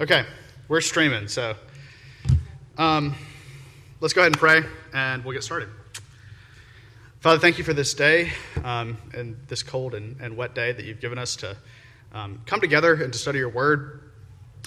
Okay, 0.00 0.24
we're 0.68 0.80
streaming, 0.80 1.26
so 1.26 1.56
um, 2.76 3.16
let's 4.00 4.14
go 4.14 4.20
ahead 4.20 4.30
and 4.30 4.38
pray, 4.38 4.62
and 4.94 5.24
we'll 5.24 5.32
get 5.32 5.42
started. 5.42 5.70
Father, 7.18 7.40
thank 7.40 7.58
you 7.58 7.64
for 7.64 7.74
this 7.74 7.94
day 7.94 8.30
um, 8.62 8.96
and 9.12 9.36
this 9.48 9.64
cold 9.64 9.96
and, 9.96 10.20
and, 10.20 10.36
wet 10.36 10.54
day 10.54 10.70
that 10.70 10.84
you've 10.84 11.00
given 11.00 11.18
us 11.18 11.34
to 11.34 11.56
um, 12.12 12.40
come 12.46 12.60
together 12.60 12.94
and 12.94 13.12
to 13.12 13.18
study 13.18 13.40
your 13.40 13.48
word, 13.48 14.12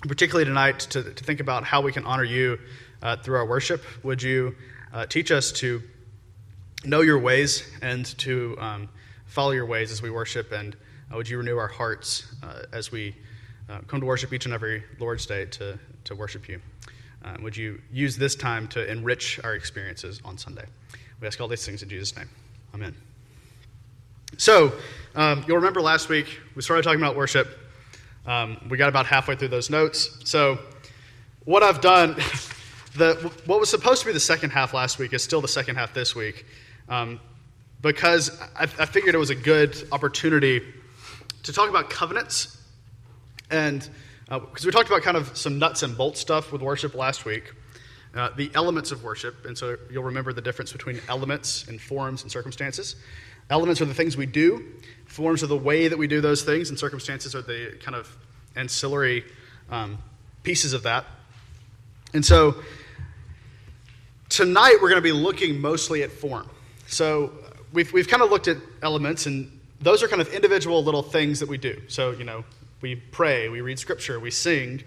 particularly 0.02 0.44
tonight 0.44 0.82
to, 0.82 1.02
to 1.02 1.24
think 1.24 1.40
about 1.40 1.64
how 1.64 1.80
we 1.80 1.94
can 1.94 2.04
honor 2.04 2.26
you 2.26 2.60
uh, 3.02 3.16
through 3.16 3.38
our 3.38 3.46
worship. 3.46 3.86
Would 4.04 4.22
you 4.22 4.54
uh, 4.92 5.06
teach 5.06 5.32
us 5.32 5.54
to 5.54 5.82
know 6.84 7.00
your 7.00 7.20
ways 7.20 7.66
and 7.82 8.06
to 8.18 8.58
um, 8.60 8.90
follow 9.28 9.52
your 9.52 9.66
ways 9.66 9.94
as 9.94 10.02
we 10.02 10.10
worship, 10.10 10.52
and 10.52 10.76
uh, 11.10 11.16
would 11.16 11.30
you 11.30 11.38
renew 11.38 11.56
our 11.56 11.70
hearts 11.70 12.36
uh, 12.44 12.64
as 12.74 12.92
we 12.92 13.16
uh, 13.70 13.80
come 13.88 14.00
to 14.00 14.06
worship 14.06 14.34
each 14.34 14.46
and 14.46 14.54
every 14.54 14.84
Lord's 15.00 15.26
Day 15.26 15.46
to, 15.46 15.80
to 16.06 16.16
worship 16.16 16.48
you. 16.48 16.62
Uh, 17.24 17.38
would 17.42 17.56
you 17.56 17.82
use 17.92 18.18
this 18.18 18.36
time 18.36 18.68
to 18.70 18.90
enrich 18.90 19.40
our 19.44 19.54
experiences 19.54 20.22
on 20.26 20.38
Sunday? 20.38 20.66
We 21.20 21.28
ask 21.28 21.40
all 21.40 21.48
these 21.48 21.66
things 21.66 21.84
in 21.84 21.90
Jesus' 21.90 22.16
name. 22.16 22.30
Amen. 22.74 22.96
So, 24.38 24.74
um, 25.14 25.44
you'll 25.48 25.58
remember 25.58 25.82
last 25.82 26.10
week 26.10 26.40
we 26.56 26.62
started 26.62 26.84
talking 26.84 27.00
about 27.00 27.16
worship. 27.16 27.60
Um, 28.26 28.66
we 28.70 28.78
got 28.78 28.90
about 28.90 29.06
halfway 29.06 29.36
through 29.36 29.50
those 29.50 29.70
notes. 29.70 30.20
So, 30.24 30.58
what 31.46 31.64
I've 31.64 31.82
done, 31.82 32.16
the, 32.96 33.32
what 33.46 33.60
was 33.60 33.70
supposed 33.70 34.02
to 34.02 34.08
be 34.08 34.14
the 34.14 34.20
second 34.20 34.52
half 34.52 34.74
last 34.74 35.00
week 35.00 35.14
is 35.14 35.24
still 35.24 35.42
the 35.42 35.48
second 35.48 35.76
half 35.76 35.94
this 35.94 36.16
week, 36.16 36.46
um, 36.90 37.20
because 37.82 38.40
I, 38.56 38.64
I 38.64 38.86
figured 38.86 39.14
it 39.14 39.20
was 39.20 39.32
a 39.32 39.36
good 39.36 39.76
opportunity 39.92 40.62
to 41.44 41.54
talk 41.54 41.70
about 41.70 41.90
covenants 41.90 42.61
and 43.52 43.88
because 44.28 44.66
uh, 44.66 44.68
we 44.68 44.72
talked 44.72 44.90
about 44.90 45.02
kind 45.02 45.18
of 45.18 45.36
some 45.38 45.60
nuts 45.60 45.84
and 45.84 45.98
bolts 45.98 46.20
stuff 46.20 46.52
with 46.52 46.62
worship 46.62 46.96
last 46.96 47.26
week, 47.26 47.54
uh, 48.16 48.30
the 48.36 48.50
elements 48.56 48.92
of 48.92 49.04
worship, 49.04 49.46
and 49.46 49.58
so 49.58 49.78
you'll 49.92 50.04
remember 50.04 50.34
the 50.34 50.42
difference 50.42 50.72
between 50.72 51.00
elements 51.08 51.68
and 51.68 51.80
forms 51.80 52.24
and 52.24 52.32
circumstances. 52.32 52.96
Elements 53.50 53.82
are 53.82 53.86
the 53.86 53.94
things 53.94 54.16
we 54.16 54.26
do, 54.26 54.66
forms 55.06 55.44
are 55.44 55.48
the 55.48 55.58
way 55.58 55.88
that 55.88 55.98
we 55.98 56.08
do 56.08 56.22
those 56.22 56.44
things, 56.44 56.70
and 56.70 56.80
circumstances 56.80 57.36
are 57.36 57.42
the 57.42 57.78
kind 57.82 57.96
of 57.96 58.18
ancillary 58.56 59.26
um, 59.70 59.98
pieces 60.44 60.74
of 60.74 60.84
that. 60.84 61.06
And 62.14 62.26
so 62.26 62.56
tonight 64.30 64.78
we're 64.82 64.90
going 64.90 65.02
to 65.02 65.02
be 65.02 65.12
looking 65.12 65.60
mostly 65.60 66.04
at 66.04 66.12
form. 66.12 66.50
So 66.88 67.32
we've, 67.74 67.92
we've 67.92 68.08
kind 68.08 68.22
of 68.24 68.30
looked 68.30 68.48
at 68.48 68.58
elements, 68.82 69.26
and 69.26 69.60
those 69.82 70.04
are 70.04 70.08
kind 70.08 70.22
of 70.22 70.34
individual 70.34 70.84
little 70.84 71.04
things 71.04 71.40
that 71.40 71.50
we 71.50 71.58
do. 71.58 71.82
So, 71.88 72.12
you 72.12 72.24
know, 72.24 72.44
we 72.82 72.96
pray, 72.96 73.50
we 73.50 73.62
read 73.62 73.80
scripture, 73.80 74.20
we 74.20 74.32
sing. 74.32 74.84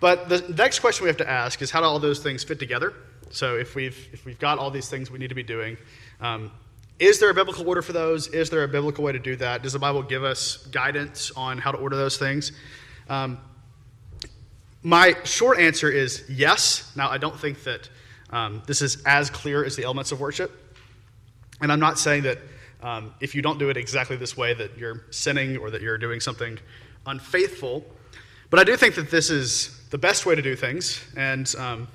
But 0.00 0.28
the 0.28 0.40
next 0.56 0.80
question 0.80 1.04
we 1.04 1.08
have 1.08 1.18
to 1.18 1.28
ask 1.30 1.62
is 1.62 1.70
how 1.70 1.80
do 1.80 1.86
all 1.86 1.98
those 1.98 2.20
things 2.20 2.42
fit 2.42 2.58
together? 2.58 2.92
So 3.30 3.56
if 3.56 3.74
we've, 3.74 4.08
if 4.12 4.24
we've 4.24 4.38
got 4.38 4.58
all 4.58 4.70
these 4.70 4.88
things 4.88 5.10
we 5.10 5.18
need 5.18 5.28
to 5.28 5.34
be 5.34 5.42
doing, 5.42 5.76
um, 6.20 6.50
is 6.98 7.18
there 7.18 7.30
a 7.30 7.34
biblical 7.34 7.66
order 7.68 7.82
for 7.82 7.92
those? 7.92 8.28
Is 8.28 8.50
there 8.50 8.62
a 8.62 8.68
biblical 8.68 9.02
way 9.02 9.12
to 9.12 9.18
do 9.18 9.36
that? 9.36 9.62
Does 9.62 9.72
the 9.72 9.78
Bible 9.78 10.02
give 10.02 10.22
us 10.22 10.66
guidance 10.66 11.30
on 11.36 11.58
how 11.58 11.72
to 11.72 11.78
order 11.78 11.96
those 11.96 12.16
things? 12.16 12.52
Um, 13.08 13.38
my 14.82 15.16
short 15.24 15.58
answer 15.58 15.90
is 15.90 16.24
yes. 16.28 16.92
Now, 16.96 17.08
I 17.08 17.18
don't 17.18 17.38
think 17.38 17.62
that 17.64 17.88
um, 18.30 18.62
this 18.66 18.82
is 18.82 19.02
as 19.04 19.30
clear 19.30 19.64
as 19.64 19.76
the 19.76 19.84
elements 19.84 20.12
of 20.12 20.20
worship. 20.20 20.50
And 21.60 21.70
I'm 21.70 21.80
not 21.80 21.98
saying 21.98 22.24
that 22.24 22.38
um, 22.82 23.14
if 23.20 23.34
you 23.34 23.42
don't 23.42 23.58
do 23.58 23.68
it 23.68 23.76
exactly 23.76 24.16
this 24.16 24.36
way, 24.36 24.54
that 24.54 24.76
you're 24.76 25.04
sinning 25.10 25.56
or 25.56 25.70
that 25.70 25.82
you're 25.82 25.98
doing 25.98 26.18
something 26.18 26.58
unfaithful. 27.06 27.84
But 28.50 28.60
I 28.60 28.64
do 28.64 28.76
think 28.76 28.94
that 28.96 29.10
this 29.10 29.30
is 29.30 29.80
the 29.90 29.98
best 29.98 30.26
way 30.26 30.34
to 30.34 30.42
do 30.42 30.56
things, 30.56 31.04
and 31.16 31.52
um, 31.58 31.88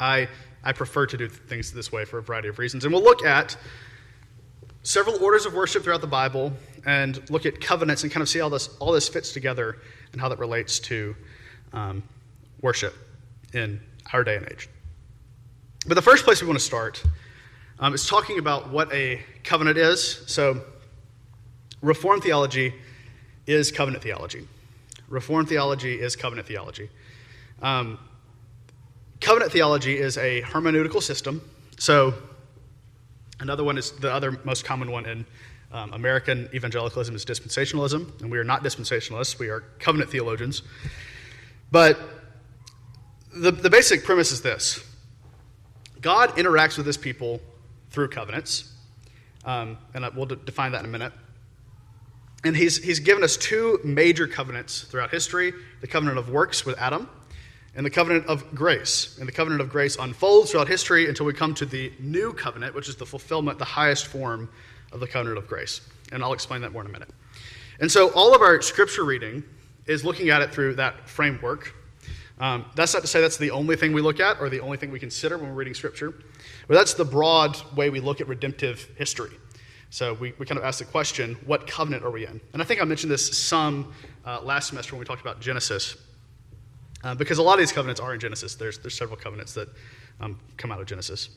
I, 0.00 0.28
I 0.64 0.72
prefer 0.72 1.06
to 1.06 1.16
do 1.16 1.28
things 1.28 1.72
this 1.72 1.92
way 1.92 2.04
for 2.04 2.18
a 2.18 2.22
variety 2.22 2.48
of 2.48 2.58
reasons. 2.58 2.84
And 2.84 2.92
we'll 2.92 3.02
look 3.02 3.24
at 3.24 3.56
several 4.82 5.22
orders 5.22 5.46
of 5.46 5.54
worship 5.54 5.84
throughout 5.84 6.00
the 6.00 6.06
Bible 6.06 6.52
and 6.84 7.30
look 7.30 7.46
at 7.46 7.60
covenants 7.60 8.02
and 8.02 8.12
kind 8.12 8.22
of 8.22 8.28
see 8.28 8.40
how 8.40 8.48
this, 8.48 8.68
all 8.78 8.92
this 8.92 9.08
fits 9.08 9.32
together 9.32 9.78
and 10.12 10.20
how 10.20 10.28
that 10.28 10.38
relates 10.38 10.78
to 10.80 11.14
um, 11.72 12.02
worship 12.60 12.94
in 13.54 13.80
our 14.12 14.24
day 14.24 14.36
and 14.36 14.50
age. 14.50 14.68
But 15.86 15.94
the 15.94 16.02
first 16.02 16.24
place 16.24 16.40
we 16.40 16.48
want 16.48 16.58
to 16.58 16.64
start 16.64 17.02
um, 17.78 17.94
is 17.94 18.06
talking 18.06 18.38
about 18.38 18.70
what 18.70 18.92
a 18.92 19.20
covenant 19.44 19.78
is. 19.78 20.22
So, 20.26 20.62
Reformed 21.80 22.22
theology 22.22 22.72
is 23.46 23.70
covenant 23.70 24.02
theology. 24.02 24.46
Reformed 25.08 25.48
theology 25.48 26.00
is 26.00 26.16
covenant 26.16 26.46
theology. 26.46 26.88
Um, 27.60 27.98
covenant 29.20 29.52
theology 29.52 29.98
is 29.98 30.16
a 30.18 30.42
hermeneutical 30.42 31.02
system. 31.02 31.42
So, 31.78 32.14
another 33.40 33.64
one 33.64 33.78
is 33.78 33.92
the 33.92 34.12
other 34.12 34.38
most 34.44 34.64
common 34.64 34.90
one 34.90 35.06
in 35.06 35.24
um, 35.72 35.92
American 35.92 36.48
evangelicalism 36.54 37.14
is 37.14 37.24
dispensationalism, 37.24 38.20
and 38.20 38.30
we 38.30 38.38
are 38.38 38.44
not 38.44 38.62
dispensationalists, 38.62 39.38
we 39.38 39.48
are 39.48 39.60
covenant 39.78 40.10
theologians. 40.10 40.62
But 41.70 41.98
the, 43.34 43.50
the 43.50 43.70
basic 43.70 44.04
premise 44.04 44.32
is 44.32 44.42
this 44.42 44.84
God 46.00 46.30
interacts 46.36 46.76
with 46.76 46.86
his 46.86 46.98
people 46.98 47.40
through 47.90 48.08
covenants, 48.08 48.72
um, 49.44 49.78
and 49.94 50.04
we'll 50.14 50.26
define 50.26 50.72
that 50.72 50.80
in 50.80 50.86
a 50.86 50.88
minute. 50.88 51.12
And 52.44 52.56
he's, 52.56 52.82
he's 52.82 52.98
given 52.98 53.22
us 53.22 53.36
two 53.36 53.78
major 53.84 54.26
covenants 54.26 54.82
throughout 54.82 55.10
history 55.10 55.52
the 55.80 55.86
covenant 55.86 56.18
of 56.18 56.28
works 56.28 56.64
with 56.64 56.78
Adam, 56.78 57.08
and 57.74 57.86
the 57.86 57.90
covenant 57.90 58.26
of 58.26 58.54
grace. 58.54 59.16
And 59.18 59.26
the 59.26 59.32
covenant 59.32 59.60
of 59.60 59.68
grace 59.68 59.96
unfolds 59.98 60.50
throughout 60.50 60.68
history 60.68 61.08
until 61.08 61.26
we 61.26 61.32
come 61.32 61.54
to 61.54 61.66
the 61.66 61.92
new 61.98 62.32
covenant, 62.32 62.74
which 62.74 62.88
is 62.88 62.96
the 62.96 63.06
fulfillment, 63.06 63.58
the 63.58 63.64
highest 63.64 64.06
form 64.06 64.48
of 64.92 65.00
the 65.00 65.06
covenant 65.06 65.38
of 65.38 65.46
grace. 65.46 65.80
And 66.12 66.22
I'll 66.22 66.34
explain 66.34 66.60
that 66.62 66.72
more 66.72 66.82
in 66.82 66.88
a 66.88 66.92
minute. 66.92 67.08
And 67.80 67.90
so 67.90 68.12
all 68.12 68.34
of 68.34 68.42
our 68.42 68.60
scripture 68.60 69.04
reading 69.04 69.42
is 69.86 70.04
looking 70.04 70.30
at 70.30 70.42
it 70.42 70.52
through 70.52 70.74
that 70.74 71.08
framework. 71.08 71.74
Um, 72.38 72.66
that's 72.74 72.92
not 72.92 73.00
to 73.00 73.08
say 73.08 73.20
that's 73.20 73.36
the 73.36 73.50
only 73.50 73.76
thing 73.76 73.92
we 73.92 74.00
look 74.00 74.20
at 74.20 74.40
or 74.40 74.48
the 74.48 74.60
only 74.60 74.76
thing 74.76 74.90
we 74.90 74.98
consider 74.98 75.38
when 75.38 75.48
we're 75.48 75.54
reading 75.54 75.74
scripture, 75.74 76.12
but 76.66 76.74
that's 76.74 76.94
the 76.94 77.04
broad 77.04 77.56
way 77.76 77.90
we 77.90 78.00
look 78.00 78.20
at 78.20 78.28
redemptive 78.28 78.88
history. 78.96 79.30
So 79.92 80.14
we, 80.14 80.32
we 80.38 80.46
kind 80.46 80.56
of 80.56 80.64
ask 80.64 80.78
the 80.78 80.86
question, 80.86 81.36
what 81.44 81.66
covenant 81.66 82.02
are 82.02 82.10
we 82.10 82.24
in? 82.24 82.40
And 82.54 82.62
I 82.62 82.64
think 82.64 82.80
I 82.80 82.84
mentioned 82.84 83.12
this 83.12 83.36
some 83.36 83.92
uh, 84.24 84.40
last 84.40 84.68
semester 84.68 84.94
when 84.94 85.00
we 85.00 85.04
talked 85.04 85.20
about 85.20 85.38
Genesis, 85.38 85.98
uh, 87.04 87.14
because 87.14 87.36
a 87.36 87.42
lot 87.42 87.52
of 87.52 87.58
these 87.58 87.72
covenants 87.72 88.00
are 88.00 88.14
in 88.14 88.18
Genesis. 88.18 88.54
There's, 88.54 88.78
there's 88.78 88.94
several 88.94 89.18
covenants 89.18 89.52
that 89.52 89.68
um, 90.18 90.40
come 90.56 90.72
out 90.72 90.80
of 90.80 90.86
Genesis. 90.86 91.28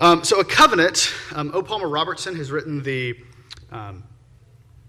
Um, 0.00 0.24
so 0.24 0.40
a 0.40 0.44
covenant, 0.46 1.12
um, 1.34 1.50
O. 1.52 1.62
Palmer 1.62 1.90
Robertson 1.90 2.36
has 2.36 2.50
written 2.50 2.82
the 2.82 3.14
um, 3.70 4.02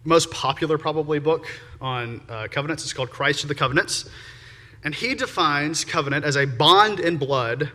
most 0.05 0.31
popular, 0.31 0.77
probably, 0.77 1.19
book 1.19 1.47
on 1.81 2.21
uh, 2.29 2.47
covenants. 2.49 2.83
It's 2.83 2.93
called 2.93 3.09
Christ 3.09 3.43
of 3.43 3.49
the 3.49 3.55
Covenants. 3.55 4.09
And 4.85 4.95
he 4.95 5.15
defines 5.15 5.83
covenant 5.83 6.23
as 6.23 6.37
a 6.37 6.45
bond 6.45 7.01
in 7.01 7.17
blood 7.17 7.73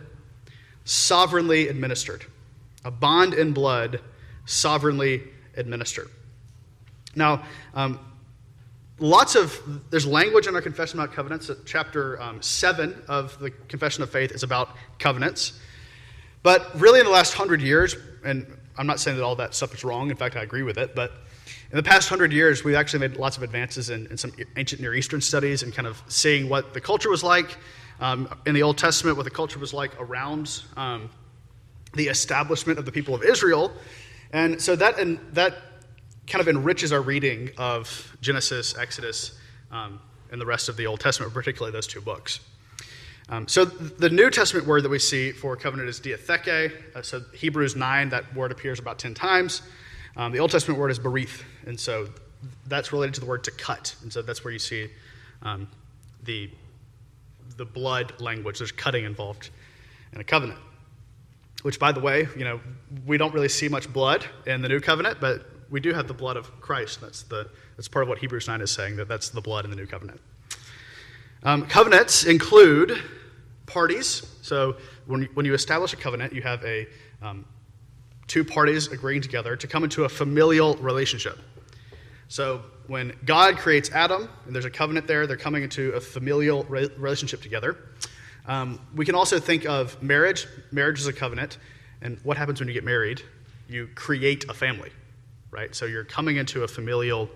sovereignly 0.83 1.67
administered. 1.67 2.25
A 2.83 2.89
bond 2.89 3.35
in 3.35 3.53
blood 3.53 4.01
sovereignly 4.45 5.23
administer. 5.55 6.07
Now, 7.15 7.43
um, 7.73 7.99
lots 8.99 9.35
of 9.35 9.59
there's 9.89 10.05
language 10.05 10.47
in 10.47 10.55
our 10.55 10.61
confession 10.61 10.99
about 10.99 11.13
covenants. 11.13 11.49
Chapter 11.65 12.21
um, 12.21 12.41
seven 12.41 13.01
of 13.07 13.37
the 13.39 13.51
Confession 13.51 14.03
of 14.03 14.09
Faith 14.09 14.31
is 14.31 14.43
about 14.43 14.69
covenants. 14.99 15.59
But 16.43 16.79
really, 16.79 16.99
in 16.99 17.05
the 17.05 17.11
last 17.11 17.33
hundred 17.33 17.61
years, 17.61 17.95
and 18.23 18.45
I'm 18.77 18.87
not 18.87 18.99
saying 18.99 19.17
that 19.17 19.23
all 19.23 19.35
that 19.35 19.53
stuff 19.53 19.73
is 19.73 19.83
wrong. 19.83 20.09
In 20.09 20.17
fact, 20.17 20.35
I 20.35 20.43
agree 20.43 20.63
with 20.63 20.77
it. 20.77 20.95
But 20.95 21.11
in 21.71 21.77
the 21.77 21.83
past 21.83 22.09
hundred 22.09 22.33
years, 22.33 22.63
we've 22.63 22.75
actually 22.75 23.07
made 23.07 23.17
lots 23.17 23.37
of 23.37 23.43
advances 23.43 23.89
in, 23.89 24.07
in, 24.07 24.17
some 24.17 24.31
ancient 24.57 24.81
Near 24.81 24.93
Eastern 24.93 25.21
studies 25.21 25.63
and 25.63 25.73
kind 25.73 25.87
of 25.87 26.01
seeing 26.07 26.49
what 26.49 26.73
the 26.73 26.81
culture 26.81 27.09
was 27.09 27.23
like 27.23 27.57
um, 27.99 28.27
in 28.45 28.55
the 28.55 28.63
Old 28.63 28.77
Testament, 28.77 29.17
what 29.17 29.23
the 29.23 29.29
culture 29.29 29.59
was 29.59 29.73
like 29.73 29.91
around 29.99 30.63
um, 30.75 31.09
the 31.93 32.07
establishment 32.07 32.79
of 32.79 32.85
the 32.85 32.91
people 32.91 33.13
of 33.13 33.23
Israel, 33.23 33.71
and 34.33 34.61
so 34.61 34.75
that, 34.75 34.99
and 34.99 35.19
that 35.33 35.57
kind 36.27 36.41
of 36.41 36.47
enriches 36.47 36.93
our 36.93 37.01
reading 37.01 37.49
of 37.57 38.15
Genesis, 38.21 38.77
Exodus, 38.77 39.37
um, 39.71 39.99
and 40.31 40.39
the 40.39 40.45
rest 40.45 40.69
of 40.69 40.77
the 40.77 40.87
Old 40.87 40.99
Testament, 40.99 41.33
particularly 41.33 41.73
those 41.73 41.87
two 41.87 42.01
books. 42.01 42.39
Um, 43.29 43.47
so 43.47 43.65
the 43.65 44.09
New 44.09 44.29
Testament 44.29 44.65
word 44.65 44.83
that 44.83 44.89
we 44.89 44.99
see 44.99 45.31
for 45.31 45.55
covenant 45.55 45.89
is 45.89 45.99
diatheke. 45.99 46.71
Uh, 46.95 47.01
so 47.01 47.21
Hebrews 47.33 47.75
9, 47.75 48.09
that 48.09 48.33
word 48.35 48.51
appears 48.51 48.79
about 48.79 48.99
10 48.99 49.13
times. 49.13 49.61
Um, 50.15 50.31
the 50.31 50.39
Old 50.39 50.51
Testament 50.51 50.79
word 50.79 50.91
is 50.91 50.99
berith, 50.99 51.43
and 51.65 51.79
so 51.79 52.09
that's 52.67 52.91
related 52.91 53.13
to 53.15 53.19
the 53.21 53.25
word 53.25 53.43
to 53.45 53.51
cut. 53.51 53.95
And 54.01 54.11
so 54.11 54.21
that's 54.21 54.43
where 54.43 54.51
you 54.51 54.59
see 54.59 54.89
um, 55.43 55.67
the, 56.23 56.49
the 57.57 57.65
blood 57.65 58.13
language. 58.19 58.57
There's 58.57 58.71
cutting 58.71 59.05
involved 59.05 59.49
in 60.13 60.19
a 60.19 60.23
covenant 60.23 60.59
which, 61.63 61.79
by 61.79 61.91
the 61.91 61.99
way, 61.99 62.27
you 62.35 62.43
know, 62.43 62.59
we 63.05 63.17
don't 63.17 63.33
really 63.33 63.49
see 63.49 63.69
much 63.69 63.91
blood 63.91 64.25
in 64.45 64.61
the 64.61 64.69
new 64.69 64.79
covenant, 64.79 65.19
but 65.19 65.45
we 65.69 65.79
do 65.79 65.93
have 65.93 66.07
the 66.07 66.13
blood 66.13 66.37
of 66.37 66.59
Christ. 66.61 67.01
That's, 67.01 67.23
the, 67.23 67.49
that's 67.77 67.87
part 67.87 68.03
of 68.03 68.09
what 68.09 68.17
Hebrews 68.17 68.47
9 68.47 68.61
is 68.61 68.71
saying, 68.71 68.97
that 68.97 69.07
that's 69.07 69.29
the 69.29 69.41
blood 69.41 69.65
in 69.65 69.71
the 69.71 69.77
new 69.77 69.87
covenant. 69.87 70.19
Um, 71.43 71.65
covenants 71.65 72.23
include 72.25 73.01
parties. 73.65 74.27
So 74.41 74.75
when 75.07 75.23
when 75.33 75.45
you 75.45 75.53
establish 75.53 75.93
a 75.93 75.95
covenant, 75.95 76.33
you 76.33 76.41
have 76.41 76.63
a 76.63 76.87
um, 77.21 77.45
two 78.27 78.43
parties 78.43 78.87
agreeing 78.87 79.21
together 79.21 79.55
to 79.55 79.67
come 79.67 79.83
into 79.83 80.03
a 80.03 80.09
familial 80.09 80.75
relationship. 80.75 81.39
So 82.27 82.61
when 82.87 83.13
God 83.25 83.57
creates 83.57 83.91
Adam, 83.91 84.29
and 84.45 84.53
there's 84.53 84.65
a 84.65 84.69
covenant 84.69 85.07
there, 85.07 85.25
they're 85.25 85.37
coming 85.37 85.63
into 85.63 85.93
a 85.93 86.01
familial 86.01 86.63
re- 86.65 86.89
relationship 86.97 87.41
together. 87.41 87.77
Um, 88.47 88.79
we 88.95 89.05
can 89.05 89.15
also 89.15 89.39
think 89.39 89.65
of 89.65 90.01
marriage. 90.01 90.47
Marriage 90.71 90.99
is 90.99 91.07
a 91.07 91.13
covenant, 91.13 91.57
and 92.01 92.19
what 92.23 92.37
happens 92.37 92.59
when 92.59 92.67
you 92.67 92.73
get 92.73 92.83
married? 92.83 93.21
You 93.69 93.87
create 93.95 94.45
a 94.49 94.53
family, 94.53 94.91
right? 95.51 95.73
So 95.75 95.85
you're 95.85 96.03
coming 96.03 96.37
into 96.37 96.63
a 96.63 96.67
familial 96.67 97.29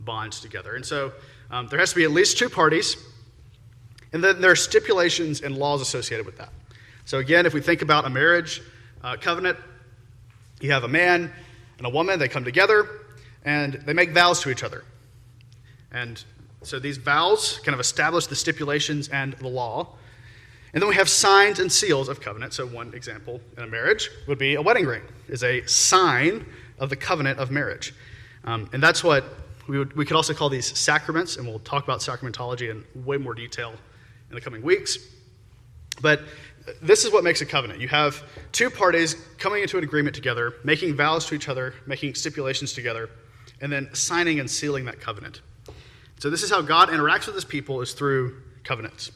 bond 0.00 0.32
together. 0.32 0.74
And 0.76 0.84
so 0.84 1.12
um, 1.50 1.66
there 1.68 1.78
has 1.78 1.90
to 1.90 1.96
be 1.96 2.04
at 2.04 2.10
least 2.10 2.38
two 2.38 2.48
parties, 2.48 2.96
and 4.12 4.22
then 4.22 4.40
there 4.40 4.50
are 4.50 4.56
stipulations 4.56 5.40
and 5.42 5.56
laws 5.56 5.80
associated 5.80 6.26
with 6.26 6.38
that. 6.38 6.52
So 7.04 7.18
again, 7.18 7.46
if 7.46 7.54
we 7.54 7.60
think 7.60 7.82
about 7.82 8.06
a 8.06 8.10
marriage 8.10 8.62
uh, 9.02 9.16
covenant, 9.20 9.58
you 10.60 10.70
have 10.70 10.84
a 10.84 10.88
man 10.88 11.32
and 11.78 11.86
a 11.86 11.90
woman, 11.90 12.18
they 12.18 12.28
come 12.28 12.44
together 12.44 12.88
and 13.44 13.74
they 13.74 13.92
make 13.92 14.12
vows 14.12 14.40
to 14.42 14.50
each 14.50 14.62
other. 14.62 14.84
And 15.90 16.22
so 16.62 16.78
these 16.78 16.96
vows 16.96 17.58
kind 17.64 17.74
of 17.74 17.80
establish 17.80 18.26
the 18.26 18.36
stipulations 18.36 19.08
and 19.08 19.32
the 19.34 19.48
law. 19.48 19.96
And 20.72 20.80
then 20.80 20.88
we 20.88 20.94
have 20.94 21.08
signs 21.08 21.58
and 21.58 21.70
seals 21.70 22.08
of 22.08 22.20
covenant. 22.20 22.54
So 22.54 22.66
one 22.66 22.94
example 22.94 23.40
in 23.56 23.64
a 23.64 23.66
marriage 23.66 24.10
would 24.26 24.38
be 24.38 24.54
a 24.54 24.62
wedding 24.62 24.86
ring 24.86 25.02
is 25.28 25.44
a 25.44 25.64
sign 25.66 26.46
of 26.78 26.88
the 26.88 26.96
covenant 26.96 27.38
of 27.38 27.50
marriage. 27.50 27.94
Um, 28.44 28.68
and 28.72 28.82
that's 28.82 29.04
what 29.04 29.24
we, 29.68 29.78
would, 29.78 29.94
we 29.96 30.04
could 30.04 30.16
also 30.16 30.34
call 30.34 30.48
these 30.48 30.76
sacraments, 30.76 31.36
and 31.36 31.46
we'll 31.46 31.60
talk 31.60 31.84
about 31.84 32.00
sacramentology 32.00 32.70
in 32.70 32.84
way 33.04 33.16
more 33.16 33.34
detail 33.34 33.72
in 34.28 34.34
the 34.34 34.40
coming 34.40 34.62
weeks. 34.62 34.98
But 36.00 36.22
this 36.80 37.04
is 37.04 37.12
what 37.12 37.22
makes 37.22 37.40
a 37.42 37.46
covenant. 37.46 37.80
You 37.80 37.88
have 37.88 38.22
two 38.50 38.70
parties 38.70 39.14
coming 39.38 39.62
into 39.62 39.78
an 39.78 39.84
agreement 39.84 40.14
together, 40.14 40.54
making 40.64 40.96
vows 40.96 41.26
to 41.26 41.34
each 41.34 41.48
other, 41.48 41.74
making 41.86 42.14
stipulations 42.14 42.72
together, 42.72 43.10
and 43.60 43.70
then 43.70 43.88
signing 43.92 44.40
and 44.40 44.50
sealing 44.50 44.84
that 44.86 45.00
covenant. 45.00 45.42
So 46.18 46.30
this 46.30 46.42
is 46.42 46.50
how 46.50 46.62
God 46.62 46.88
interacts 46.88 47.26
with 47.26 47.34
his 47.34 47.44
people 47.44 47.80
is 47.80 47.92
through 47.92 48.40
covenants. 48.64 49.12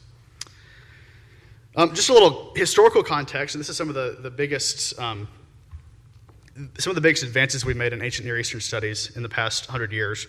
Um, 1.77 1.93
just 1.93 2.09
a 2.09 2.13
little 2.13 2.51
historical 2.55 3.03
context, 3.03 3.53
and 3.53 3.59
this 3.59 3.69
is 3.69 3.77
some 3.77 3.87
of 3.87 3.93
the, 3.93 4.17
the 4.19 4.31
biggest 4.31 4.99
um, 4.99 5.27
some 6.79 6.89
of 6.89 6.95
the 6.95 7.01
biggest 7.01 7.21
advances 7.21 7.63
we've 7.63 7.77
made 7.77 7.93
in 7.93 8.01
ancient 8.01 8.25
Near 8.25 8.39
Eastern 8.39 8.59
studies 8.61 9.15
in 9.15 9.21
the 9.21 9.29
past 9.29 9.67
hundred 9.67 9.91
years 9.91 10.25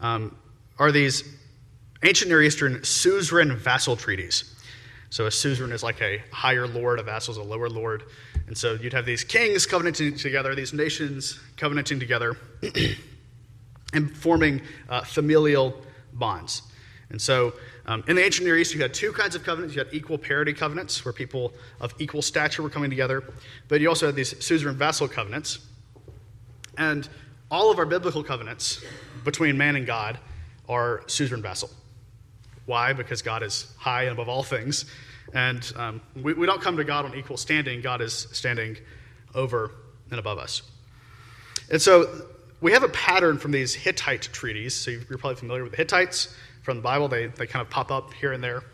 um, 0.00 0.36
are 0.78 0.92
these 0.92 1.24
ancient 2.02 2.28
Near 2.28 2.42
Eastern 2.42 2.84
suzerain 2.84 3.56
vassal 3.56 3.96
treaties. 3.96 4.54
So 5.08 5.24
a 5.24 5.30
suzerain 5.30 5.72
is 5.72 5.82
like 5.82 6.02
a 6.02 6.22
higher 6.30 6.66
lord, 6.66 7.00
a 7.00 7.02
vassal 7.02 7.32
is 7.32 7.38
a 7.38 7.42
lower 7.42 7.70
lord. 7.70 8.02
And 8.46 8.58
so 8.58 8.74
you'd 8.74 8.92
have 8.92 9.06
these 9.06 9.24
kings 9.24 9.64
covenanting 9.64 10.18
together, 10.18 10.54
these 10.54 10.74
nations 10.74 11.40
covenanting 11.56 11.98
together, 11.98 12.36
and 13.94 14.14
forming 14.14 14.60
uh, 14.90 15.00
familial 15.00 15.82
bonds. 16.12 16.60
And 17.14 17.22
so 17.22 17.52
um, 17.86 18.02
in 18.08 18.16
the 18.16 18.24
ancient 18.24 18.44
Near 18.44 18.56
East, 18.56 18.74
you 18.74 18.82
had 18.82 18.92
two 18.92 19.12
kinds 19.12 19.36
of 19.36 19.44
covenants. 19.44 19.72
You 19.76 19.84
had 19.84 19.94
equal 19.94 20.18
parity 20.18 20.52
covenants, 20.52 21.04
where 21.04 21.12
people 21.12 21.52
of 21.80 21.94
equal 22.00 22.22
stature 22.22 22.60
were 22.60 22.68
coming 22.68 22.90
together. 22.90 23.22
But 23.68 23.80
you 23.80 23.88
also 23.88 24.06
had 24.06 24.16
these 24.16 24.44
suzerain 24.44 24.74
vassal 24.74 25.06
covenants. 25.06 25.60
And 26.76 27.08
all 27.52 27.70
of 27.70 27.78
our 27.78 27.86
biblical 27.86 28.24
covenants 28.24 28.82
between 29.22 29.56
man 29.56 29.76
and 29.76 29.86
God 29.86 30.18
are 30.68 31.04
suzerain 31.06 31.40
vassal. 31.40 31.70
Why? 32.66 32.92
Because 32.92 33.22
God 33.22 33.44
is 33.44 33.72
high 33.78 34.02
and 34.02 34.12
above 34.12 34.28
all 34.28 34.42
things. 34.42 34.84
And 35.34 35.72
um, 35.76 36.00
we, 36.20 36.32
we 36.32 36.46
don't 36.46 36.60
come 36.60 36.76
to 36.78 36.84
God 36.84 37.04
on 37.04 37.14
equal 37.14 37.36
standing, 37.36 37.80
God 37.80 38.00
is 38.00 38.26
standing 38.32 38.76
over 39.36 39.70
and 40.10 40.18
above 40.18 40.38
us. 40.38 40.62
And 41.70 41.80
so 41.80 42.26
we 42.60 42.72
have 42.72 42.82
a 42.82 42.88
pattern 42.88 43.38
from 43.38 43.52
these 43.52 43.72
Hittite 43.72 44.30
treaties. 44.32 44.74
So 44.74 44.90
you're 44.90 45.18
probably 45.18 45.36
familiar 45.36 45.62
with 45.62 45.70
the 45.70 45.76
Hittites 45.76 46.34
from 46.64 46.78
the 46.78 46.82
Bible. 46.82 47.06
They, 47.06 47.26
they 47.26 47.46
kind 47.46 47.62
of 47.62 47.70
pop 47.70 47.92
up 47.92 48.12
here 48.14 48.32
and 48.32 48.42
there. 48.42 48.64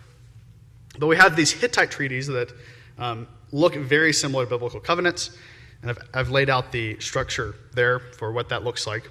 But 0.99 1.09
we 1.09 1.17
have 1.17 1.37
these 1.37 1.51
Hittite 1.51 1.91
treaties 1.91 2.27
that 2.29 2.53
um, 2.99 3.27
look 3.53 3.75
very 3.75 4.13
similar 4.13 4.45
to 4.45 4.51
biblical 4.51 4.81
covenants. 4.81 5.37
And 5.83 5.91
I've, 5.91 5.99
I've, 6.15 6.31
laid 6.31 6.49
out 6.49 6.73
the 6.73 6.99
structure 7.01 7.55
there 7.75 7.99
for 7.99 8.33
what 8.33 8.49
that 8.51 8.65
looks 8.65 8.87
like. 8.87 9.11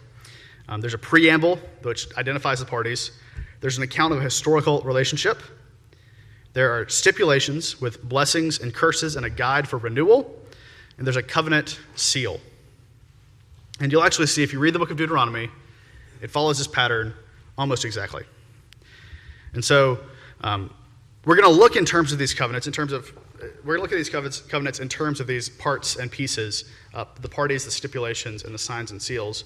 Um, 0.68 0.82
there's 0.82 0.94
a 0.94 1.00
preamble, 1.00 1.60
which 1.82 2.08
identifies 2.16 2.60
the 2.60 2.66
parties. 2.66 3.12
There's 3.60 3.78
an 3.78 3.84
account 3.84 4.14
of 4.14 4.20
a 4.20 4.24
historical 4.24 4.82
relationship. 4.82 5.42
There 6.54 6.72
are 6.72 6.88
stipulations 6.88 7.82
with 7.82 8.04
blessings 8.04 8.60
and 8.60 8.74
curses 8.74 9.16
and 9.16 9.26
a 9.26 9.30
guide 9.30 9.68
for 9.68 9.78
renewal. 9.78 10.36
And 10.98 11.06
there's 11.06 11.18
a 11.18 11.24
covenant 11.24 11.80
seal. 11.96 12.40
And 13.82 13.92
you'll 13.92 14.04
actually 14.04 14.28
see, 14.28 14.44
if 14.44 14.54
you 14.54 14.60
read 14.60 14.74
the 14.76 14.80
book 14.80 14.92
of 14.92 14.98
Deuteronomy, 14.98 15.50
it 16.22 16.30
follows 16.30 16.58
this 16.58 16.68
pattern 16.68 17.14
almost 17.58 17.84
exactly. 17.84 18.24
And 19.54 19.64
so 19.64 20.00
um, 20.42 20.74
we're 21.26 21.36
going 21.36 21.52
to 21.52 21.60
look 21.60 21.76
in 21.76 21.86
terms 21.86 22.12
of 22.12 22.20
these 22.20 22.34
covenants, 22.34 22.68
in 22.68 22.74
terms 22.74 22.92
of, 22.92 23.12
we're 23.64 23.76
going 23.76 23.78
to 23.78 23.82
look 23.82 23.92
at 23.92 23.98
these 23.98 24.10
covenants, 24.10 24.42
covenants 24.42 24.80
in 24.80 24.90
terms 24.90 25.20
of 25.20 25.28
these 25.28 25.50
parts 25.50 25.96
and 25.96 26.12
pieces, 26.12 26.66
uh, 26.94 27.06
the 27.22 27.30
parties, 27.30 27.66
the 27.66 27.72
stipulations, 27.72 28.44
and 28.44 28.54
the 28.54 28.60
signs 28.60 28.92
and 28.92 29.02
seals. 29.02 29.46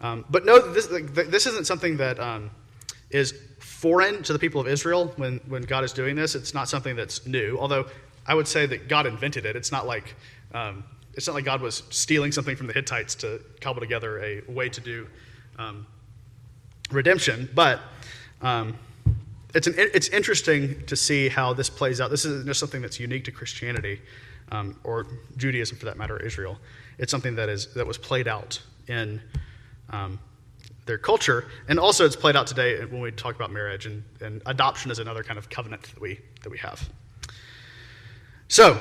Um, 0.00 0.24
but 0.30 0.44
no, 0.44 0.72
this, 0.72 0.86
this 0.86 1.46
isn't 1.46 1.66
something 1.66 1.96
that 1.96 2.20
um, 2.20 2.50
is 3.10 3.34
foreign 3.58 4.22
to 4.22 4.32
the 4.32 4.38
people 4.38 4.60
of 4.60 4.68
Israel 4.68 5.12
when, 5.16 5.40
when 5.48 5.62
God 5.62 5.84
is 5.84 5.92
doing 5.92 6.16
this. 6.16 6.34
It's 6.34 6.54
not 6.54 6.68
something 6.68 6.96
that's 6.96 7.26
new, 7.26 7.58
although 7.58 7.86
I 8.26 8.34
would 8.34 8.48
say 8.48 8.66
that 8.66 8.88
God 8.88 9.06
invented 9.06 9.46
it. 9.46 9.56
It's 9.56 9.72
not 9.72 9.86
like, 9.86 10.14
um, 10.52 10.84
it's 11.14 11.26
not 11.26 11.34
like 11.34 11.44
God 11.44 11.60
was 11.60 11.82
stealing 11.90 12.32
something 12.32 12.56
from 12.56 12.66
the 12.66 12.72
Hittites 12.72 13.14
to 13.16 13.40
cobble 13.60 13.80
together 13.80 14.22
a 14.22 14.42
way 14.48 14.68
to 14.68 14.80
do 14.80 15.06
um, 15.58 15.86
redemption, 16.90 17.48
but 17.54 17.80
um, 18.42 18.76
it's, 19.54 19.66
an, 19.66 19.74
it's 19.78 20.08
interesting 20.08 20.84
to 20.86 20.96
see 20.96 21.28
how 21.28 21.54
this 21.54 21.70
plays 21.70 22.00
out. 22.00 22.10
This 22.10 22.24
isn't 22.24 22.46
just 22.46 22.60
something 22.60 22.82
that's 22.82 23.00
unique 23.00 23.24
to 23.24 23.32
Christianity 23.32 24.00
um, 24.52 24.78
or 24.84 25.06
Judaism, 25.36 25.78
for 25.78 25.86
that 25.86 25.96
matter, 25.96 26.18
Israel. 26.18 26.58
It's 26.98 27.10
something 27.10 27.34
that 27.36 27.48
is 27.48 27.72
that 27.74 27.86
was 27.86 27.96
played 27.96 28.28
out 28.28 28.60
in 28.88 29.20
um, 29.90 30.18
their 30.86 30.98
culture, 30.98 31.46
and 31.68 31.78
also 31.78 32.04
it's 32.04 32.16
played 32.16 32.36
out 32.36 32.46
today 32.46 32.84
when 32.84 33.00
we 33.00 33.10
talk 33.10 33.36
about 33.36 33.50
marriage 33.50 33.86
and, 33.86 34.02
and 34.20 34.42
adoption 34.46 34.90
is 34.90 34.98
another 34.98 35.22
kind 35.22 35.38
of 35.38 35.48
covenant 35.48 35.82
that 35.82 36.00
we 36.00 36.18
that 36.42 36.50
we 36.50 36.58
have. 36.58 36.88
So 38.48 38.80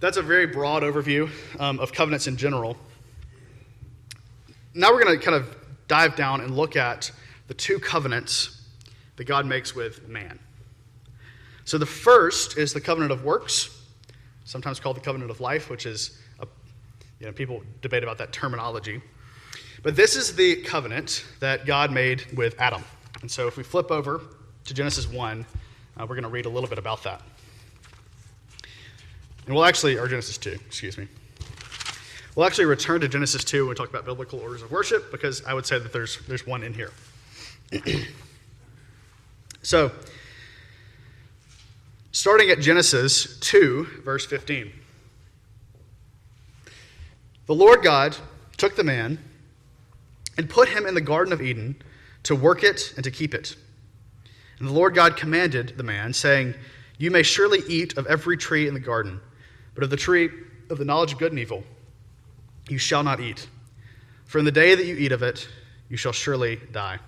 that's 0.00 0.16
a 0.16 0.22
very 0.22 0.46
broad 0.46 0.82
overview 0.82 1.30
um, 1.58 1.80
of 1.80 1.92
covenants 1.92 2.26
in 2.26 2.36
general. 2.36 2.76
Now 4.74 4.92
we're 4.92 5.02
going 5.02 5.18
to 5.18 5.24
kind 5.24 5.36
of 5.36 5.56
dive 5.88 6.16
down 6.16 6.40
and 6.40 6.56
look 6.56 6.76
at 6.76 7.10
the 7.48 7.54
two 7.54 7.78
covenants 7.78 8.59
that 9.20 9.26
God 9.26 9.44
makes 9.44 9.76
with 9.76 10.08
man. 10.08 10.38
So 11.66 11.76
the 11.76 11.84
first 11.84 12.56
is 12.56 12.72
the 12.72 12.80
covenant 12.80 13.12
of 13.12 13.22
works, 13.22 13.68
sometimes 14.46 14.80
called 14.80 14.96
the 14.96 15.02
covenant 15.02 15.30
of 15.30 15.42
life, 15.42 15.68
which 15.68 15.84
is, 15.84 16.18
a, 16.38 16.46
you 17.18 17.26
know, 17.26 17.32
people 17.32 17.62
debate 17.82 18.02
about 18.02 18.16
that 18.16 18.32
terminology. 18.32 19.02
But 19.82 19.94
this 19.94 20.16
is 20.16 20.34
the 20.34 20.56
covenant 20.62 21.26
that 21.40 21.66
God 21.66 21.92
made 21.92 22.24
with 22.34 22.58
Adam. 22.58 22.82
And 23.20 23.30
so 23.30 23.46
if 23.46 23.58
we 23.58 23.62
flip 23.62 23.90
over 23.90 24.22
to 24.64 24.72
Genesis 24.72 25.06
1, 25.06 25.44
uh, 25.98 26.06
we're 26.08 26.14
going 26.14 26.22
to 26.22 26.30
read 26.30 26.46
a 26.46 26.48
little 26.48 26.70
bit 26.70 26.78
about 26.78 27.02
that. 27.02 27.20
And 29.44 29.54
we'll 29.54 29.66
actually, 29.66 29.98
or 29.98 30.08
Genesis 30.08 30.38
2, 30.38 30.52
excuse 30.66 30.96
me. 30.96 31.08
We'll 32.36 32.46
actually 32.46 32.64
return 32.64 33.02
to 33.02 33.08
Genesis 33.08 33.44
2 33.44 33.64
when 33.64 33.68
we 33.68 33.74
talk 33.74 33.90
about 33.90 34.06
biblical 34.06 34.40
orders 34.40 34.62
of 34.62 34.70
worship 34.70 35.10
because 35.10 35.44
I 35.44 35.52
would 35.52 35.66
say 35.66 35.78
that 35.78 35.92
there's, 35.92 36.20
there's 36.26 36.46
one 36.46 36.62
in 36.62 36.72
here. 36.72 36.92
So, 39.62 39.92
starting 42.12 42.50
at 42.50 42.60
Genesis 42.60 43.38
2, 43.40 44.02
verse 44.04 44.24
15. 44.26 44.72
The 47.46 47.54
Lord 47.54 47.82
God 47.82 48.16
took 48.56 48.76
the 48.76 48.84
man 48.84 49.18
and 50.38 50.48
put 50.48 50.68
him 50.68 50.86
in 50.86 50.94
the 50.94 51.00
Garden 51.00 51.32
of 51.32 51.42
Eden 51.42 51.76
to 52.22 52.34
work 52.34 52.62
it 52.62 52.92
and 52.96 53.04
to 53.04 53.10
keep 53.10 53.34
it. 53.34 53.56
And 54.58 54.68
the 54.68 54.72
Lord 54.72 54.94
God 54.94 55.16
commanded 55.16 55.74
the 55.76 55.82
man, 55.82 56.12
saying, 56.12 56.54
You 56.98 57.10
may 57.10 57.22
surely 57.22 57.60
eat 57.68 57.96
of 57.96 58.06
every 58.06 58.36
tree 58.36 58.68
in 58.68 58.74
the 58.74 58.80
garden, 58.80 59.20
but 59.74 59.84
of 59.84 59.90
the 59.90 59.96
tree 59.96 60.30
of 60.68 60.78
the 60.78 60.84
knowledge 60.84 61.12
of 61.12 61.18
good 61.18 61.32
and 61.32 61.40
evil 61.40 61.64
you 62.70 62.78
shall 62.78 63.02
not 63.02 63.20
eat. 63.20 63.48
For 64.26 64.38
in 64.38 64.44
the 64.44 64.52
day 64.52 64.74
that 64.74 64.86
you 64.86 64.94
eat 64.96 65.12
of 65.12 65.22
it, 65.22 65.48
you 65.88 65.96
shall 65.96 66.12
surely 66.12 66.60
die. 66.70 67.00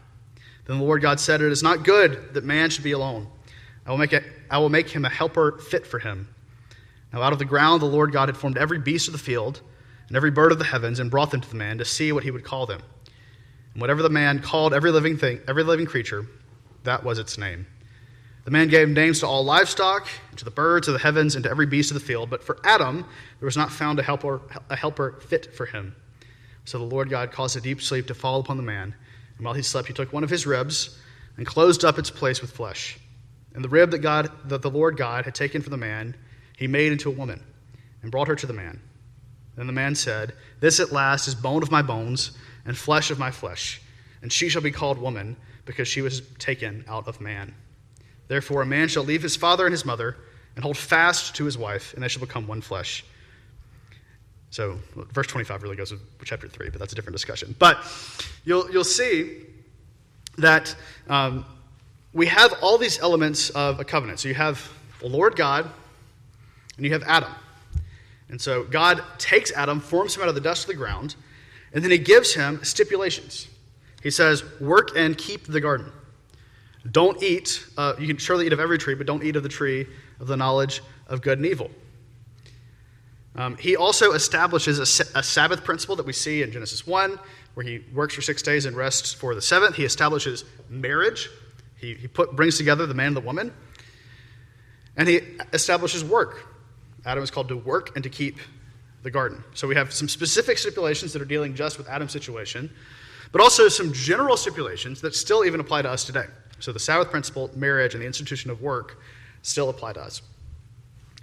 Then 0.66 0.78
the 0.78 0.84
Lord 0.84 1.02
God 1.02 1.18
said, 1.20 1.40
It 1.40 1.52
is 1.52 1.62
not 1.62 1.84
good 1.84 2.34
that 2.34 2.44
man 2.44 2.70
should 2.70 2.84
be 2.84 2.92
alone. 2.92 3.28
I 3.84 3.90
will 3.90 3.98
make, 3.98 4.12
it, 4.12 4.24
I 4.50 4.58
will 4.58 4.68
make 4.68 4.90
him 4.90 5.04
a 5.04 5.08
helper 5.08 5.58
fit 5.58 5.86
for 5.86 5.98
him. 5.98 6.28
Now, 7.12 7.22
out 7.22 7.32
of 7.32 7.38
the 7.38 7.44
ground, 7.44 7.82
the 7.82 7.86
Lord 7.86 8.12
God 8.12 8.28
had 8.28 8.36
formed 8.36 8.56
every 8.56 8.78
beast 8.78 9.08
of 9.08 9.12
the 9.12 9.18
field 9.18 9.60
and 10.08 10.16
every 10.16 10.30
bird 10.30 10.52
of 10.52 10.58
the 10.58 10.64
heavens 10.64 10.98
and 10.98 11.10
brought 11.10 11.30
them 11.30 11.40
to 11.40 11.48
the 11.48 11.56
man 11.56 11.78
to 11.78 11.84
see 11.84 12.12
what 12.12 12.24
he 12.24 12.30
would 12.30 12.44
call 12.44 12.66
them. 12.66 12.80
And 13.74 13.80
whatever 13.80 14.02
the 14.02 14.10
man 14.10 14.40
called 14.40 14.72
every 14.72 14.90
living 14.90 15.16
thing, 15.16 15.40
every 15.48 15.62
living 15.62 15.86
creature, 15.86 16.26
that 16.84 17.04
was 17.04 17.18
its 17.18 17.38
name. 17.38 17.66
The 18.44 18.50
man 18.50 18.68
gave 18.68 18.88
names 18.88 19.20
to 19.20 19.26
all 19.26 19.44
livestock, 19.44 20.08
to 20.36 20.44
the 20.44 20.50
birds 20.50 20.88
of 20.88 20.94
the 20.94 21.00
heavens, 21.00 21.36
and 21.36 21.44
to 21.44 21.50
every 21.50 21.66
beast 21.66 21.90
of 21.90 21.94
the 21.94 22.04
field. 22.04 22.28
But 22.28 22.42
for 22.42 22.58
Adam, 22.64 23.06
there 23.38 23.46
was 23.46 23.56
not 23.56 23.70
found 23.70 23.98
a 24.00 24.02
helper, 24.02 24.40
a 24.68 24.76
helper 24.76 25.20
fit 25.20 25.54
for 25.54 25.66
him. 25.66 25.94
So 26.64 26.78
the 26.78 26.84
Lord 26.84 27.08
God 27.08 27.30
caused 27.30 27.56
a 27.56 27.60
deep 27.60 27.80
sleep 27.80 28.06
to 28.08 28.14
fall 28.14 28.40
upon 28.40 28.56
the 28.56 28.62
man. 28.62 28.94
And 29.36 29.44
while 29.44 29.54
he 29.54 29.62
slept, 29.62 29.88
he 29.88 29.94
took 29.94 30.12
one 30.12 30.24
of 30.24 30.30
his 30.30 30.46
ribs 30.46 30.98
and 31.36 31.46
closed 31.46 31.84
up 31.84 31.98
its 31.98 32.10
place 32.10 32.40
with 32.40 32.52
flesh. 32.52 32.98
And 33.54 33.64
the 33.64 33.68
rib 33.68 33.90
that, 33.90 33.98
God, 33.98 34.30
that 34.48 34.62
the 34.62 34.70
Lord 34.70 34.96
God 34.96 35.24
had 35.24 35.34
taken 35.34 35.62
from 35.62 35.70
the 35.70 35.76
man, 35.76 36.16
he 36.56 36.66
made 36.66 36.92
into 36.92 37.08
a 37.08 37.14
woman 37.14 37.42
and 38.02 38.10
brought 38.10 38.28
her 38.28 38.36
to 38.36 38.46
the 38.46 38.52
man. 38.52 38.80
Then 39.56 39.66
the 39.66 39.72
man 39.72 39.94
said, 39.94 40.34
This 40.60 40.80
at 40.80 40.92
last 40.92 41.28
is 41.28 41.34
bone 41.34 41.62
of 41.62 41.70
my 41.70 41.82
bones 41.82 42.32
and 42.64 42.76
flesh 42.76 43.10
of 43.10 43.18
my 43.18 43.30
flesh, 43.30 43.80
and 44.22 44.32
she 44.32 44.48
shall 44.48 44.62
be 44.62 44.70
called 44.70 44.98
woman, 44.98 45.36
because 45.64 45.88
she 45.88 46.02
was 46.02 46.22
taken 46.38 46.84
out 46.88 47.06
of 47.06 47.20
man. 47.20 47.54
Therefore, 48.28 48.62
a 48.62 48.66
man 48.66 48.88
shall 48.88 49.04
leave 49.04 49.22
his 49.22 49.36
father 49.36 49.64
and 49.64 49.72
his 49.72 49.84
mother 49.84 50.16
and 50.54 50.64
hold 50.64 50.76
fast 50.76 51.36
to 51.36 51.44
his 51.44 51.56
wife, 51.56 51.94
and 51.94 52.02
they 52.02 52.08
shall 52.08 52.20
become 52.20 52.46
one 52.46 52.60
flesh. 52.60 53.04
So, 54.52 54.78
verse 54.94 55.26
25 55.28 55.62
really 55.62 55.76
goes 55.76 55.92
with 55.92 56.02
chapter 56.24 56.46
3, 56.46 56.68
but 56.68 56.78
that's 56.78 56.92
a 56.92 56.94
different 56.94 57.14
discussion. 57.14 57.56
But 57.58 57.78
you'll, 58.44 58.70
you'll 58.70 58.84
see 58.84 59.44
that 60.36 60.76
um, 61.08 61.46
we 62.12 62.26
have 62.26 62.52
all 62.60 62.76
these 62.76 62.98
elements 63.00 63.48
of 63.48 63.80
a 63.80 63.84
covenant. 63.84 64.20
So, 64.20 64.28
you 64.28 64.34
have 64.34 64.70
the 65.00 65.08
Lord 65.08 65.36
God, 65.36 65.70
and 66.76 66.84
you 66.84 66.92
have 66.92 67.02
Adam. 67.04 67.32
And 68.28 68.38
so, 68.38 68.64
God 68.64 69.02
takes 69.16 69.50
Adam, 69.52 69.80
forms 69.80 70.16
him 70.16 70.22
out 70.22 70.28
of 70.28 70.34
the 70.34 70.40
dust 70.42 70.64
of 70.64 70.68
the 70.68 70.74
ground, 70.74 71.16
and 71.72 71.82
then 71.82 71.90
he 71.90 71.96
gives 71.96 72.34
him 72.34 72.62
stipulations. 72.62 73.48
He 74.02 74.10
says, 74.10 74.44
Work 74.60 74.90
and 74.94 75.16
keep 75.16 75.46
the 75.46 75.62
garden. 75.62 75.90
Don't 76.90 77.22
eat, 77.22 77.64
uh, 77.78 77.94
you 77.98 78.06
can 78.06 78.18
surely 78.18 78.44
eat 78.44 78.52
of 78.52 78.60
every 78.60 78.76
tree, 78.76 78.94
but 78.94 79.06
don't 79.06 79.24
eat 79.24 79.34
of 79.34 79.44
the 79.44 79.48
tree 79.48 79.86
of 80.20 80.26
the 80.26 80.36
knowledge 80.36 80.82
of 81.06 81.22
good 81.22 81.38
and 81.38 81.46
evil. 81.46 81.70
Um, 83.34 83.56
he 83.56 83.76
also 83.76 84.12
establishes 84.12 84.78
a, 84.78 85.18
a, 85.18 85.22
Sabbath 85.22 85.64
principle 85.64 85.96
that 85.96 86.04
we 86.04 86.12
see 86.12 86.42
in 86.42 86.52
Genesis 86.52 86.86
1, 86.86 87.18
where 87.54 87.64
he 87.64 87.82
works 87.94 88.14
for 88.14 88.20
six 88.20 88.42
days 88.42 88.66
and 88.66 88.76
rests 88.76 89.14
for 89.14 89.34
the 89.34 89.40
seventh. 89.40 89.74
He 89.74 89.84
establishes 89.84 90.44
marriage. 90.68 91.30
He, 91.78 91.94
he 91.94 92.08
put, 92.08 92.36
brings 92.36 92.58
together 92.58 92.86
the 92.86 92.94
man 92.94 93.08
and 93.08 93.16
the 93.16 93.20
woman. 93.20 93.52
And 94.96 95.08
he 95.08 95.20
establishes 95.54 96.04
work. 96.04 96.46
Adam 97.06 97.24
is 97.24 97.30
called 97.30 97.48
to 97.48 97.56
work 97.56 97.94
and 97.96 98.04
to 98.04 98.10
keep 98.10 98.38
the 99.02 99.10
garden. 99.10 99.42
So 99.54 99.66
we 99.66 99.74
have 99.74 99.92
some 99.92 100.08
specific 100.08 100.58
stipulations 100.58 101.12
that 101.14 101.22
are 101.22 101.26
dealing 101.26 101.54
just 101.54 101.78
with 101.78 101.88
Adam's 101.88 102.12
situation, 102.12 102.70
but 103.32 103.40
also 103.40 103.68
some 103.68 103.92
general 103.92 104.36
stipulations 104.36 105.00
that 105.00 105.14
still 105.14 105.44
even 105.44 105.58
apply 105.58 105.82
to 105.82 105.90
us 105.90 106.04
today. 106.04 106.26
So 106.60 106.70
the 106.72 106.78
Sabbath 106.78 107.10
principle, 107.10 107.50
marriage, 107.56 107.94
and 107.94 108.02
the 108.02 108.06
institution 108.06 108.50
of 108.50 108.60
work 108.60 108.98
still 109.42 109.70
apply 109.70 109.94
to 109.94 110.00
us. 110.00 110.22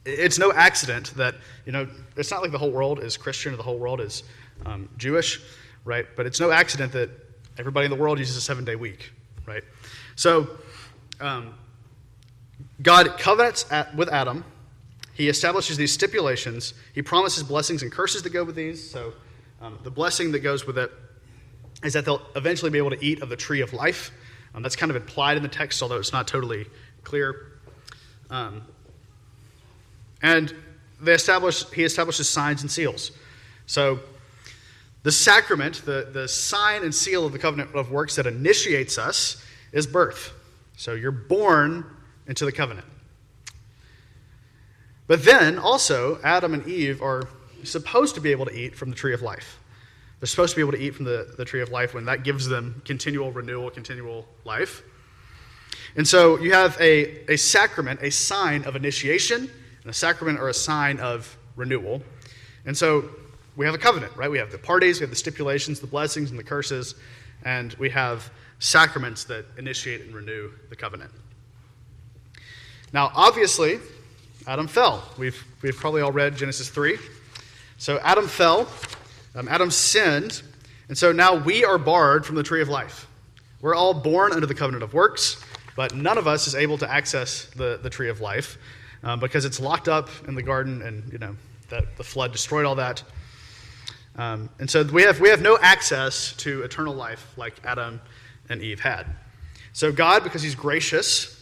It's 0.05 0.39
no 0.39 0.51
accident 0.51 1.13
that, 1.15 1.35
you 1.65 1.71
know, 1.71 1.87
it's 2.15 2.31
not 2.31 2.41
like 2.41 2.51
the 2.51 2.57
whole 2.57 2.71
world 2.71 3.03
is 3.03 3.17
Christian 3.17 3.53
or 3.53 3.57
the 3.57 3.63
whole 3.63 3.77
world 3.77 4.01
is 4.01 4.23
um, 4.65 4.89
Jewish, 4.97 5.41
right? 5.85 6.05
But 6.15 6.25
it's 6.25 6.39
no 6.39 6.51
accident 6.51 6.93
that 6.93 7.09
everybody 7.57 7.85
in 7.85 7.91
the 7.91 7.97
world 7.97 8.19
uses 8.19 8.37
a 8.37 8.41
seven 8.41 8.65
day 8.65 8.75
week, 8.75 9.11
right? 9.45 9.63
So 10.15 10.47
um, 11.19 11.53
God 12.81 13.17
covenants 13.17 13.65
at, 13.71 13.93
with 13.95 14.09
Adam. 14.09 14.45
He 15.13 15.27
establishes 15.27 15.75
these 15.75 15.91
stipulations. 15.91 16.73
He 16.93 17.01
promises 17.01 17.43
blessings 17.43 17.83
and 17.83 17.91
curses 17.91 18.23
that 18.23 18.29
go 18.29 18.45
with 18.45 18.55
these. 18.55 18.89
So 18.89 19.13
um, 19.61 19.77
the 19.83 19.91
blessing 19.91 20.31
that 20.31 20.39
goes 20.39 20.65
with 20.65 20.77
it 20.77 20.91
is 21.83 21.93
that 21.93 22.05
they'll 22.05 22.25
eventually 22.35 22.71
be 22.71 22.77
able 22.77 22.91
to 22.91 23.05
eat 23.05 23.21
of 23.21 23.29
the 23.29 23.35
tree 23.35 23.61
of 23.61 23.73
life. 23.73 24.11
Um, 24.55 24.63
that's 24.63 24.75
kind 24.75 24.89
of 24.89 24.95
implied 24.95 25.37
in 25.37 25.43
the 25.43 25.49
text, 25.49 25.83
although 25.83 25.97
it's 25.97 26.13
not 26.13 26.27
totally 26.27 26.67
clear. 27.03 27.59
Um, 28.29 28.63
and 30.21 30.53
they 31.01 31.13
establish, 31.13 31.69
he 31.71 31.83
establishes 31.83 32.29
signs 32.29 32.61
and 32.61 32.69
seals. 32.69 33.11
So 33.65 33.99
the 35.03 35.11
sacrament, 35.11 35.81
the, 35.85 36.09
the 36.11 36.27
sign 36.27 36.83
and 36.83 36.93
seal 36.93 37.25
of 37.25 37.31
the 37.31 37.39
covenant 37.39 37.73
of 37.73 37.91
works 37.91 38.15
that 38.15 38.25
initiates 38.25 38.97
us, 38.97 39.43
is 39.71 39.87
birth. 39.87 40.33
So 40.75 40.93
you're 40.93 41.11
born 41.11 41.85
into 42.27 42.45
the 42.45 42.51
covenant. 42.51 42.87
But 45.07 45.23
then 45.23 45.57
also, 45.57 46.19
Adam 46.23 46.53
and 46.53 46.67
Eve 46.67 47.01
are 47.01 47.23
supposed 47.63 48.15
to 48.15 48.21
be 48.21 48.31
able 48.31 48.45
to 48.45 48.53
eat 48.53 48.75
from 48.75 48.89
the 48.89 48.95
tree 48.95 49.13
of 49.13 49.21
life. 49.21 49.59
They're 50.19 50.27
supposed 50.27 50.51
to 50.51 50.55
be 50.57 50.61
able 50.61 50.73
to 50.73 50.81
eat 50.81 50.95
from 50.95 51.05
the, 51.05 51.33
the 51.37 51.45
tree 51.45 51.61
of 51.61 51.69
life 51.69 51.93
when 51.93 52.05
that 52.05 52.23
gives 52.23 52.47
them 52.47 52.81
continual 52.85 53.31
renewal, 53.31 53.69
continual 53.69 54.27
life. 54.43 54.83
And 55.95 56.07
so 56.07 56.37
you 56.39 56.53
have 56.53 56.79
a, 56.79 57.31
a 57.31 57.37
sacrament, 57.37 58.01
a 58.03 58.11
sign 58.11 58.65
of 58.65 58.75
initiation, 58.75 59.49
and 59.81 59.89
a 59.89 59.93
sacrament 59.93 60.39
are 60.39 60.49
a 60.49 60.53
sign 60.53 60.99
of 60.99 61.37
renewal. 61.55 62.01
And 62.65 62.77
so 62.77 63.09
we 63.55 63.65
have 63.65 63.75
a 63.75 63.79
covenant, 63.79 64.15
right? 64.15 64.29
We 64.29 64.37
have 64.37 64.51
the 64.51 64.57
parties, 64.57 64.99
we 64.99 65.03
have 65.03 65.09
the 65.09 65.15
stipulations, 65.15 65.79
the 65.79 65.87
blessings, 65.87 66.29
and 66.29 66.39
the 66.39 66.43
curses, 66.43 66.95
and 67.43 67.73
we 67.73 67.89
have 67.89 68.29
sacraments 68.59 69.23
that 69.25 69.45
initiate 69.57 70.01
and 70.01 70.13
renew 70.13 70.51
the 70.69 70.75
covenant. 70.75 71.11
Now, 72.93 73.11
obviously, 73.15 73.79
Adam 74.47 74.67
fell. 74.67 75.03
We've, 75.17 75.41
we've 75.61 75.75
probably 75.75 76.01
all 76.01 76.11
read 76.11 76.35
Genesis 76.35 76.69
3. 76.69 76.97
So 77.77 77.99
Adam 77.99 78.27
fell, 78.27 78.67
um, 79.35 79.47
Adam 79.47 79.71
sinned, 79.71 80.41
and 80.87 80.97
so 80.97 81.11
now 81.11 81.35
we 81.35 81.63
are 81.63 81.77
barred 81.77 82.25
from 82.25 82.35
the 82.35 82.43
tree 82.43 82.61
of 82.61 82.67
life. 82.67 83.07
We're 83.61 83.75
all 83.75 83.93
born 83.93 84.31
under 84.33 84.47
the 84.47 84.55
covenant 84.55 84.83
of 84.83 84.93
works, 84.93 85.43
but 85.75 85.93
none 85.93 86.17
of 86.17 86.27
us 86.27 86.47
is 86.47 86.55
able 86.55 86.77
to 86.79 86.91
access 86.91 87.45
the, 87.55 87.79
the 87.81 87.89
tree 87.89 88.09
of 88.09 88.21
life 88.21 88.57
um, 89.03 89.19
because 89.19 89.45
it's 89.45 89.59
locked 89.59 89.87
up 89.87 90.09
in 90.27 90.35
the 90.35 90.43
garden, 90.43 90.81
and 90.81 91.11
you 91.11 91.19
know 91.19 91.35
that 91.69 91.97
the 91.97 92.03
flood 92.03 92.31
destroyed 92.31 92.65
all 92.65 92.75
that. 92.75 93.03
Um, 94.15 94.49
and 94.59 94.69
so 94.69 94.83
we 94.83 95.03
have, 95.03 95.19
we 95.21 95.29
have 95.29 95.41
no 95.41 95.57
access 95.61 96.33
to 96.37 96.63
eternal 96.63 96.93
life 96.93 97.33
like 97.37 97.55
Adam 97.63 98.01
and 98.49 98.61
Eve 98.61 98.79
had. 98.79 99.05
So 99.71 99.91
God, 99.91 100.23
because 100.23 100.41
He's 100.41 100.55
gracious, 100.55 101.41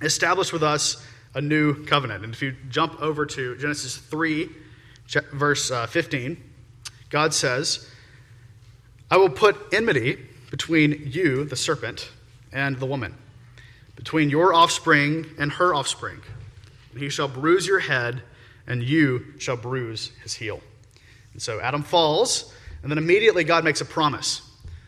established 0.00 0.52
with 0.52 0.62
us 0.62 1.04
a 1.34 1.40
new 1.40 1.84
covenant. 1.86 2.24
And 2.24 2.34
if 2.34 2.42
you 2.42 2.54
jump 2.68 3.00
over 3.00 3.26
to 3.26 3.56
Genesis 3.56 3.96
3, 3.96 4.48
verse 5.32 5.70
uh, 5.70 5.86
15, 5.86 6.36
God 7.10 7.34
says, 7.34 7.88
I 9.10 9.16
will 9.16 9.30
put 9.30 9.56
enmity 9.72 10.18
between 10.50 11.10
you, 11.12 11.44
the 11.44 11.56
serpent, 11.56 12.10
and 12.52 12.78
the 12.78 12.86
woman, 12.86 13.14
between 13.96 14.30
your 14.30 14.54
offspring 14.54 15.26
and 15.38 15.52
her 15.52 15.74
offspring. 15.74 16.20
And 16.92 17.00
he 17.00 17.08
shall 17.08 17.28
bruise 17.28 17.66
your 17.66 17.80
head, 17.80 18.22
and 18.66 18.82
you 18.82 19.34
shall 19.38 19.56
bruise 19.56 20.12
his 20.22 20.34
heel. 20.34 20.60
And 21.32 21.42
so 21.42 21.60
Adam 21.60 21.82
falls, 21.82 22.52
and 22.82 22.90
then 22.90 22.98
immediately 22.98 23.44
God 23.44 23.64
makes 23.64 23.80
a 23.80 23.84
promise 23.84 24.42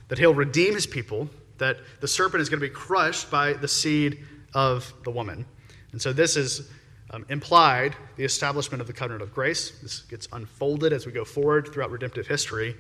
that 0.09 0.19
he'll 0.19 0.35
redeem 0.35 0.75
his 0.75 0.87
people, 0.87 1.29
that 1.59 1.79
the 2.01 2.09
serpent 2.09 2.43
is 2.43 2.49
going 2.49 2.61
to 2.61 2.67
be 2.67 2.73
crushed 2.73 3.31
by 3.31 3.55
the 3.55 3.69
seed 3.69 4.19
of 4.53 4.93
the 5.05 5.11
woman. 5.11 5.47
And 5.93 6.01
so 6.01 6.13
this 6.13 6.37
is 6.37 6.69
um, 7.11 7.25
implied 7.29 7.95
the 8.17 8.25
establishment 8.25 8.81
of 8.81 8.87
the 8.87 8.93
covenant 8.93 9.23
of 9.23 9.33
grace. 9.33 9.71
This 9.83 10.01
gets 10.01 10.29
unfolded 10.33 10.93
as 10.93 11.07
we 11.07 11.13
go 11.13 11.25
forward 11.25 11.73
throughout 11.73 11.91
redemptive 11.91 12.27
history. 12.27 12.77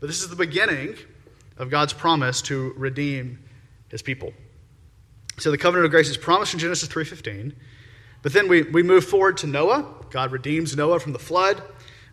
But 0.00 0.06
this 0.06 0.22
is 0.22 0.28
the 0.28 0.36
beginning 0.36 0.96
of 1.56 1.70
God's 1.70 1.92
promise 1.92 2.42
to 2.42 2.72
redeem 2.76 3.38
his 3.88 4.02
people. 4.02 4.32
So 5.38 5.50
the 5.50 5.58
covenant 5.58 5.86
of 5.86 5.90
grace 5.90 6.08
is 6.08 6.16
promised 6.16 6.54
in 6.54 6.60
Genesis 6.60 6.88
3:15. 6.88 7.54
But 8.22 8.32
then 8.32 8.48
we, 8.48 8.62
we 8.62 8.82
move 8.82 9.04
forward 9.04 9.36
to 9.38 9.46
Noah. 9.46 9.92
God 10.10 10.30
redeems 10.30 10.76
Noah 10.76 11.00
from 11.00 11.12
the 11.12 11.18
flood. 11.18 11.60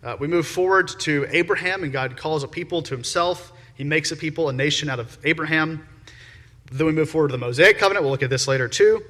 Uh, 0.03 0.17
we 0.19 0.27
move 0.27 0.47
forward 0.47 0.87
to 0.99 1.27
Abraham, 1.29 1.83
and 1.83 1.91
God 1.91 2.17
calls 2.17 2.43
a 2.43 2.47
people 2.47 2.81
to 2.83 2.95
himself. 2.95 3.51
He 3.75 3.83
makes 3.83 4.11
a 4.11 4.15
people, 4.15 4.49
a 4.49 4.53
nation 4.53 4.89
out 4.89 4.99
of 4.99 5.17
Abraham. 5.23 5.87
Then 6.71 6.87
we 6.87 6.93
move 6.93 7.09
forward 7.09 7.29
to 7.29 7.31
the 7.33 7.37
Mosaic 7.37 7.77
covenant. 7.77 8.03
We'll 8.03 8.11
look 8.11 8.23
at 8.23 8.29
this 8.29 8.47
later 8.47 8.67
too. 8.67 9.03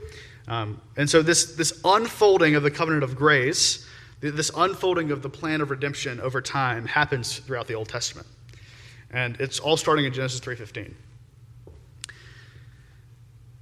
Um, 0.47 0.81
and 0.97 1.09
so, 1.09 1.21
this, 1.21 1.55
this 1.55 1.79
unfolding 1.85 2.55
of 2.55 2.63
the 2.63 2.71
covenant 2.71 3.03
of 3.03 3.15
grace, 3.15 3.87
this 4.19 4.51
unfolding 4.55 5.11
of 5.11 5.21
the 5.21 5.29
plan 5.29 5.61
of 5.61 5.69
redemption 5.69 6.19
over 6.19 6.41
time 6.41 6.85
happens 6.85 7.37
throughout 7.37 7.67
the 7.67 7.75
Old 7.75 7.87
Testament. 7.87 8.27
And 9.11 9.39
it's 9.39 9.59
all 9.59 9.77
starting 9.77 10.05
in 10.05 10.13
Genesis 10.13 10.39
3:15. 10.39 10.93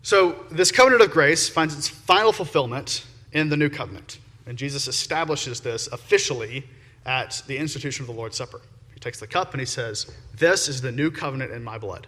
So, 0.01 0.45
this 0.49 0.71
covenant 0.71 1.01
of 1.01 1.11
grace 1.11 1.49
finds 1.49 1.77
its 1.77 1.89
final 1.89 2.31
fulfillment 2.31 3.03
in 3.37 3.49
the 3.49 3.57
new 3.57 3.69
covenant. 3.69 4.19
And 4.45 4.57
Jesus 4.57 4.87
establishes 4.87 5.59
this 5.61 5.87
officially 5.87 6.65
at 7.05 7.41
the 7.47 7.57
institution 7.57 8.03
of 8.03 8.07
the 8.07 8.13
Lord's 8.13 8.37
Supper. 8.37 8.61
He 8.93 8.99
takes 8.99 9.19
the 9.19 9.27
cup 9.27 9.53
and 9.53 9.59
he 9.59 9.65
says, 9.65 10.11
This 10.35 10.67
is 10.67 10.81
the 10.81 10.91
new 10.91 11.11
covenant 11.11 11.51
in 11.51 11.63
my 11.63 11.77
blood, 11.77 12.07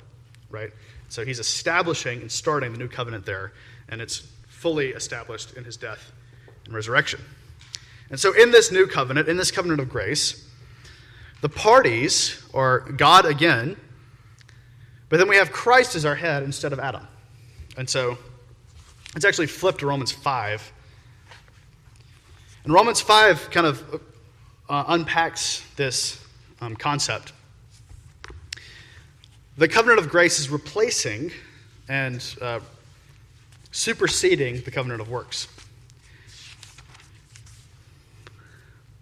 right? 0.49 0.71
So 1.09 1.23
he's 1.23 1.39
establishing 1.39 2.21
and 2.21 2.31
starting 2.31 2.71
the 2.71 2.77
new 2.77 2.87
covenant 2.87 3.25
there, 3.25 3.53
and 3.89 4.01
it's 4.01 4.27
fully 4.47 4.89
established 4.89 5.53
in 5.53 5.63
his 5.63 5.77
death 5.77 6.11
and 6.65 6.73
resurrection. 6.73 7.21
And 8.09 8.19
so, 8.19 8.33
in 8.33 8.51
this 8.51 8.71
new 8.71 8.87
covenant, 8.87 9.27
in 9.29 9.37
this 9.37 9.51
covenant 9.51 9.81
of 9.81 9.89
grace, 9.89 10.47
the 11.41 11.49
parties 11.49 12.43
are 12.53 12.79
God 12.79 13.25
again, 13.25 13.77
but 15.09 15.17
then 15.17 15.27
we 15.27 15.35
have 15.35 15.51
Christ 15.51 15.95
as 15.95 16.05
our 16.05 16.15
head 16.15 16.43
instead 16.43 16.73
of 16.73 16.79
Adam. 16.79 17.07
And 17.77 17.89
so, 17.89 18.17
It's 19.15 19.25
actually 19.25 19.47
flipped 19.47 19.79
to 19.79 19.87
Romans 19.87 20.11
5. 20.11 20.73
And 22.63 22.73
Romans 22.73 23.01
5 23.01 23.51
kind 23.51 23.67
of 23.67 24.01
uh, 24.67 24.83
unpacks 24.87 25.65
this 25.75 26.23
um, 26.61 26.75
concept. 26.75 27.33
The 29.57 29.67
covenant 29.67 29.99
of 29.99 30.09
grace 30.09 30.39
is 30.39 30.49
replacing 30.49 31.31
and 31.87 32.23
uh, 32.41 32.59
superseding 33.71 34.61
the 34.61 34.71
covenant 34.71 35.01
of 35.01 35.09
works. 35.09 35.47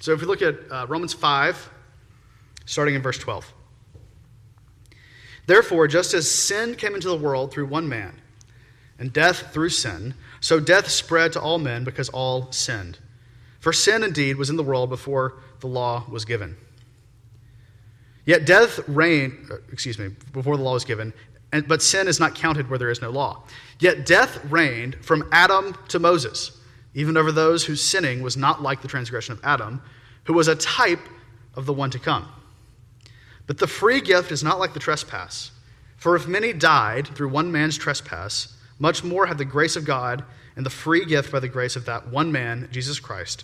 So 0.02 0.14
if 0.14 0.22
we 0.22 0.28
look 0.28 0.42
at 0.42 0.56
uh, 0.72 0.86
Romans 0.88 1.14
5, 1.14 1.70
starting 2.66 2.96
in 2.96 3.02
verse 3.02 3.18
12. 3.18 3.54
Therefore, 5.48 5.88
just 5.88 6.14
as 6.14 6.30
sin 6.30 6.76
came 6.76 6.94
into 6.94 7.08
the 7.08 7.18
world 7.18 7.52
through 7.52 7.66
one 7.66 7.90
man, 7.90 8.22
and 9.00 9.14
death 9.14 9.54
through 9.54 9.70
sin, 9.70 10.14
so 10.40 10.60
death 10.60 10.90
spread 10.90 11.34
to 11.34 11.42
all 11.42 11.58
men 11.58 11.84
because 11.84 12.10
all 12.10 12.52
sinned. 12.52 13.00
For 13.68 13.74
sin 13.74 14.02
indeed 14.02 14.38
was 14.38 14.50
in 14.50 14.56
the 14.56 14.64
world 14.64 14.90
before 14.90 15.34
the 15.60 15.68
law 15.68 16.06
was 16.10 16.24
given. 16.24 16.56
Yet 18.24 18.46
death 18.46 18.80
reigned, 18.88 19.52
uh, 19.52 19.58
excuse 19.74 20.00
me, 20.00 20.16
before 20.32 20.56
the 20.56 20.64
law 20.64 20.76
was 20.76 20.86
given, 20.86 21.12
and, 21.52 21.68
but 21.68 21.82
sin 21.82 22.08
is 22.08 22.18
not 22.18 22.34
counted 22.34 22.70
where 22.70 22.80
there 22.80 22.90
is 22.90 23.02
no 23.02 23.10
law. 23.10 23.44
Yet 23.82 24.06
death 24.06 24.40
reigned 24.46 24.96
from 25.04 25.28
Adam 25.34 25.76
to 25.90 26.00
Moses, 26.00 26.58
even 26.94 27.18
over 27.18 27.30
those 27.30 27.66
whose 27.66 27.84
sinning 27.84 28.22
was 28.22 28.38
not 28.38 28.62
like 28.62 28.82
the 28.82 28.88
transgression 28.88 29.34
of 29.34 29.42
Adam, 29.44 29.82
who 30.24 30.32
was 30.32 30.48
a 30.48 30.56
type 30.56 31.02
of 31.54 31.66
the 31.66 31.74
one 31.74 31.90
to 31.90 32.00
come. 32.00 32.26
But 33.48 33.58
the 33.58 33.68
free 33.68 34.00
gift 34.00 34.32
is 34.32 34.46
not 34.46 34.60
like 34.60 34.76
the 34.76 34.80
trespass. 34.80 35.52
For 35.98 36.16
if 36.16 36.26
many 36.26 36.54
died 36.54 37.10
through 37.10 37.28
one 37.28 37.52
man's 37.52 37.78
trespass, 37.78 38.56
much 38.80 39.04
more 39.04 39.26
have 39.26 39.38
the 39.38 39.44
grace 39.44 39.76
of 39.76 39.84
God 39.84 40.24
and 40.56 40.66
the 40.66 40.70
free 40.70 41.04
gift 41.04 41.34
by 41.34 41.42
the 41.42 41.50
grace 41.50 41.76
of 41.76 41.84
that 41.84 42.08
one 42.08 42.32
man, 42.32 42.70
Jesus 42.72 43.02
Christ, 43.02 43.44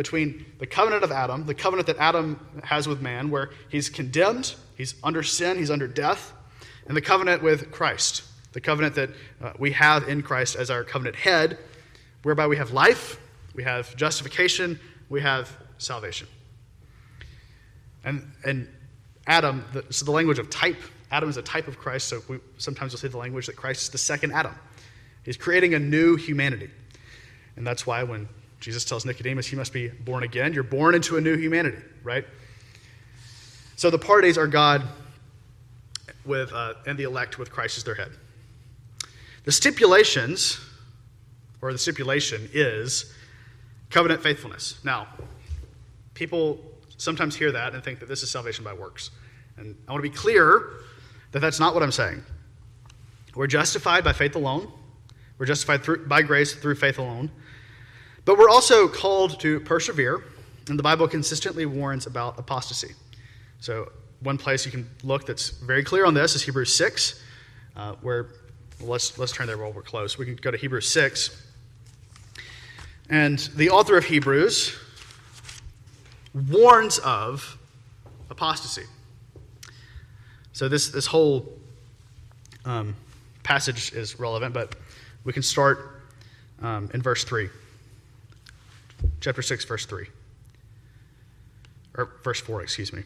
between 0.00 0.46
the 0.58 0.66
covenant 0.66 1.04
of 1.04 1.12
Adam, 1.12 1.44
the 1.44 1.52
covenant 1.52 1.86
that 1.86 1.98
Adam 1.98 2.40
has 2.64 2.88
with 2.88 3.02
man, 3.02 3.28
where 3.28 3.50
he's 3.68 3.90
condemned, 3.90 4.54
he's 4.74 4.94
under 5.04 5.22
sin, 5.22 5.58
he's 5.58 5.70
under 5.70 5.86
death, 5.86 6.32
and 6.86 6.96
the 6.96 7.02
covenant 7.02 7.42
with 7.42 7.70
Christ, 7.70 8.22
the 8.52 8.62
covenant 8.62 8.94
that 8.94 9.10
uh, 9.42 9.52
we 9.58 9.72
have 9.72 10.08
in 10.08 10.22
Christ 10.22 10.56
as 10.56 10.70
our 10.70 10.84
covenant 10.84 11.16
head, 11.16 11.58
whereby 12.22 12.46
we 12.46 12.56
have 12.56 12.72
life, 12.72 13.20
we 13.54 13.62
have 13.62 13.94
justification, 13.94 14.80
we 15.10 15.20
have 15.20 15.54
salvation. 15.76 16.28
And, 18.02 18.32
and 18.42 18.70
Adam, 19.26 19.66
the, 19.74 19.84
so 19.90 20.06
the 20.06 20.12
language 20.12 20.38
of 20.38 20.48
type, 20.48 20.80
Adam 21.10 21.28
is 21.28 21.36
a 21.36 21.42
type 21.42 21.68
of 21.68 21.78
Christ, 21.78 22.08
so 22.08 22.22
we, 22.26 22.38
sometimes 22.56 22.92
we'll 22.92 23.00
say 23.00 23.08
the 23.08 23.18
language 23.18 23.48
that 23.48 23.56
Christ 23.56 23.82
is 23.82 23.88
the 23.90 23.98
second 23.98 24.32
Adam. 24.32 24.54
He's 25.26 25.36
creating 25.36 25.74
a 25.74 25.78
new 25.78 26.16
humanity. 26.16 26.70
And 27.56 27.66
that's 27.66 27.86
why 27.86 28.02
when 28.02 28.30
Jesus 28.60 28.84
tells 28.84 29.04
Nicodemus 29.04 29.46
he 29.46 29.56
must 29.56 29.72
be 29.72 29.88
born 29.88 30.22
again, 30.22 30.52
you're 30.52 30.62
born 30.62 30.94
into 30.94 31.16
a 31.16 31.20
new 31.20 31.36
humanity, 31.36 31.78
right? 32.04 32.26
So 33.76 33.88
the 33.88 33.98
parties 33.98 34.36
are 34.36 34.46
God 34.46 34.82
with, 36.26 36.52
uh, 36.52 36.74
and 36.86 36.98
the 36.98 37.04
elect 37.04 37.38
with 37.38 37.50
Christ 37.50 37.78
as 37.78 37.84
their 37.84 37.94
head. 37.94 38.10
The 39.44 39.52
stipulations, 39.52 40.60
or 41.62 41.72
the 41.72 41.78
stipulation, 41.78 42.50
is 42.52 43.12
covenant 43.88 44.22
faithfulness. 44.22 44.78
Now, 44.84 45.08
people 46.12 46.60
sometimes 46.98 47.34
hear 47.34 47.50
that 47.52 47.74
and 47.74 47.82
think 47.82 48.00
that 48.00 48.08
this 48.08 48.22
is 48.22 48.30
salvation 48.30 48.62
by 48.62 48.74
works. 48.74 49.10
And 49.56 49.74
I 49.88 49.92
want 49.92 50.04
to 50.04 50.10
be 50.10 50.14
clear 50.14 50.70
that 51.32 51.40
that's 51.40 51.58
not 51.58 51.72
what 51.72 51.82
I'm 51.82 51.92
saying. 51.92 52.22
We're 53.34 53.46
justified 53.46 54.04
by 54.04 54.12
faith 54.12 54.36
alone, 54.36 54.70
we're 55.38 55.46
justified 55.46 55.82
through, 55.82 56.06
by 56.06 56.20
grace 56.20 56.52
through 56.52 56.74
faith 56.74 56.98
alone. 56.98 57.30
But 58.24 58.38
we're 58.38 58.50
also 58.50 58.88
called 58.88 59.40
to 59.40 59.60
persevere, 59.60 60.22
and 60.68 60.78
the 60.78 60.82
Bible 60.82 61.08
consistently 61.08 61.66
warns 61.66 62.06
about 62.06 62.38
apostasy. 62.38 62.94
So, 63.60 63.90
one 64.20 64.36
place 64.36 64.66
you 64.66 64.72
can 64.72 64.88
look 65.02 65.24
that's 65.24 65.50
very 65.50 65.82
clear 65.82 66.04
on 66.04 66.12
this 66.12 66.34
is 66.34 66.42
Hebrews 66.42 66.74
6, 66.74 67.22
uh, 67.76 67.94
where 68.02 68.28
well, 68.78 68.90
let's, 68.90 69.18
let's 69.18 69.32
turn 69.32 69.46
there 69.46 69.56
while 69.58 69.72
we're 69.72 69.82
close. 69.82 70.18
We 70.18 70.26
can 70.26 70.36
go 70.36 70.50
to 70.50 70.56
Hebrews 70.56 70.88
6. 70.88 71.46
And 73.08 73.38
the 73.56 73.70
author 73.70 73.96
of 73.96 74.04
Hebrews 74.04 74.76
warns 76.48 76.98
of 76.98 77.58
apostasy. 78.28 78.84
So, 80.52 80.68
this, 80.68 80.90
this 80.90 81.06
whole 81.06 81.50
um, 82.64 82.94
passage 83.42 83.92
is 83.92 84.20
relevant, 84.20 84.54
but 84.54 84.76
we 85.24 85.32
can 85.32 85.42
start 85.42 86.02
um, 86.62 86.90
in 86.92 87.02
verse 87.02 87.24
3. 87.24 87.48
Chapter 89.20 89.42
6, 89.42 89.64
verse 89.64 89.86
3. 89.86 90.06
Or 91.96 92.10
verse 92.24 92.40
4, 92.40 92.62
excuse 92.62 92.92
me. 92.92 93.02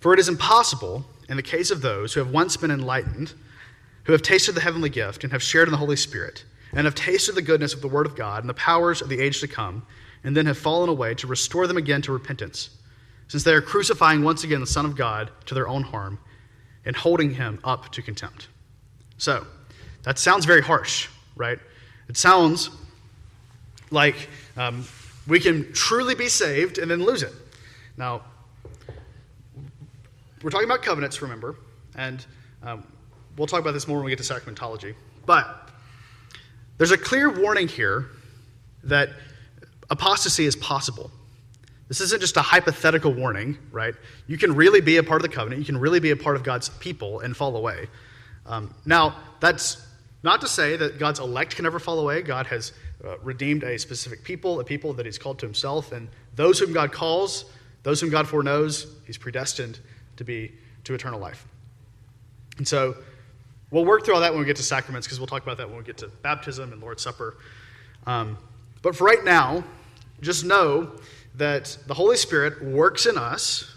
For 0.00 0.12
it 0.12 0.18
is 0.18 0.28
impossible, 0.28 1.04
in 1.28 1.36
the 1.36 1.42
case 1.42 1.70
of 1.70 1.82
those 1.82 2.14
who 2.14 2.20
have 2.20 2.30
once 2.30 2.56
been 2.56 2.70
enlightened, 2.70 3.34
who 4.04 4.12
have 4.12 4.22
tasted 4.22 4.52
the 4.52 4.60
heavenly 4.60 4.90
gift 4.90 5.24
and 5.24 5.32
have 5.32 5.42
shared 5.42 5.68
in 5.68 5.72
the 5.72 5.78
Holy 5.78 5.96
Spirit, 5.96 6.44
and 6.72 6.84
have 6.84 6.94
tasted 6.94 7.34
the 7.34 7.42
goodness 7.42 7.74
of 7.74 7.80
the 7.80 7.88
Word 7.88 8.06
of 8.06 8.16
God 8.16 8.42
and 8.42 8.48
the 8.48 8.54
powers 8.54 9.00
of 9.00 9.08
the 9.08 9.20
age 9.20 9.40
to 9.40 9.48
come, 9.48 9.86
and 10.24 10.36
then 10.36 10.46
have 10.46 10.58
fallen 10.58 10.88
away, 10.88 11.14
to 11.14 11.26
restore 11.26 11.66
them 11.66 11.76
again 11.76 12.02
to 12.02 12.12
repentance, 12.12 12.70
since 13.28 13.44
they 13.44 13.54
are 13.54 13.62
crucifying 13.62 14.22
once 14.22 14.44
again 14.44 14.60
the 14.60 14.66
Son 14.66 14.84
of 14.84 14.96
God 14.96 15.30
to 15.46 15.54
their 15.54 15.68
own 15.68 15.82
harm 15.82 16.18
and 16.84 16.96
holding 16.96 17.34
him 17.34 17.58
up 17.64 17.90
to 17.92 18.02
contempt. 18.02 18.48
So, 19.18 19.46
that 20.04 20.18
sounds 20.18 20.44
very 20.44 20.62
harsh, 20.62 21.08
right? 21.34 21.58
It 22.08 22.16
sounds 22.16 22.70
like 23.90 24.28
um, 24.56 24.84
we 25.26 25.40
can 25.40 25.72
truly 25.72 26.14
be 26.14 26.28
saved 26.28 26.78
and 26.78 26.90
then 26.90 27.02
lose 27.02 27.22
it. 27.22 27.32
Now, 27.96 28.22
we're 30.42 30.50
talking 30.50 30.68
about 30.68 30.82
covenants, 30.82 31.22
remember, 31.22 31.56
and 31.96 32.24
um, 32.62 32.84
we'll 33.36 33.46
talk 33.46 33.60
about 33.60 33.72
this 33.72 33.88
more 33.88 33.98
when 33.98 34.06
we 34.06 34.12
get 34.14 34.22
to 34.22 34.34
sacramentology. 34.34 34.94
But 35.24 35.70
there's 36.78 36.92
a 36.92 36.98
clear 36.98 37.30
warning 37.30 37.68
here 37.68 38.06
that 38.84 39.10
apostasy 39.90 40.46
is 40.46 40.54
possible. 40.56 41.10
This 41.88 42.00
isn't 42.00 42.20
just 42.20 42.36
a 42.36 42.42
hypothetical 42.42 43.12
warning, 43.12 43.56
right? 43.70 43.94
You 44.26 44.36
can 44.36 44.54
really 44.54 44.80
be 44.80 44.96
a 44.96 45.02
part 45.02 45.24
of 45.24 45.30
the 45.30 45.34
covenant. 45.34 45.60
You 45.60 45.66
can 45.66 45.78
really 45.78 46.00
be 46.00 46.10
a 46.10 46.16
part 46.16 46.36
of 46.36 46.42
God's 46.42 46.68
people 46.68 47.20
and 47.20 47.36
fall 47.36 47.56
away. 47.56 47.86
Um, 48.44 48.74
now, 48.84 49.16
that's 49.40 49.86
not 50.22 50.40
to 50.40 50.48
say 50.48 50.76
that 50.76 50.98
God's 50.98 51.20
elect 51.20 51.54
can 51.54 51.62
never 51.62 51.78
fall 51.78 52.00
away. 52.00 52.22
God 52.22 52.46
has 52.46 52.72
uh, 53.04 53.18
redeemed 53.18 53.62
a 53.62 53.78
specific 53.78 54.24
people, 54.24 54.60
a 54.60 54.64
people 54.64 54.92
that 54.94 55.06
He's 55.06 55.18
called 55.18 55.38
to 55.40 55.46
Himself, 55.46 55.92
and 55.92 56.08
those 56.34 56.58
whom 56.58 56.72
God 56.72 56.92
calls, 56.92 57.46
those 57.82 58.00
whom 58.00 58.10
God 58.10 58.26
foreknows, 58.26 58.86
He's 59.06 59.18
predestined 59.18 59.78
to 60.16 60.24
be 60.24 60.52
to 60.84 60.94
eternal 60.94 61.20
life. 61.20 61.46
And 62.58 62.66
so 62.66 62.96
we'll 63.70 63.84
work 63.84 64.04
through 64.04 64.14
all 64.14 64.20
that 64.20 64.32
when 64.32 64.40
we 64.40 64.46
get 64.46 64.56
to 64.56 64.62
sacraments 64.62 65.06
because 65.06 65.20
we'll 65.20 65.26
talk 65.26 65.42
about 65.42 65.58
that 65.58 65.68
when 65.68 65.78
we 65.78 65.84
get 65.84 65.98
to 65.98 66.08
baptism 66.08 66.72
and 66.72 66.80
Lord's 66.80 67.02
Supper. 67.02 67.36
Um, 68.06 68.38
but 68.82 68.94
for 68.94 69.04
right 69.04 69.24
now, 69.24 69.64
just 70.20 70.44
know 70.44 70.92
that 71.34 71.76
the 71.86 71.94
Holy 71.94 72.16
Spirit 72.16 72.64
works 72.64 73.06
in 73.06 73.18
us 73.18 73.74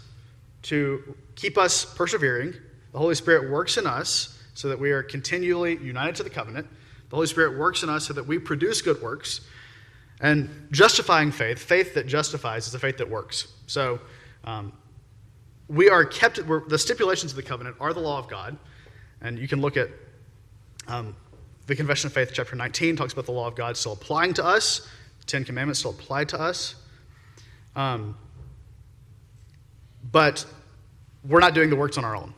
to 0.62 1.14
keep 1.34 1.58
us 1.58 1.84
persevering. 1.84 2.54
The 2.92 2.98
Holy 2.98 3.14
Spirit 3.14 3.50
works 3.50 3.76
in 3.76 3.86
us 3.86 4.38
so 4.54 4.68
that 4.68 4.78
we 4.78 4.90
are 4.92 5.02
continually 5.02 5.76
united 5.78 6.16
to 6.16 6.22
the 6.22 6.30
covenant. 6.30 6.66
The 7.10 7.16
Holy 7.16 7.26
Spirit 7.26 7.58
works 7.58 7.82
in 7.82 7.90
us 7.90 8.06
so 8.06 8.14
that 8.14 8.26
we 8.26 8.38
produce 8.38 8.80
good 8.80 9.02
works. 9.02 9.42
And 10.20 10.68
justifying 10.70 11.32
faith, 11.32 11.58
faith 11.58 11.94
that 11.94 12.06
justifies, 12.06 12.68
is 12.68 12.74
a 12.74 12.78
faith 12.78 12.98
that 12.98 13.08
works. 13.08 13.48
So 13.66 14.00
um, 14.44 14.72
we 15.68 15.88
are 15.88 16.04
kept, 16.04 16.40
the 16.68 16.78
stipulations 16.78 17.32
of 17.32 17.36
the 17.36 17.42
covenant 17.42 17.76
are 17.80 17.92
the 17.92 18.00
law 18.00 18.18
of 18.18 18.28
God. 18.28 18.56
And 19.20 19.38
you 19.38 19.48
can 19.48 19.60
look 19.60 19.76
at 19.76 19.88
um, 20.88 21.16
the 21.66 21.74
Confession 21.74 22.06
of 22.06 22.12
Faith, 22.12 22.30
chapter 22.32 22.54
19, 22.54 22.96
talks 22.96 23.12
about 23.12 23.26
the 23.26 23.32
law 23.32 23.46
of 23.46 23.54
God 23.54 23.76
still 23.76 23.92
applying 23.92 24.34
to 24.34 24.44
us, 24.44 24.88
the 25.18 25.26
Ten 25.26 25.44
Commandments 25.44 25.80
still 25.80 25.92
apply 25.92 26.24
to 26.24 26.40
us. 26.40 26.76
Um, 27.76 28.16
but 30.10 30.44
we're 31.24 31.40
not 31.40 31.54
doing 31.54 31.70
the 31.70 31.76
works 31.76 31.98
on 31.98 32.04
our 32.04 32.16
own. 32.16 32.34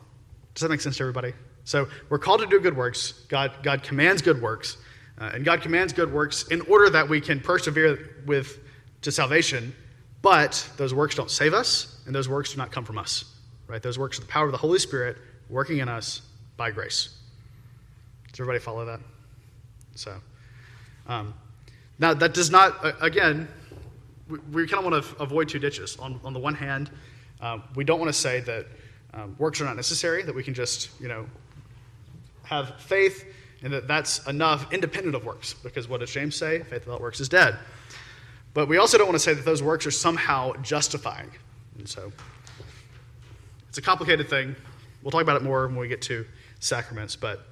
Does 0.53 0.61
that 0.61 0.69
make 0.69 0.81
sense 0.81 0.97
to 0.97 1.03
everybody? 1.03 1.33
So 1.65 1.87
we're 2.09 2.19
called 2.19 2.41
to 2.41 2.47
do 2.47 2.59
good 2.59 2.75
works. 2.75 3.13
God, 3.29 3.51
God 3.63 3.83
commands 3.83 4.21
good 4.21 4.41
works. 4.41 4.77
Uh, 5.19 5.31
and 5.33 5.45
God 5.45 5.61
commands 5.61 5.93
good 5.93 6.11
works 6.11 6.47
in 6.47 6.61
order 6.61 6.89
that 6.89 7.07
we 7.07 7.21
can 7.21 7.39
persevere 7.39 8.23
with 8.25 8.59
to 9.01 9.11
salvation, 9.11 9.75
but 10.21 10.67
those 10.77 10.93
works 10.93 11.15
don't 11.15 11.29
save 11.29 11.53
us, 11.53 12.01
and 12.05 12.15
those 12.15 12.27
works 12.27 12.51
do 12.51 12.57
not 12.57 12.71
come 12.71 12.85
from 12.85 12.97
us. 12.97 13.25
Right? 13.67 13.81
Those 13.81 13.99
works 13.99 14.17
are 14.17 14.21
the 14.21 14.27
power 14.27 14.45
of 14.45 14.51
the 14.51 14.57
Holy 14.57 14.79
Spirit 14.79 15.17
working 15.49 15.77
in 15.79 15.89
us 15.89 16.21
by 16.57 16.71
grace. 16.71 17.15
Does 18.31 18.39
everybody 18.39 18.59
follow 18.59 18.85
that? 18.85 18.99
So, 19.95 20.15
um, 21.07 21.33
now 21.99 22.13
that 22.13 22.33
does 22.33 22.49
not, 22.49 23.03
again, 23.03 23.47
we, 24.27 24.39
we 24.51 24.67
kind 24.67 24.83
of 24.83 24.91
want 24.91 25.05
to 25.05 25.21
avoid 25.21 25.49
two 25.49 25.59
ditches. 25.59 25.97
On, 25.97 26.19
on 26.23 26.33
the 26.33 26.39
one 26.39 26.55
hand, 26.55 26.89
um, 27.41 27.63
we 27.75 27.83
don't 27.83 27.99
want 27.99 28.09
to 28.09 28.17
say 28.17 28.39
that 28.41 28.65
um, 29.13 29.35
works 29.37 29.61
are 29.61 29.65
not 29.65 29.75
necessary, 29.75 30.23
that 30.23 30.33
we 30.33 30.43
can 30.43 30.53
just, 30.53 30.89
you 30.99 31.07
know, 31.07 31.27
have 32.57 32.79
faith 32.79 33.25
and 33.63 33.71
that 33.73 33.87
that's 33.87 34.25
enough 34.27 34.71
independent 34.73 35.15
of 35.15 35.25
works, 35.25 35.53
because 35.53 35.87
what 35.87 36.01
does 36.01 36.11
James 36.11 36.35
say? 36.35 36.59
Faith 36.63 36.85
without 36.85 37.01
works 37.01 37.19
is 37.19 37.29
dead. 37.29 37.57
But 38.53 38.67
we 38.67 38.77
also 38.77 38.97
don't 38.97 39.07
want 39.07 39.15
to 39.15 39.23
say 39.23 39.33
that 39.33 39.45
those 39.45 39.63
works 39.63 39.85
are 39.87 39.91
somehow 39.91 40.53
justifying. 40.61 41.31
And 41.77 41.87
so 41.87 42.11
it's 43.69 43.77
a 43.77 43.81
complicated 43.81 44.29
thing. 44.29 44.55
We'll 45.01 45.11
talk 45.11 45.21
about 45.21 45.37
it 45.37 45.43
more 45.43 45.67
when 45.67 45.77
we 45.77 45.87
get 45.87 46.01
to 46.03 46.25
sacraments, 46.59 47.15
but 47.15 47.47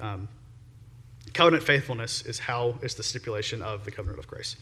um, 0.00 0.28
covenant 1.34 1.62
faithfulness 1.62 2.22
is 2.22 2.38
how 2.38 2.74
is 2.82 2.94
the 2.94 3.02
stipulation 3.02 3.62
of 3.62 3.84
the 3.84 3.90
covenant 3.90 4.18
of 4.18 4.26
grace. 4.26 4.56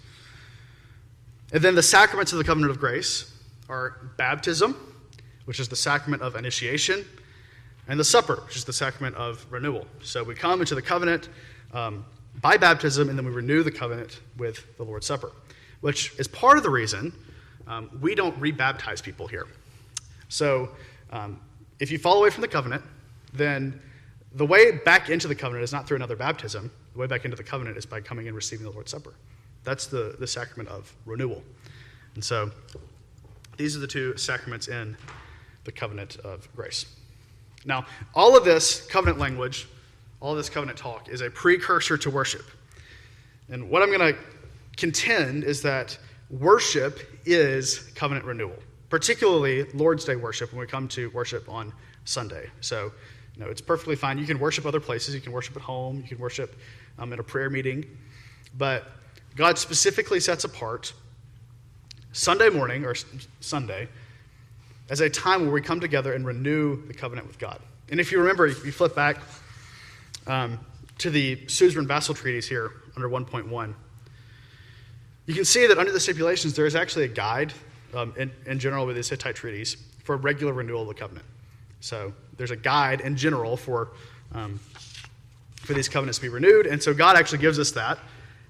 And 1.53 1.63
then 1.63 1.75
the 1.75 1.83
sacraments 1.83 2.33
of 2.33 2.39
the 2.39 2.45
covenant 2.45 2.71
of 2.71 2.79
grace 2.79 3.33
are 3.69 4.11
baptism, 4.17 4.77
which 5.47 5.61
is 5.61 5.69
the 5.69 5.77
sacrament 5.77 6.23
of 6.23 6.37
initiation, 6.37 7.05
and 7.89 7.99
the 7.99 8.05
supper, 8.05 8.43
which 8.47 8.57
is 8.57 8.65
the 8.65 8.73
sacrament 8.73 9.17
of 9.17 9.45
renewal. 9.51 9.87
So 10.03 10.23
we 10.23 10.35
come 10.35 10.61
into 10.61 10.75
the 10.75 10.83
covenant 10.83 11.29
um, 11.73 12.05
by 12.41 12.57
baptism, 12.57 13.09
and 13.09 13.19
then 13.19 13.25
we 13.25 13.33
renew 13.33 13.63
the 13.63 13.71
covenant 13.71 14.21
with 14.37 14.77
the 14.77 14.85
Lord's 14.85 15.07
Supper, 15.07 15.33
which 15.81 16.15
is 16.19 16.29
part 16.29 16.57
of 16.57 16.63
the 16.63 16.71
reason 16.71 17.13
um, 17.67 17.91
we 18.01 18.15
don't 18.15 18.39
rebaptize 18.41 19.03
people 19.03 19.27
here. 19.27 19.47
So 20.29 20.71
um, 21.11 21.41
if 21.81 21.91
you 21.91 21.99
fall 21.99 22.19
away 22.19 22.31
from 22.31 22.43
the 22.43 22.49
covenant, 22.49 22.83
then 23.33 23.81
the 24.35 24.47
way 24.47 24.73
back 24.73 25.11
into 25.11 25.29
the 25.29 25.35
covenant 25.35 25.65
is 25.65 25.73
not 25.73 25.87
through 25.87 25.97
another 25.97 26.17
baptism. 26.17 26.71
The 26.93 26.99
way 26.99 27.07
back 27.07 27.25
into 27.25 27.37
the 27.37 27.43
covenant 27.43 27.77
is 27.77 27.87
by 27.87 28.01
coming 28.01 28.27
and 28.27 28.37
receiving 28.37 28.65
the 28.65 28.73
Lord's 28.73 28.91
Supper. 28.91 29.15
That's 29.65 29.87
the, 29.87 30.17
the 30.19 30.27
sacrament 30.27 30.69
of 30.69 30.95
renewal. 31.05 31.43
And 32.15 32.25
so 32.25 32.51
these 33.57 33.77
are 33.77 33.81
the 33.81 33.87
two 33.87 34.17
sacraments 34.17 34.69
in 34.69 34.97
the 35.65 35.73
covenant 35.73 36.17
of 36.19 36.49
grace. 36.55 36.87
Now, 37.65 37.87
all 38.15 38.37
of 38.37 38.45
this 38.45 38.87
covenant 38.87 39.19
language, 39.19 39.69
all 40.21 40.35
this 40.35 40.49
covenant 40.49 40.79
talk, 40.79 41.09
is 41.09 41.21
a 41.21 41.31
precursor 41.31 41.99
to 41.99 42.11
worship. 42.11 42.45
And 43.51 43.69
what 43.71 43.83
I'm 43.83 43.89
going 43.89 44.15
to 44.15 44.19
contend 44.77 45.45
is 45.45 45.63
that 45.63 45.99
worship 46.31 47.01
is 47.25 47.79
covenant 47.95 48.27
renewal, 48.27 48.57
particularly 48.91 49.65
Lord's 49.75 50.05
Day 50.05 50.17
worship 50.17 50.53
when 50.53 50.61
we 50.61 50.67
come 50.67 50.89
to 50.89 51.11
worship 51.11 51.49
on 51.49 51.73
Sunday. 52.05 52.49
So, 52.61 52.93
you 53.35 53.45
know, 53.45 53.51
it's 53.51 53.61
perfectly 53.61 53.97
fine. 53.97 54.19
You 54.19 54.27
can 54.27 54.39
worship 54.39 54.67
other 54.67 54.81
places. 54.81 55.15
You 55.15 55.21
can 55.21 55.33
worship 55.33 55.57
at 55.57 55.63
home. 55.63 55.99
You 55.99 56.09
can 56.09 56.19
worship 56.19 56.57
um, 56.99 57.13
at 57.13 57.19
a 57.19 57.23
prayer 57.23 57.51
meeting. 57.51 57.85
But 58.57 58.87
God 59.37 59.59
specifically 59.59 60.21
sets 60.21 60.45
apart 60.45 60.93
Sunday 62.13 62.51
morning 62.51 62.85
or 62.85 62.95
Sunday 63.41 63.89
as 64.91 65.01
a 65.01 65.11
time 65.11 65.43
where 65.43 65.51
we 65.51 65.61
come 65.61 65.81
together 65.81 66.15
and 66.15 66.27
renew 66.27 66.87
the 66.87 66.95
covenant 66.95 67.27
with 67.27 67.39
God. 67.39 67.61
And 67.91 68.01
if 68.01 68.13
you 68.13 68.19
remember, 68.19 68.47
if 68.47 68.65
you 68.65 68.73
flip 68.73 68.95
back 68.95 69.19
um, 70.27 70.59
to 70.99 71.11
the 71.11 71.37
Suzerain 71.47 71.87
Vassal 71.87 72.15
Treaties 72.15 72.49
here 72.49 72.73
under 72.97 73.09
1.1, 73.09 73.75
you 75.27 75.35
can 75.35 75.45
see 75.45 75.67
that 75.67 75.79
under 75.79 75.93
the 75.93 76.01
stipulations, 76.01 76.55
there 76.55 76.67
is 76.67 76.75
actually 76.75 77.05
a 77.05 77.09
guide 77.09 77.53
um, 77.95 78.15
in, 78.17 78.31
in 78.47 78.59
general 78.59 78.87
with 78.87 78.97
these 78.97 79.09
Hittite 79.09 79.37
treaties 79.37 79.77
for 80.03 80.17
regular 80.17 80.53
renewal 80.53 80.83
of 80.83 80.89
the 80.89 80.95
covenant. 80.95 81.27
So 81.81 82.13
there's 82.37 82.51
a 82.51 82.57
guide 82.57 83.03
in 83.03 83.17
general 83.17 83.57
for, 83.57 83.91
um, 84.33 84.59
for 85.57 85.75
these 85.75 85.89
covenants 85.89 86.19
to 86.19 86.23
be 86.23 86.29
renewed. 86.29 86.67
And 86.67 86.83
so 86.83 86.95
God 86.95 87.17
actually 87.17 87.39
gives 87.39 87.59
us 87.59 87.71
that, 87.73 87.99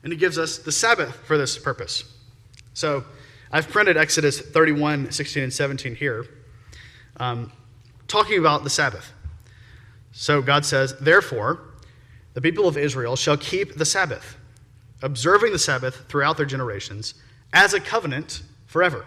and 0.05 0.13
He 0.13 0.19
gives 0.19 0.39
us 0.39 0.59
the 0.59 0.73
Sabbath 0.73 1.15
for 1.27 1.37
this 1.37 1.59
purpose. 1.59 2.05
So 2.75 3.05
I've 3.51 3.69
printed 3.69 3.97
Exodus 3.97 4.41
31, 4.41 5.11
16, 5.11 5.43
and 5.43 5.53
17 5.53 5.95
here, 5.95 6.27
um, 7.17 7.51
talking 8.07 8.39
about 8.39 8.65
the 8.65 8.71
Sabbath. 8.71 9.13
So 10.13 10.43
God 10.43 10.67
says, 10.67 10.95
Therefore, 10.99 11.61
the 12.35 12.41
people 12.41 12.69
of 12.69 12.77
Israel 12.77 13.17
shall 13.17 13.37
keep 13.37 13.77
the 13.77 13.85
Sabbath, 13.85 14.37
observing 15.03 15.53
the 15.53 15.59
Sabbath 15.59 16.05
throughout 16.09 16.37
their 16.37 16.47
generations 16.47 17.15
as 17.53 17.73
a 17.73 17.81
covenant 17.81 18.43
forever. 18.67 19.07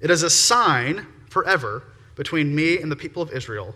It 0.00 0.10
is 0.10 0.22
a 0.22 0.30
sign 0.30 1.06
forever 1.28 1.82
between 2.14 2.54
me 2.54 2.78
and 2.78 2.92
the 2.92 2.96
people 2.96 3.22
of 3.22 3.32
Israel 3.32 3.74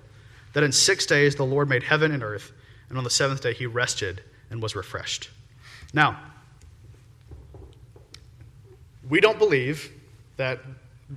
that 0.52 0.62
in 0.62 0.72
six 0.72 1.06
days 1.06 1.34
the 1.34 1.44
Lord 1.44 1.68
made 1.68 1.82
heaven 1.82 2.12
and 2.12 2.22
earth, 2.22 2.52
and 2.88 2.96
on 2.96 3.04
the 3.04 3.10
seventh 3.10 3.42
day 3.42 3.52
he 3.52 3.66
rested 3.66 4.22
and 4.50 4.62
was 4.62 4.76
refreshed. 4.76 5.30
Now, 5.92 6.20
we 9.08 9.20
don't 9.20 9.38
believe 9.38 9.92
that, 10.36 10.60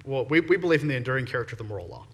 well, 0.05 0.25
we, 0.25 0.39
we 0.39 0.57
believe 0.57 0.81
in 0.81 0.87
the 0.87 0.95
enduring 0.95 1.25
character 1.25 1.53
of 1.53 1.57
the 1.57 1.63
moral 1.63 1.87
law. 1.87 2.05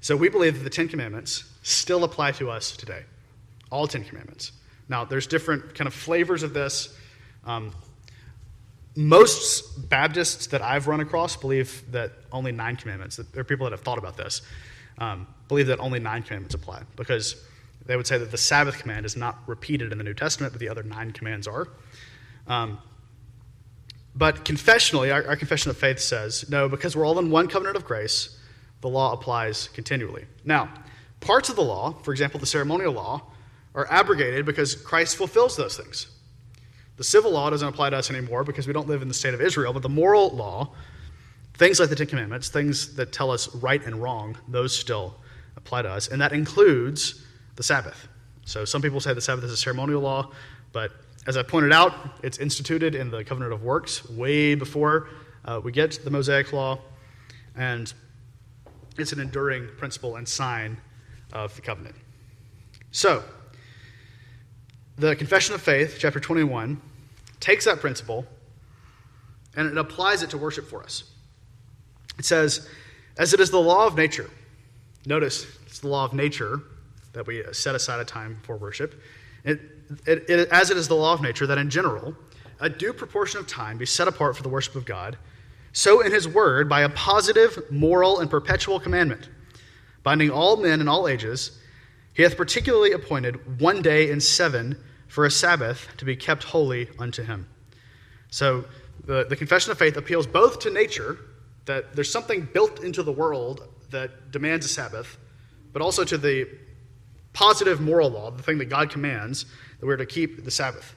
So 0.00 0.16
we 0.16 0.28
believe 0.28 0.58
that 0.58 0.64
the 0.64 0.70
Ten 0.70 0.88
Commandments 0.88 1.44
still 1.62 2.04
apply 2.04 2.32
to 2.32 2.50
us 2.50 2.76
today, 2.76 3.02
all 3.70 3.86
Ten 3.86 4.04
Commandments. 4.04 4.52
Now, 4.88 5.04
there's 5.04 5.26
different 5.26 5.74
kind 5.74 5.88
of 5.88 5.94
flavors 5.94 6.42
of 6.42 6.54
this. 6.54 6.96
Um, 7.44 7.72
most 8.94 9.88
Baptists 9.88 10.46
that 10.48 10.62
I've 10.62 10.86
run 10.86 11.00
across 11.00 11.36
believe 11.36 11.82
that 11.92 12.12
only 12.32 12.52
nine 12.52 12.76
commandments, 12.76 13.16
there 13.16 13.40
are 13.40 13.44
people 13.44 13.64
that 13.64 13.72
have 13.72 13.82
thought 13.82 13.98
about 13.98 14.16
this, 14.16 14.42
um, 14.98 15.26
believe 15.48 15.66
that 15.66 15.80
only 15.80 16.00
nine 16.00 16.22
commandments 16.22 16.54
apply 16.54 16.82
because 16.96 17.44
they 17.84 17.96
would 17.96 18.06
say 18.06 18.16
that 18.18 18.30
the 18.30 18.38
Sabbath 18.38 18.78
command 18.78 19.04
is 19.04 19.16
not 19.16 19.38
repeated 19.46 19.92
in 19.92 19.98
the 19.98 20.04
New 20.04 20.14
Testament, 20.14 20.52
but 20.52 20.60
the 20.60 20.68
other 20.68 20.82
nine 20.82 21.10
commands 21.12 21.46
are. 21.46 21.68
Um, 22.46 22.78
but 24.16 24.44
confessionally, 24.44 25.12
our, 25.12 25.26
our 25.28 25.36
confession 25.36 25.70
of 25.70 25.76
faith 25.76 26.00
says, 26.00 26.48
no, 26.48 26.68
because 26.68 26.96
we're 26.96 27.04
all 27.04 27.18
in 27.18 27.30
one 27.30 27.48
covenant 27.48 27.76
of 27.76 27.84
grace, 27.84 28.38
the 28.80 28.88
law 28.88 29.12
applies 29.12 29.68
continually. 29.68 30.24
Now, 30.44 30.72
parts 31.20 31.50
of 31.50 31.56
the 31.56 31.62
law, 31.62 31.92
for 32.02 32.12
example, 32.12 32.40
the 32.40 32.46
ceremonial 32.46 32.92
law, 32.92 33.22
are 33.74 33.86
abrogated 33.90 34.46
because 34.46 34.74
Christ 34.74 35.16
fulfills 35.16 35.56
those 35.56 35.76
things. 35.76 36.06
The 36.96 37.04
civil 37.04 37.32
law 37.32 37.50
doesn't 37.50 37.68
apply 37.68 37.90
to 37.90 37.96
us 37.96 38.08
anymore 38.10 38.42
because 38.42 38.66
we 38.66 38.72
don't 38.72 38.88
live 38.88 39.02
in 39.02 39.08
the 39.08 39.14
state 39.14 39.34
of 39.34 39.42
Israel, 39.42 39.74
but 39.74 39.82
the 39.82 39.90
moral 39.90 40.30
law, 40.30 40.72
things 41.54 41.78
like 41.78 41.90
the 41.90 41.96
Ten 41.96 42.06
Commandments, 42.06 42.48
things 42.48 42.96
that 42.96 43.12
tell 43.12 43.30
us 43.30 43.54
right 43.56 43.84
and 43.84 44.02
wrong, 44.02 44.36
those 44.48 44.74
still 44.74 45.16
apply 45.56 45.82
to 45.82 45.90
us. 45.90 46.08
And 46.08 46.22
that 46.22 46.32
includes 46.32 47.22
the 47.56 47.62
Sabbath. 47.62 48.08
So 48.46 48.64
some 48.64 48.80
people 48.80 49.00
say 49.00 49.12
the 49.12 49.20
Sabbath 49.20 49.44
is 49.44 49.52
a 49.52 49.56
ceremonial 49.58 50.00
law, 50.00 50.30
but 50.72 50.92
as 51.26 51.36
I 51.36 51.42
pointed 51.42 51.72
out, 51.72 51.92
it's 52.22 52.38
instituted 52.38 52.94
in 52.94 53.10
the 53.10 53.24
covenant 53.24 53.52
of 53.52 53.62
works 53.62 54.08
way 54.08 54.54
before 54.54 55.08
uh, 55.44 55.60
we 55.62 55.72
get 55.72 56.04
the 56.04 56.10
Mosaic 56.10 56.52
law, 56.52 56.78
and 57.56 57.92
it's 58.96 59.12
an 59.12 59.20
enduring 59.20 59.68
principle 59.76 60.16
and 60.16 60.28
sign 60.28 60.76
of 61.32 61.54
the 61.56 61.62
covenant. 61.62 61.96
So, 62.92 63.22
the 64.96 65.16
Confession 65.16 65.54
of 65.54 65.60
Faith, 65.60 65.96
chapter 65.98 66.20
21, 66.20 66.80
takes 67.40 67.64
that 67.66 67.80
principle 67.80 68.24
and 69.56 69.68
it 69.68 69.76
applies 69.76 70.22
it 70.22 70.30
to 70.30 70.38
worship 70.38 70.66
for 70.66 70.82
us. 70.82 71.04
It 72.18 72.24
says, 72.24 72.68
as 73.18 73.34
it 73.34 73.40
is 73.40 73.50
the 73.50 73.60
law 73.60 73.86
of 73.86 73.96
nature, 73.96 74.30
notice 75.06 75.46
it's 75.66 75.80
the 75.80 75.88
law 75.88 76.04
of 76.04 76.14
nature 76.14 76.60
that 77.12 77.26
we 77.26 77.42
set 77.52 77.74
aside 77.74 78.00
a 78.00 78.04
time 78.04 78.38
for 78.42 78.56
worship. 78.56 79.00
It, 79.44 79.60
it, 80.06 80.28
it, 80.28 80.48
as 80.50 80.70
it 80.70 80.76
is 80.76 80.88
the 80.88 80.94
law 80.94 81.12
of 81.12 81.22
nature, 81.22 81.46
that 81.46 81.58
in 81.58 81.70
general, 81.70 82.14
a 82.60 82.68
due 82.68 82.92
proportion 82.92 83.40
of 83.40 83.46
time 83.46 83.78
be 83.78 83.86
set 83.86 84.08
apart 84.08 84.36
for 84.36 84.42
the 84.42 84.48
worship 84.48 84.74
of 84.74 84.84
God, 84.84 85.16
so 85.72 86.00
in 86.00 86.10
his 86.10 86.26
word, 86.26 86.70
by 86.70 86.80
a 86.80 86.88
positive, 86.88 87.70
moral, 87.70 88.20
and 88.20 88.30
perpetual 88.30 88.80
commandment, 88.80 89.28
binding 90.02 90.30
all 90.30 90.56
men 90.56 90.80
in 90.80 90.88
all 90.88 91.06
ages, 91.06 91.58
he 92.14 92.22
hath 92.22 92.36
particularly 92.36 92.92
appointed 92.92 93.60
one 93.60 93.82
day 93.82 94.10
in 94.10 94.20
seven 94.20 94.82
for 95.06 95.26
a 95.26 95.30
Sabbath 95.30 95.88
to 95.98 96.06
be 96.06 96.16
kept 96.16 96.44
holy 96.44 96.88
unto 96.98 97.22
him. 97.22 97.46
So 98.30 98.64
the, 99.04 99.26
the 99.28 99.36
confession 99.36 99.70
of 99.70 99.78
faith 99.78 99.98
appeals 99.98 100.26
both 100.26 100.60
to 100.60 100.70
nature, 100.70 101.18
that 101.66 101.94
there's 101.94 102.10
something 102.10 102.48
built 102.52 102.82
into 102.82 103.02
the 103.02 103.12
world 103.12 103.68
that 103.90 104.30
demands 104.30 104.64
a 104.64 104.68
Sabbath, 104.70 105.18
but 105.74 105.82
also 105.82 106.04
to 106.04 106.16
the 106.16 106.48
positive 107.36 107.82
moral 107.82 108.08
law, 108.08 108.30
the 108.30 108.42
thing 108.42 108.56
that 108.56 108.64
God 108.64 108.88
commands, 108.88 109.44
that 109.78 109.84
we're 109.84 109.98
to 109.98 110.06
keep 110.06 110.42
the 110.42 110.50
Sabbath. 110.50 110.96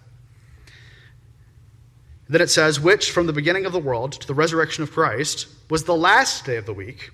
Then 2.30 2.40
it 2.40 2.50
says, 2.50 2.80
which 2.80 3.12
from 3.12 3.28
the 3.28 3.34
beginning 3.34 3.66
of 3.66 3.74
the 3.74 3.80
world 3.80 4.14
to 4.14 4.26
the 4.26 4.34
resurrection 4.34 4.82
of 4.82 4.90
Christ 4.90 5.48
was 5.70 5.84
the 5.84 5.98
last 5.98 6.46
day 6.46 6.56
of 6.56 6.66
the 6.66 6.74
week, 6.74 7.12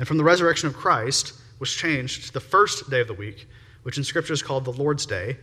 and 0.00 0.08
from 0.08 0.18
the 0.18 0.24
resurrection 0.24 0.66
of 0.66 0.74
Christ 0.74 1.34
was 1.60 1.72
changed 1.72 2.26
to 2.26 2.32
the 2.32 2.40
first 2.40 2.90
day 2.90 3.00
of 3.00 3.06
the 3.06 3.14
week, 3.14 3.46
which 3.84 3.98
in 3.98 4.02
Scripture 4.02 4.32
is 4.32 4.42
called 4.42 4.64
the 4.64 4.72
Lord's 4.72 5.06
Day. 5.06 5.36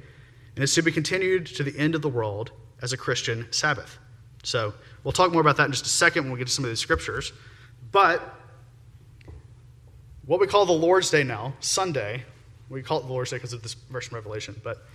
and 0.56 0.64
is 0.64 0.76
to 0.76 0.82
be 0.82 0.92
continued 0.92 1.46
to 1.46 1.64
the 1.64 1.78
end 1.78 1.96
of 1.96 2.02
the 2.02 2.10
world 2.10 2.52
as 2.82 2.94
a 2.94 2.98
Christian 2.98 3.48
Sabbath. 3.52 3.98
So 4.44 4.74
we'll 5.04 5.14
talk 5.14 5.32
more 5.32 5.42
about 5.42 5.58
that 5.58 5.66
in 5.66 5.72
just 5.72 5.86
a 5.86 5.90
second 5.90 6.26
when 6.26 6.34
we 6.34 6.40
get 6.40 6.48
to 6.48 6.54
some 6.54 6.66
of 6.66 6.72
these 6.72 6.80
scriptures. 6.80 7.32
But 7.92 8.22
what 10.26 10.40
we 10.40 10.48
call 10.48 10.66
the 10.66 10.74
Lord's 10.74 11.10
Day 11.10 11.24
now, 11.24 11.54
Sunday, 11.60 12.24
we 12.74 12.84
call 12.84 13.00
it 13.00 13.08
the 13.08 13.14
Lord's 13.14 13.30
Day 13.30 13.38
because 13.38 13.54
of 13.54 13.62
this 13.62 13.74
verse 13.74 14.08
from 14.08 14.16
Revelation, 14.16 14.60
but 14.64 14.86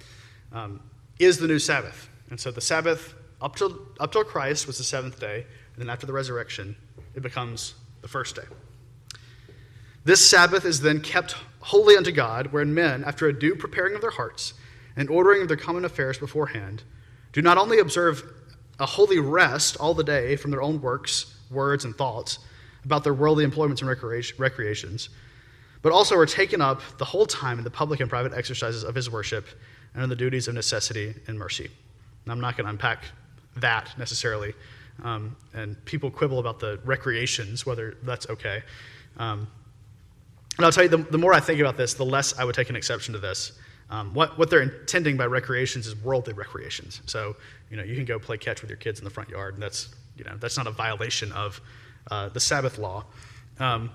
um, 0.52 0.80
is 1.18 1.38
the 1.38 1.46
new 1.46 1.58
Sabbath. 1.58 2.08
And 2.30 2.38
so 2.38 2.50
the 2.50 2.60
Sabbath 2.60 3.14
up 3.40 3.56
till, 3.56 3.78
up 4.00 4.12
till 4.12 4.24
Christ 4.24 4.66
was 4.66 4.78
the 4.78 4.84
seventh 4.84 5.20
day, 5.20 5.46
and 5.74 5.82
then 5.82 5.88
after 5.88 6.06
the 6.06 6.12
resurrection, 6.12 6.76
it 7.14 7.22
becomes 7.22 7.74
the 8.02 8.08
first 8.08 8.36
day. 8.36 8.42
This 10.04 10.28
Sabbath 10.28 10.64
is 10.64 10.80
then 10.80 11.00
kept 11.00 11.36
holy 11.60 11.96
unto 11.96 12.10
God, 12.10 12.48
wherein 12.48 12.74
men, 12.74 13.04
after 13.04 13.28
a 13.28 13.38
due 13.38 13.54
preparing 13.54 13.94
of 13.94 14.00
their 14.00 14.10
hearts 14.10 14.54
and 14.96 15.08
ordering 15.10 15.42
of 15.42 15.48
their 15.48 15.56
common 15.56 15.84
affairs 15.84 16.18
beforehand, 16.18 16.82
do 17.32 17.42
not 17.42 17.58
only 17.58 17.78
observe 17.78 18.24
a 18.80 18.86
holy 18.86 19.18
rest 19.18 19.76
all 19.78 19.94
the 19.94 20.04
day 20.04 20.36
from 20.36 20.50
their 20.50 20.62
own 20.62 20.80
works, 20.80 21.34
words, 21.50 21.84
and 21.84 21.96
thoughts 21.96 22.38
about 22.84 23.04
their 23.04 23.14
worldly 23.14 23.44
employments 23.44 23.82
and 23.82 23.90
recreations, 23.90 25.08
but 25.82 25.92
also 25.92 26.16
are 26.16 26.26
taken 26.26 26.60
up 26.60 26.80
the 26.98 27.04
whole 27.04 27.26
time 27.26 27.58
in 27.58 27.64
the 27.64 27.70
public 27.70 28.00
and 28.00 28.08
private 28.10 28.32
exercises 28.32 28.82
of 28.84 28.94
his 28.94 29.10
worship 29.10 29.46
and 29.94 30.02
in 30.02 30.08
the 30.08 30.16
duties 30.16 30.48
of 30.48 30.54
necessity 30.54 31.14
and 31.26 31.38
mercy. 31.38 31.70
And 32.24 32.32
I'm 32.32 32.40
not 32.40 32.56
going 32.56 32.64
to 32.64 32.70
unpack 32.70 33.04
that 33.56 33.96
necessarily. 33.98 34.54
Um, 35.02 35.36
and 35.54 35.82
people 35.84 36.10
quibble 36.10 36.40
about 36.40 36.58
the 36.58 36.80
recreations, 36.84 37.64
whether 37.64 37.96
that's 38.02 38.28
okay. 38.28 38.62
Um, 39.16 39.48
and 40.56 40.64
I'll 40.64 40.72
tell 40.72 40.84
you, 40.84 40.90
the, 40.90 40.98
the, 40.98 41.18
more 41.18 41.32
I 41.32 41.40
think 41.40 41.60
about 41.60 41.76
this, 41.76 41.94
the 41.94 42.04
less 42.04 42.36
I 42.38 42.44
would 42.44 42.54
take 42.54 42.68
an 42.68 42.76
exception 42.76 43.14
to 43.14 43.20
this. 43.20 43.52
Um, 43.90 44.12
what, 44.12 44.36
what 44.36 44.50
they're 44.50 44.62
intending 44.62 45.16
by 45.16 45.26
recreations 45.26 45.86
is 45.86 45.96
worldly 45.96 46.34
recreations. 46.34 47.00
So, 47.06 47.36
you 47.70 47.76
know, 47.76 47.84
you 47.84 47.94
can 47.94 48.04
go 48.04 48.18
play 48.18 48.36
catch 48.36 48.60
with 48.60 48.68
your 48.68 48.76
kids 48.76 48.98
in 48.98 49.04
the 49.04 49.10
front 49.10 49.30
yard, 49.30 49.54
and 49.54 49.62
that's, 49.62 49.94
you 50.16 50.24
know, 50.24 50.36
that's 50.36 50.56
not 50.56 50.66
a 50.66 50.72
violation 50.72 51.30
of 51.32 51.60
uh, 52.10 52.28
the 52.28 52.40
Sabbath 52.40 52.78
law. 52.78 53.04
Um, 53.60 53.90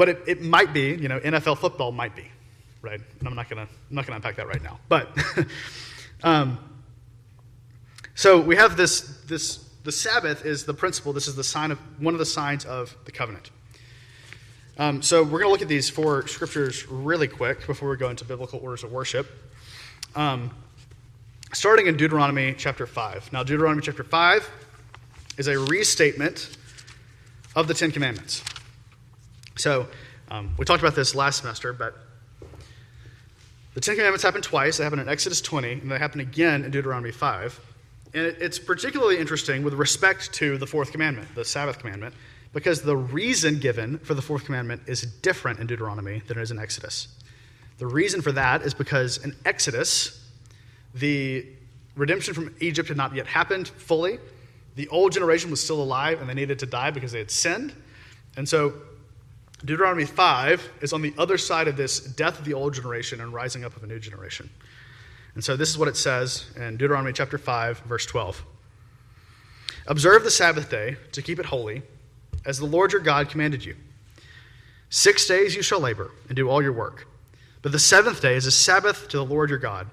but 0.00 0.08
it, 0.08 0.22
it 0.26 0.40
might 0.40 0.72
be, 0.72 0.94
you 0.94 1.08
know, 1.08 1.20
NFL 1.20 1.58
football 1.58 1.92
might 1.92 2.16
be, 2.16 2.24
right? 2.80 3.02
And 3.18 3.28
I'm 3.28 3.34
not 3.34 3.50
to 3.50 3.56
I'm 3.58 3.68
not 3.90 4.06
gonna 4.06 4.16
unpack 4.16 4.36
that 4.36 4.48
right 4.48 4.62
now. 4.62 4.80
But, 4.88 5.14
um, 6.22 6.58
so 8.14 8.40
we 8.40 8.56
have 8.56 8.78
this, 8.78 9.00
this, 9.26 9.58
the 9.84 9.92
Sabbath 9.92 10.46
is 10.46 10.64
the 10.64 10.72
principle. 10.72 11.12
This 11.12 11.28
is 11.28 11.36
the 11.36 11.44
sign 11.44 11.70
of, 11.70 11.78
one 11.98 12.14
of 12.14 12.18
the 12.18 12.24
signs 12.24 12.64
of 12.64 12.96
the 13.04 13.12
covenant. 13.12 13.50
Um, 14.78 15.02
so 15.02 15.22
we're 15.22 15.40
to 15.42 15.52
look 15.52 15.60
at 15.60 15.68
these 15.68 15.90
four 15.90 16.26
scriptures 16.28 16.88
really 16.88 17.28
quick 17.28 17.66
before 17.66 17.90
we 17.90 17.98
go 17.98 18.08
into 18.08 18.24
biblical 18.24 18.58
orders 18.62 18.82
of 18.82 18.90
worship. 18.90 19.26
Um, 20.16 20.50
starting 21.52 21.88
in 21.88 21.98
Deuteronomy 21.98 22.54
chapter 22.56 22.86
5. 22.86 23.34
Now, 23.34 23.42
Deuteronomy 23.42 23.82
chapter 23.82 24.04
5 24.04 24.50
is 25.36 25.46
a 25.46 25.58
restatement 25.58 26.56
of 27.54 27.68
the 27.68 27.74
Ten 27.74 27.90
Commandments. 27.92 28.42
So, 29.60 29.86
um, 30.30 30.54
we 30.56 30.64
talked 30.64 30.82
about 30.82 30.94
this 30.94 31.14
last 31.14 31.42
semester, 31.42 31.74
but 31.74 31.94
the 33.74 33.80
Ten 33.80 33.94
Commandments 33.94 34.22
happen 34.22 34.40
twice. 34.40 34.78
They 34.78 34.84
happen 34.84 34.98
in 34.98 35.08
Exodus 35.08 35.42
20, 35.42 35.72
and 35.72 35.92
they 35.92 35.98
happen 35.98 36.20
again 36.20 36.64
in 36.64 36.70
Deuteronomy 36.70 37.12
5. 37.12 37.60
And 38.14 38.24
it's 38.24 38.58
particularly 38.58 39.18
interesting 39.18 39.62
with 39.62 39.74
respect 39.74 40.32
to 40.34 40.56
the 40.56 40.66
fourth 40.66 40.92
commandment, 40.92 41.34
the 41.34 41.44
Sabbath 41.44 41.78
commandment, 41.78 42.14
because 42.54 42.80
the 42.80 42.96
reason 42.96 43.58
given 43.58 43.98
for 43.98 44.14
the 44.14 44.22
fourth 44.22 44.46
commandment 44.46 44.80
is 44.86 45.02
different 45.02 45.60
in 45.60 45.66
Deuteronomy 45.66 46.22
than 46.26 46.38
it 46.38 46.42
is 46.42 46.50
in 46.50 46.58
Exodus. 46.58 47.08
The 47.76 47.86
reason 47.86 48.22
for 48.22 48.32
that 48.32 48.62
is 48.62 48.72
because 48.72 49.18
in 49.18 49.36
Exodus, 49.44 50.26
the 50.94 51.46
redemption 51.96 52.32
from 52.32 52.54
Egypt 52.60 52.88
had 52.88 52.96
not 52.96 53.14
yet 53.14 53.26
happened 53.26 53.68
fully. 53.68 54.20
The 54.76 54.88
old 54.88 55.12
generation 55.12 55.50
was 55.50 55.62
still 55.62 55.82
alive 55.82 56.22
and 56.22 56.30
they 56.30 56.34
needed 56.34 56.58
to 56.60 56.66
die 56.66 56.90
because 56.90 57.12
they 57.12 57.18
had 57.18 57.30
sinned. 57.30 57.74
And 58.38 58.48
so 58.48 58.72
Deuteronomy 59.64 60.06
5 60.06 60.72
is 60.80 60.92
on 60.92 61.02
the 61.02 61.12
other 61.18 61.36
side 61.36 61.68
of 61.68 61.76
this 61.76 62.00
death 62.00 62.38
of 62.38 62.44
the 62.44 62.54
old 62.54 62.72
generation 62.72 63.20
and 63.20 63.32
rising 63.32 63.64
up 63.64 63.76
of 63.76 63.82
a 63.82 63.86
new 63.86 63.98
generation. 63.98 64.48
And 65.34 65.44
so 65.44 65.56
this 65.56 65.68
is 65.68 65.76
what 65.76 65.88
it 65.88 65.96
says 65.96 66.46
in 66.56 66.76
Deuteronomy 66.76 67.12
chapter 67.12 67.36
5, 67.36 67.80
verse 67.80 68.06
12. 68.06 68.42
Observe 69.86 70.24
the 70.24 70.30
Sabbath 70.30 70.70
day 70.70 70.96
to 71.12 71.22
keep 71.22 71.38
it 71.38 71.46
holy 71.46 71.82
as 72.46 72.58
the 72.58 72.64
Lord 72.64 72.92
your 72.92 73.02
God 73.02 73.28
commanded 73.28 73.64
you. 73.64 73.76
Six 74.88 75.26
days 75.26 75.54
you 75.54 75.62
shall 75.62 75.80
labor 75.80 76.10
and 76.28 76.36
do 76.36 76.48
all 76.48 76.62
your 76.62 76.72
work. 76.72 77.06
But 77.62 77.72
the 77.72 77.78
seventh 77.78 78.22
day 78.22 78.36
is 78.36 78.46
a 78.46 78.50
Sabbath 78.50 79.08
to 79.08 79.18
the 79.18 79.24
Lord 79.24 79.50
your 79.50 79.58
God. 79.58 79.86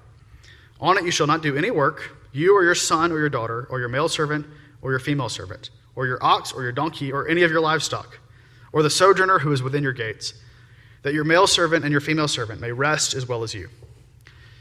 On 0.80 0.96
it 0.96 1.04
you 1.04 1.10
shall 1.10 1.26
not 1.26 1.42
do 1.42 1.56
any 1.56 1.70
work, 1.70 2.16
you 2.32 2.56
or 2.56 2.64
your 2.64 2.74
son 2.74 3.12
or 3.12 3.18
your 3.18 3.28
daughter, 3.28 3.66
or 3.70 3.80
your 3.80 3.88
male 3.88 4.08
servant 4.08 4.46
or 4.80 4.90
your 4.90 5.00
female 5.00 5.28
servant, 5.28 5.70
or 5.94 6.06
your 6.06 6.22
ox 6.22 6.52
or 6.52 6.62
your 6.62 6.72
donkey, 6.72 7.12
or 7.12 7.28
any 7.28 7.42
of 7.42 7.50
your 7.50 7.60
livestock, 7.60 8.18
or 8.72 8.82
the 8.82 8.90
sojourner 8.90 9.38
who 9.40 9.52
is 9.52 9.62
within 9.62 9.82
your 9.82 9.92
gates, 9.92 10.34
that 11.02 11.14
your 11.14 11.24
male 11.24 11.46
servant 11.46 11.84
and 11.84 11.92
your 11.92 12.00
female 12.00 12.28
servant 12.28 12.60
may 12.60 12.72
rest 12.72 13.14
as 13.14 13.26
well 13.26 13.42
as 13.42 13.54
you. 13.54 13.68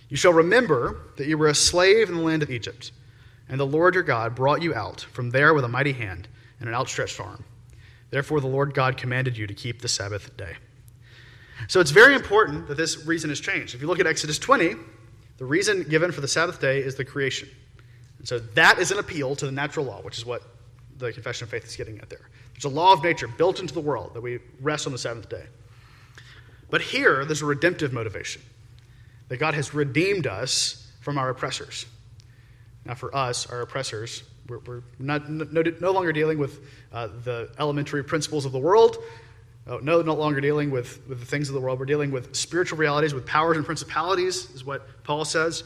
You 0.10 0.18
shall 0.18 0.34
remember 0.34 1.02
that 1.18 1.28
you 1.28 1.38
were 1.38 1.48
a 1.48 1.56
slave 1.56 2.10
in 2.10 2.16
the 2.16 2.22
land 2.22 2.44
of 2.44 2.50
Egypt, 2.50 2.92
and 3.50 3.60
the 3.60 3.66
Lord 3.66 3.94
your 3.94 4.04
God 4.04 4.36
brought 4.36 4.62
you 4.62 4.74
out 4.74 5.02
from 5.02 5.32
there 5.32 5.54
with 5.54 5.66
a 5.66 5.70
mighty 5.70 5.94
hand 5.94 6.28
and 6.60 6.70
an 6.70 6.76
outstretched 6.76 7.20
arm. 7.20 7.44
Therefore, 8.10 8.40
the 8.40 8.48
Lord 8.48 8.74
God 8.74 8.98
commanded 8.98 9.38
you 9.38 9.48
to 9.48 9.54
keep 9.54 9.82
the 9.82 9.88
Sabbath 9.88 10.36
day. 10.38 10.56
So 11.68 11.80
it's 11.80 11.92
very 11.92 12.16
important 12.16 12.68
that 12.68 12.78
this 12.78 13.06
reason 13.06 13.32
is 13.32 13.40
changed. 13.40 13.76
If 13.76 13.82
you 13.82 13.88
look 13.88 14.00
at 14.00 14.08
Exodus 14.08 14.40
20, 14.40 14.76
the 15.38 15.46
reason 15.46 15.84
given 15.84 16.12
for 16.12 16.22
the 16.22 16.28
Sabbath 16.28 16.62
day 16.62 16.80
is 16.80 16.96
the 16.96 17.04
creation. 17.06 17.50
And 18.20 18.28
so 18.28 18.40
that 18.40 18.80
is 18.80 18.92
an 18.92 19.00
appeal 19.00 19.36
to 19.36 19.46
the 19.46 19.52
natural 19.52 19.86
law, 19.86 20.02
which 20.02 20.18
is 20.18 20.26
what 20.26 20.44
the 20.98 21.14
Confession 21.14 21.46
of 21.46 21.50
Faith 21.50 21.66
is 21.66 21.76
getting 21.76 22.00
at 22.00 22.10
there. 22.10 22.30
There's 22.54 22.66
a 22.66 22.70
law 22.70 22.94
of 22.94 23.04
nature 23.04 23.28
built 23.28 23.60
into 23.60 23.74
the 23.74 23.82
world 23.82 24.14
that 24.14 24.22
we 24.22 24.40
rest 24.62 24.86
on 24.88 24.92
the 24.92 24.98
seventh 24.98 25.30
day. 25.30 25.46
But 26.70 26.82
here, 26.82 27.24
there's 27.24 27.42
a 27.42 27.46
redemptive 27.46 27.94
motivation 27.94 28.42
that 29.30 29.38
God 29.38 29.54
has 29.54 29.74
redeemed 29.74 30.28
us 30.28 30.92
from 31.02 31.18
our 31.18 31.30
oppressors. 31.30 31.86
Now, 32.86 32.96
for 32.96 33.16
us, 33.16 33.46
our 33.48 33.62
oppressors 33.62 34.24
we're, 34.48 34.60
we're 34.60 34.84
not, 35.00 35.30
no, 35.30 35.62
no, 35.80 35.92
longer 35.92 36.12
dealing 36.12 36.38
with 36.38 36.62
uh, 36.94 37.08
the 37.24 37.50
elementary 37.60 38.04
principles 38.04 38.46
of 38.46 38.52
the 38.52 38.60
world. 38.60 38.98
Uh, 39.68 39.80
no, 39.82 40.02
no 40.02 40.14
longer 40.14 40.40
dealing 40.40 40.72
with, 40.72 41.06
with 41.08 41.20
the 41.20 41.26
things 41.26 41.50
of 41.50 41.56
the 41.56 41.60
world. 41.60 41.80
We're 41.80 41.86
dealing 41.86 42.12
with 42.12 42.34
spiritual 42.34 42.78
realities, 42.78 43.14
with 43.14 43.26
powers 43.26 43.58
and 43.58 43.66
principalities, 43.66 44.50
is 44.52 44.64
what 44.64 45.04
Paul 45.04 45.26
says. 45.26 45.64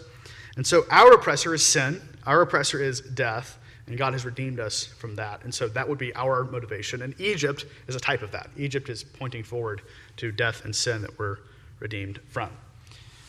And 0.56 0.66
so 0.66 0.86
our 0.90 1.14
oppressor 1.14 1.54
is 1.54 1.64
sin, 1.64 2.02
our 2.26 2.42
oppressor 2.42 2.82
is 2.82 3.02
death, 3.02 3.60
and 3.88 3.98
God 3.98 4.14
has 4.14 4.26
redeemed 4.26 4.60
us 4.60 4.86
from 4.86 5.16
that. 5.16 5.44
And 5.44 5.54
so 5.54 5.68
that 5.70 5.88
would 5.88 5.98
be 5.98 6.14
our 6.16 6.44
motivation. 6.46 7.02
And 7.02 7.20
Egypt 7.20 7.66
is 7.88 7.96
a 7.96 8.00
type 8.00 8.22
of 8.22 8.32
that. 8.32 8.50
Egypt 8.58 8.90
is 8.90 9.04
pointing 9.04 9.44
forward 9.44 9.82
to 10.18 10.32
death 10.32 10.66
and 10.66 10.76
sin 10.76 11.02
that 11.02 11.18
we're 11.18 11.38
redeemed 11.80 12.20
from. 12.30 12.50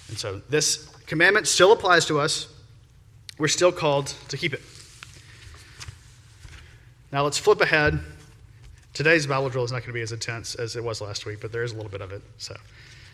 And 0.09 0.19
so 0.19 0.41
this 0.51 0.88
commandment 1.07 1.49
still 1.49 1.73
applies 1.73 2.05
to 2.07 2.21
us. 2.21 2.49
We're 3.38 3.49
still 3.49 3.73
called 3.73 4.15
to 4.29 4.37
keep 4.37 4.53
it. 4.53 4.62
Now 7.12 7.25
let's 7.25 7.38
flip 7.38 7.61
ahead. 7.61 7.99
Today's 8.95 9.27
Bible 9.27 9.49
drill 9.49 9.65
is 9.65 9.73
not 9.73 9.79
going 9.79 9.88
to 9.88 9.95
be 9.95 10.03
as 10.03 10.12
intense 10.12 10.55
as 10.55 10.77
it 10.77 10.85
was 10.85 11.01
last 11.01 11.25
week, 11.25 11.41
but 11.41 11.51
there 11.51 11.62
is 11.62 11.73
a 11.73 11.77
little 11.77 11.91
bit 11.91 12.03
of 12.03 12.12
it. 12.12 12.23
So 12.37 12.55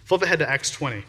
flip 0.05 0.22
ahead 0.22 0.40
to 0.40 0.51
Acts 0.51 0.70
20. 0.70 1.05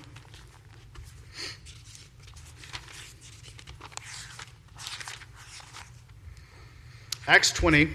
Acts 7.30 7.52
20, 7.52 7.88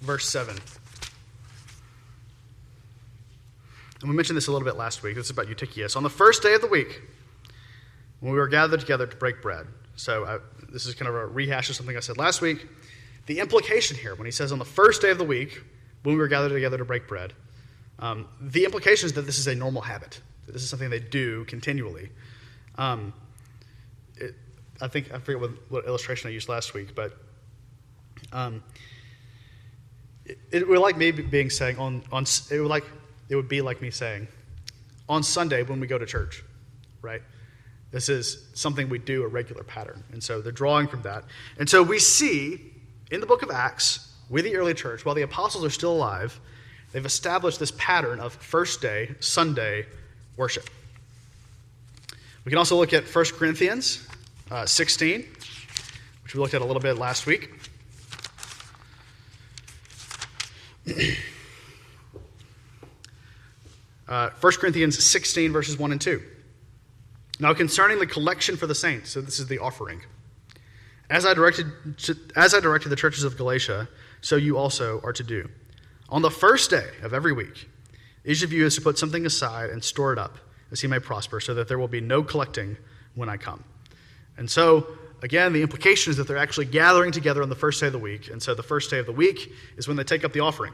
verse 0.00 0.26
7. 0.26 0.56
And 4.00 4.08
we 4.08 4.16
mentioned 4.16 4.38
this 4.38 4.46
a 4.46 4.52
little 4.52 4.64
bit 4.64 4.78
last 4.78 5.02
week. 5.02 5.16
This 5.16 5.26
is 5.26 5.30
about 5.30 5.48
Eutychus. 5.48 5.96
On 5.96 6.02
the 6.02 6.08
first 6.08 6.42
day 6.42 6.54
of 6.54 6.62
the 6.62 6.66
week, 6.66 7.02
when 8.20 8.32
we 8.32 8.38
were 8.38 8.48
gathered 8.48 8.80
together 8.80 9.06
to 9.06 9.16
break 9.16 9.42
bread. 9.42 9.66
So 9.96 10.24
uh, 10.24 10.38
this 10.72 10.86
is 10.86 10.94
kind 10.94 11.10
of 11.10 11.14
a 11.14 11.26
rehash 11.26 11.68
of 11.68 11.76
something 11.76 11.94
I 11.94 12.00
said 12.00 12.16
last 12.16 12.40
week. 12.40 12.66
The 13.26 13.40
implication 13.40 13.98
here, 13.98 14.14
when 14.14 14.24
he 14.24 14.30
says 14.30 14.50
on 14.50 14.58
the 14.58 14.64
first 14.64 15.02
day 15.02 15.10
of 15.10 15.18
the 15.18 15.24
week, 15.24 15.62
when 16.02 16.14
we 16.14 16.18
were 16.18 16.28
gathered 16.28 16.48
together 16.48 16.78
to 16.78 16.84
break 16.86 17.06
bread, 17.06 17.34
um, 17.98 18.28
the 18.40 18.64
implication 18.64 19.04
is 19.04 19.12
that 19.12 19.26
this 19.26 19.38
is 19.38 19.46
a 19.46 19.54
normal 19.54 19.82
habit, 19.82 20.22
that 20.46 20.52
this 20.52 20.62
is 20.62 20.70
something 20.70 20.88
they 20.88 21.00
do 21.00 21.44
continually. 21.44 22.08
Um, 22.76 23.12
it, 24.16 24.36
I 24.80 24.88
think, 24.88 25.12
I 25.12 25.18
forget 25.18 25.38
what, 25.38 25.50
what, 25.68 25.84
illustration 25.84 26.30
I 26.30 26.32
used 26.32 26.48
last 26.48 26.72
week, 26.72 26.94
but 26.94 27.14
um, 28.32 28.62
it, 30.24 30.38
it, 30.52 30.68
would 30.68 30.78
like 30.78 30.96
me 30.96 31.10
being 31.10 31.50
saying 31.50 31.78
on, 31.78 32.02
on 32.12 32.24
it 32.50 32.60
would 32.60 32.68
like 32.68 32.84
it 33.28 33.36
would 33.36 33.48
be 33.48 33.60
like 33.60 33.80
me 33.80 33.90
saying 33.90 34.28
on 35.08 35.22
Sunday 35.22 35.62
when 35.62 35.80
we 35.80 35.86
go 35.86 35.98
to 35.98 36.06
church, 36.06 36.42
right? 37.02 37.22
This 37.90 38.08
is 38.08 38.46
something 38.54 38.88
we 38.88 38.98
do 38.98 39.24
a 39.24 39.28
regular 39.28 39.64
pattern, 39.64 40.04
and 40.12 40.22
so 40.22 40.40
they're 40.40 40.52
drawing 40.52 40.86
from 40.86 41.02
that, 41.02 41.24
and 41.58 41.68
so 41.68 41.82
we 41.82 41.98
see 41.98 42.70
in 43.10 43.20
the 43.20 43.26
book 43.26 43.42
of 43.42 43.50
Acts, 43.50 44.10
with 44.28 44.44
the 44.44 44.56
early 44.56 44.74
church, 44.74 45.04
while 45.04 45.14
the 45.14 45.22
apostles 45.22 45.64
are 45.64 45.70
still 45.70 45.92
alive, 45.92 46.40
they've 46.92 47.04
established 47.04 47.58
this 47.58 47.72
pattern 47.72 48.20
of 48.20 48.32
first 48.34 48.80
day, 48.80 49.14
Sunday 49.18 49.86
worship. 50.36 50.70
We 52.44 52.50
can 52.50 52.58
also 52.58 52.76
look 52.76 52.92
at 52.92 53.04
1 53.04 53.24
Corinthians 53.36 54.06
uh, 54.50 54.64
16, 54.64 55.26
which 56.22 56.34
we 56.34 56.40
looked 56.40 56.54
at 56.54 56.62
a 56.62 56.64
little 56.64 56.80
bit 56.80 56.96
last 56.96 57.26
week. 57.26 57.59
Uh, 64.08 64.30
1 64.40 64.52
Corinthians 64.54 65.04
16, 65.04 65.52
verses 65.52 65.78
1 65.78 65.92
and 65.92 66.00
2. 66.00 66.22
Now, 67.38 67.54
concerning 67.54 67.98
the 67.98 68.06
collection 68.06 68.56
for 68.56 68.66
the 68.66 68.74
saints, 68.74 69.10
so 69.10 69.20
this 69.20 69.38
is 69.38 69.46
the 69.46 69.58
offering. 69.58 70.02
As 71.08 71.24
I 71.24 71.34
directed, 71.34 71.66
to, 71.98 72.16
as 72.36 72.54
I 72.54 72.60
directed 72.60 72.90
the 72.90 72.96
churches 72.96 73.24
of 73.24 73.36
Galatia, 73.36 73.88
so 74.20 74.36
you 74.36 74.58
also 74.58 75.00
are 75.02 75.12
to 75.12 75.22
do. 75.22 75.48
On 76.10 76.22
the 76.22 76.30
first 76.30 76.70
day 76.70 76.88
of 77.02 77.14
every 77.14 77.32
week, 77.32 77.68
each 78.24 78.42
of 78.42 78.52
you 78.52 78.66
is 78.66 78.74
to 78.74 78.80
put 78.80 78.98
something 78.98 79.24
aside 79.24 79.70
and 79.70 79.82
store 79.82 80.12
it 80.12 80.18
up, 80.18 80.36
as 80.70 80.80
he 80.80 80.88
may 80.88 80.98
prosper, 80.98 81.40
so 81.40 81.54
that 81.54 81.68
there 81.68 81.78
will 81.78 81.88
be 81.88 82.00
no 82.00 82.22
collecting 82.22 82.76
when 83.14 83.28
I 83.28 83.36
come. 83.36 83.64
And 84.36 84.50
so, 84.50 84.86
again, 85.22 85.52
the 85.52 85.62
implication 85.62 86.10
is 86.10 86.16
that 86.16 86.26
they're 86.28 86.36
actually 86.36 86.66
gathering 86.66 87.12
together 87.12 87.42
on 87.42 87.48
the 87.48 87.54
first 87.54 87.80
day 87.80 87.86
of 87.86 87.92
the 87.92 87.98
week. 87.98 88.30
And 88.30 88.42
so 88.42 88.54
the 88.54 88.62
first 88.62 88.90
day 88.90 88.98
of 88.98 89.06
the 89.06 89.12
week 89.12 89.52
is 89.76 89.86
when 89.88 89.96
they 89.96 90.04
take 90.04 90.24
up 90.24 90.32
the 90.32 90.40
offering, 90.40 90.72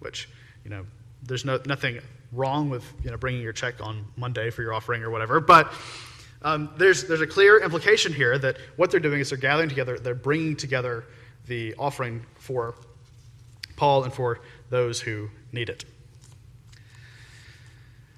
which, 0.00 0.28
you 0.64 0.70
know, 0.70 0.86
there's 1.22 1.44
no, 1.44 1.60
nothing 1.66 2.00
wrong 2.32 2.70
with 2.70 2.84
you 3.04 3.10
know, 3.10 3.16
bringing 3.16 3.42
your 3.42 3.52
check 3.52 3.74
on 3.80 4.04
Monday 4.16 4.50
for 4.50 4.62
your 4.62 4.72
offering 4.72 5.02
or 5.02 5.10
whatever. 5.10 5.40
But 5.40 5.72
um, 6.42 6.70
there's, 6.78 7.04
there's 7.04 7.20
a 7.20 7.26
clear 7.26 7.62
implication 7.62 8.12
here 8.12 8.38
that 8.38 8.56
what 8.76 8.90
they're 8.90 9.00
doing 9.00 9.20
is 9.20 9.30
they're 9.30 9.38
gathering 9.38 9.68
together, 9.68 9.98
they're 9.98 10.14
bringing 10.14 10.56
together 10.56 11.04
the 11.46 11.74
offering 11.78 12.24
for 12.36 12.74
Paul 13.76 14.04
and 14.04 14.12
for 14.12 14.40
those 14.68 15.00
who 15.00 15.30
need 15.52 15.68
it. 15.68 15.84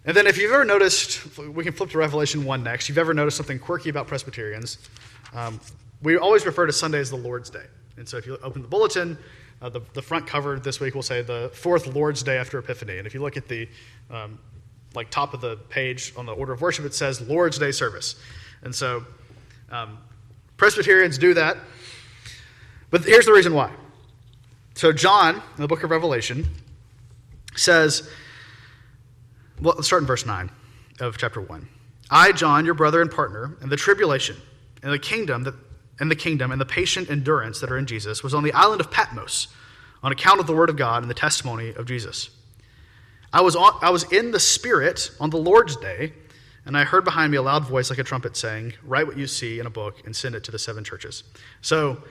And 0.05 0.17
then, 0.17 0.27
if 0.27 0.37
you've 0.37 0.51
ever 0.51 0.65
noticed, 0.65 1.39
we 1.39 1.63
can 1.63 1.73
flip 1.73 1.91
to 1.91 1.99
Revelation 1.99 2.45
1 2.45 2.65
next. 2.65 2.89
You've 2.89 2.99
ever 2.99 3.15
noticed 3.15 3.37
something 3.37 3.61
quirky 3.61 3.89
about 3.89 4.09
Presbyterians? 4.09 4.79
Um, 5.35 5.61
we 6.03 6.17
always 6.17 6.45
refer 6.45 6.67
to 6.67 6.73
Sunday 6.73 6.99
as 6.99 7.11
the 7.11 7.17
Lord's 7.17 7.51
Day. 7.51 7.65
And 7.97 8.09
so, 8.09 8.17
if 8.17 8.27
you 8.27 8.39
open 8.43 8.63
the 8.63 8.69
bulletin, 8.69 9.19
uh, 9.61 9.69
the, 9.69 9.81
the 9.95 10.03
front 10.03 10.27
cover 10.27 10.59
this 10.59 10.81
week 10.81 10.95
will 10.95 11.03
say 11.03 11.23
the 11.23 11.51
fourth 11.55 11.87
Lord's 11.87 12.23
Day 12.23 12.37
after 12.37 12.59
Epiphany. 12.59 12.99
And 12.99 13.07
if 13.07 13.15
you 13.15 13.21
look 13.21 13.37
at 13.37 13.49
the 13.49 13.69
um, 14.11 14.39
like 14.95 15.09
top 15.11 15.35
of 15.35 15.41
the 15.41 15.57
page 15.69 16.13
on 16.17 16.27
the 16.27 16.33
order 16.33 16.53
of 16.53 16.61
worship, 16.61 16.85
it 16.85 16.95
says 16.95 17.21
Lord's 17.21 17.59
Day 17.59 17.71
service. 17.71 18.17
And 18.63 18.75
so 18.75 19.05
um, 19.71 19.99
Presbyterians 20.57 21.19
do 21.19 21.35
that. 21.35 21.57
But 22.91 23.05
here's 23.05 23.27
the 23.27 23.33
reason 23.33 23.55
why. 23.55 23.73
So 24.75 24.93
John, 24.93 25.37
in 25.37 25.61
the 25.63 25.69
book 25.69 25.83
of 25.83 25.91
Revelation, 25.91 26.47
says, 27.55 28.09
well, 29.61 29.75
let's 29.77 29.87
start 29.87 30.03
in 30.03 30.07
verse 30.07 30.27
9 30.27 30.51
of 31.01 31.19
chapter 31.19 31.41
1. 31.41 31.69
I, 32.11 32.33
John, 32.33 32.65
your 32.65 32.75
brother 32.75 33.01
and 33.01 33.11
partner, 33.11 33.57
in 33.63 33.69
the 33.69 33.77
tribulation, 33.77 34.37
and 34.83 34.93
the 34.93 34.99
kingdom 34.99 35.45
that 35.45 35.55
and 36.01 36.11
the 36.11 36.17
kingdom 36.17 36.51
and 36.51 36.61
the 36.61 36.67
patient 36.67 37.11
endurance 37.11 37.61
that 37.61 37.71
are 37.71 37.79
in 37.79 37.87
Jesus 37.87 38.23
was 38.23 38.35
on 38.35 38.43
the 38.43 38.53
island 38.53 38.81
of 38.81 38.91
Patmos 38.91 39.49
on 40.03 40.11
account 40.11 40.41
of 40.41 40.47
the 40.47 40.53
word 40.55 40.69
of 40.69 40.77
God 40.77 41.03
and 41.03 41.11
the 41.11 41.15
testimony 41.15 41.73
of 41.75 41.87
Jesus. 41.87 42.31
I 43.33 43.41
was, 43.41 43.57
on, 43.57 43.79
I 43.81 43.91
was 43.91 44.11
in 44.13 44.33
the 44.33 44.41
Spirit 44.41 45.11
on 45.21 45.31
the 45.31 45.39
Lord's 45.39 45.77
day, 45.77 46.13
and 46.67 46.77
I 46.77 46.85
heard 46.85 47.05
behind 47.05 47.31
me 47.31 47.39
a 47.39 47.43
loud 47.43 47.67
voice 47.67 47.89
like 47.89 47.99
a 47.99 48.05
trumpet 48.05 48.37
saying, 48.37 48.75
Write 48.83 49.07
what 49.07 49.17
you 49.17 49.27
see 49.27 49.61
in 49.61 49.67
a 49.67 49.71
book 49.71 50.03
and 50.05 50.15
send 50.15 50.35
it 50.35 50.45
to 50.45 50.51
the 50.51 50.59
seven 50.59 50.85
churches. 50.85 51.25
So 51.61 52.03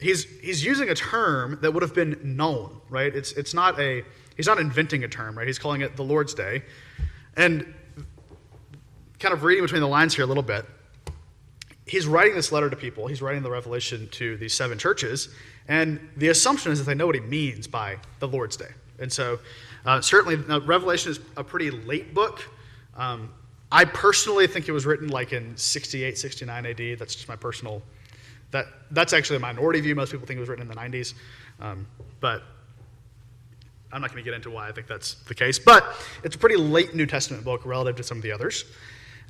he's, 0.00 0.24
he's 0.40 0.64
using 0.64 0.88
a 0.88 0.94
term 0.94 1.58
that 1.62 1.72
would 1.72 1.82
have 1.82 1.94
been 1.94 2.18
known, 2.36 2.80
right? 2.88 3.14
It's, 3.14 3.32
it's 3.32 3.54
not 3.54 3.78
a, 3.78 4.02
he's 4.36 4.46
not 4.46 4.58
inventing 4.58 5.04
a 5.04 5.08
term, 5.08 5.36
right? 5.36 5.46
He's 5.46 5.58
calling 5.58 5.82
it 5.82 5.96
the 5.96 6.04
Lord's 6.04 6.34
day. 6.34 6.62
And 7.36 7.74
kind 9.18 9.34
of 9.34 9.44
reading 9.44 9.62
between 9.62 9.82
the 9.82 9.88
lines 9.88 10.14
here 10.14 10.24
a 10.24 10.26
little 10.26 10.42
bit, 10.42 10.64
he's 11.88 12.06
writing 12.06 12.34
this 12.34 12.52
letter 12.52 12.70
to 12.70 12.76
people. 12.76 13.06
He's 13.06 13.22
writing 13.22 13.42
the 13.42 13.50
revelation 13.50 14.08
to 14.12 14.36
these 14.36 14.54
seven 14.54 14.78
churches. 14.78 15.28
And 15.68 16.00
the 16.16 16.28
assumption 16.28 16.72
is 16.72 16.78
that 16.78 16.84
they 16.84 16.94
know 16.94 17.06
what 17.06 17.14
he 17.14 17.20
means 17.20 17.66
by 17.66 17.98
the 18.20 18.28
Lord's 18.28 18.56
Day. 18.56 18.70
And 18.98 19.12
so, 19.12 19.38
uh, 19.84 20.00
certainly, 20.00 20.36
Revelation 20.60 21.12
is 21.12 21.20
a 21.36 21.44
pretty 21.44 21.70
late 21.70 22.14
book. 22.14 22.48
Um, 22.96 23.32
I 23.70 23.84
personally 23.84 24.46
think 24.46 24.68
it 24.68 24.72
was 24.72 24.86
written 24.86 25.08
like 25.08 25.32
in 25.32 25.56
68, 25.56 26.16
69 26.16 26.66
AD. 26.66 26.98
That's 26.98 27.14
just 27.14 27.28
my 27.28 27.36
personal. 27.36 27.82
That, 28.50 28.66
that's 28.90 29.12
actually 29.12 29.36
a 29.36 29.40
minority 29.40 29.80
view. 29.80 29.94
Most 29.94 30.10
people 30.10 30.26
think 30.26 30.38
it 30.38 30.40
was 30.40 30.48
written 30.48 30.62
in 30.62 30.68
the 30.68 30.74
90s. 30.74 31.14
Um, 31.60 31.86
but 32.20 32.42
I'm 33.92 34.00
not 34.00 34.10
going 34.10 34.24
to 34.24 34.28
get 34.28 34.34
into 34.34 34.50
why 34.50 34.68
I 34.68 34.72
think 34.72 34.86
that's 34.86 35.14
the 35.26 35.34
case. 35.34 35.58
But 35.58 35.84
it's 36.24 36.34
a 36.34 36.38
pretty 36.38 36.56
late 36.56 36.94
New 36.94 37.06
Testament 37.06 37.44
book 37.44 37.64
relative 37.64 37.96
to 37.96 38.02
some 38.02 38.16
of 38.16 38.22
the 38.22 38.32
others. 38.32 38.64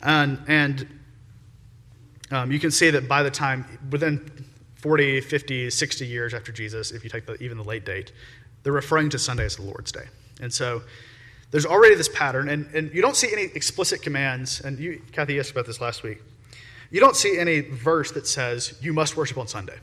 And, 0.02 0.38
and 0.46 0.97
um, 2.30 2.52
you 2.52 2.58
can 2.58 2.70
see 2.70 2.90
that 2.90 3.08
by 3.08 3.22
the 3.22 3.30
time, 3.30 3.64
within 3.90 4.30
40, 4.76 5.20
50, 5.20 5.70
60 5.70 6.06
years 6.06 6.34
after 6.34 6.52
Jesus, 6.52 6.92
if 6.92 7.02
you 7.02 7.10
take 7.10 7.26
the, 7.26 7.34
even 7.42 7.56
the 7.56 7.64
late 7.64 7.84
date, 7.84 8.12
they're 8.62 8.72
referring 8.72 9.10
to 9.10 9.18
Sunday 9.18 9.44
as 9.44 9.56
the 9.56 9.62
Lord's 9.62 9.92
Day. 9.92 10.04
And 10.40 10.52
so 10.52 10.82
there's 11.50 11.66
already 11.66 11.94
this 11.94 12.08
pattern, 12.08 12.48
and, 12.48 12.66
and 12.74 12.92
you 12.92 13.00
don't 13.00 13.16
see 13.16 13.32
any 13.32 13.44
explicit 13.54 14.02
commands. 14.02 14.60
And 14.60 14.78
you, 14.78 15.02
Kathy 15.12 15.38
asked 15.38 15.50
about 15.50 15.66
this 15.66 15.80
last 15.80 16.02
week. 16.02 16.18
You 16.90 17.00
don't 17.00 17.16
see 17.16 17.38
any 17.38 17.60
verse 17.60 18.12
that 18.12 18.26
says 18.26 18.78
you 18.80 18.92
must 18.92 19.16
worship 19.16 19.38
on 19.38 19.48
Sunday. 19.48 19.76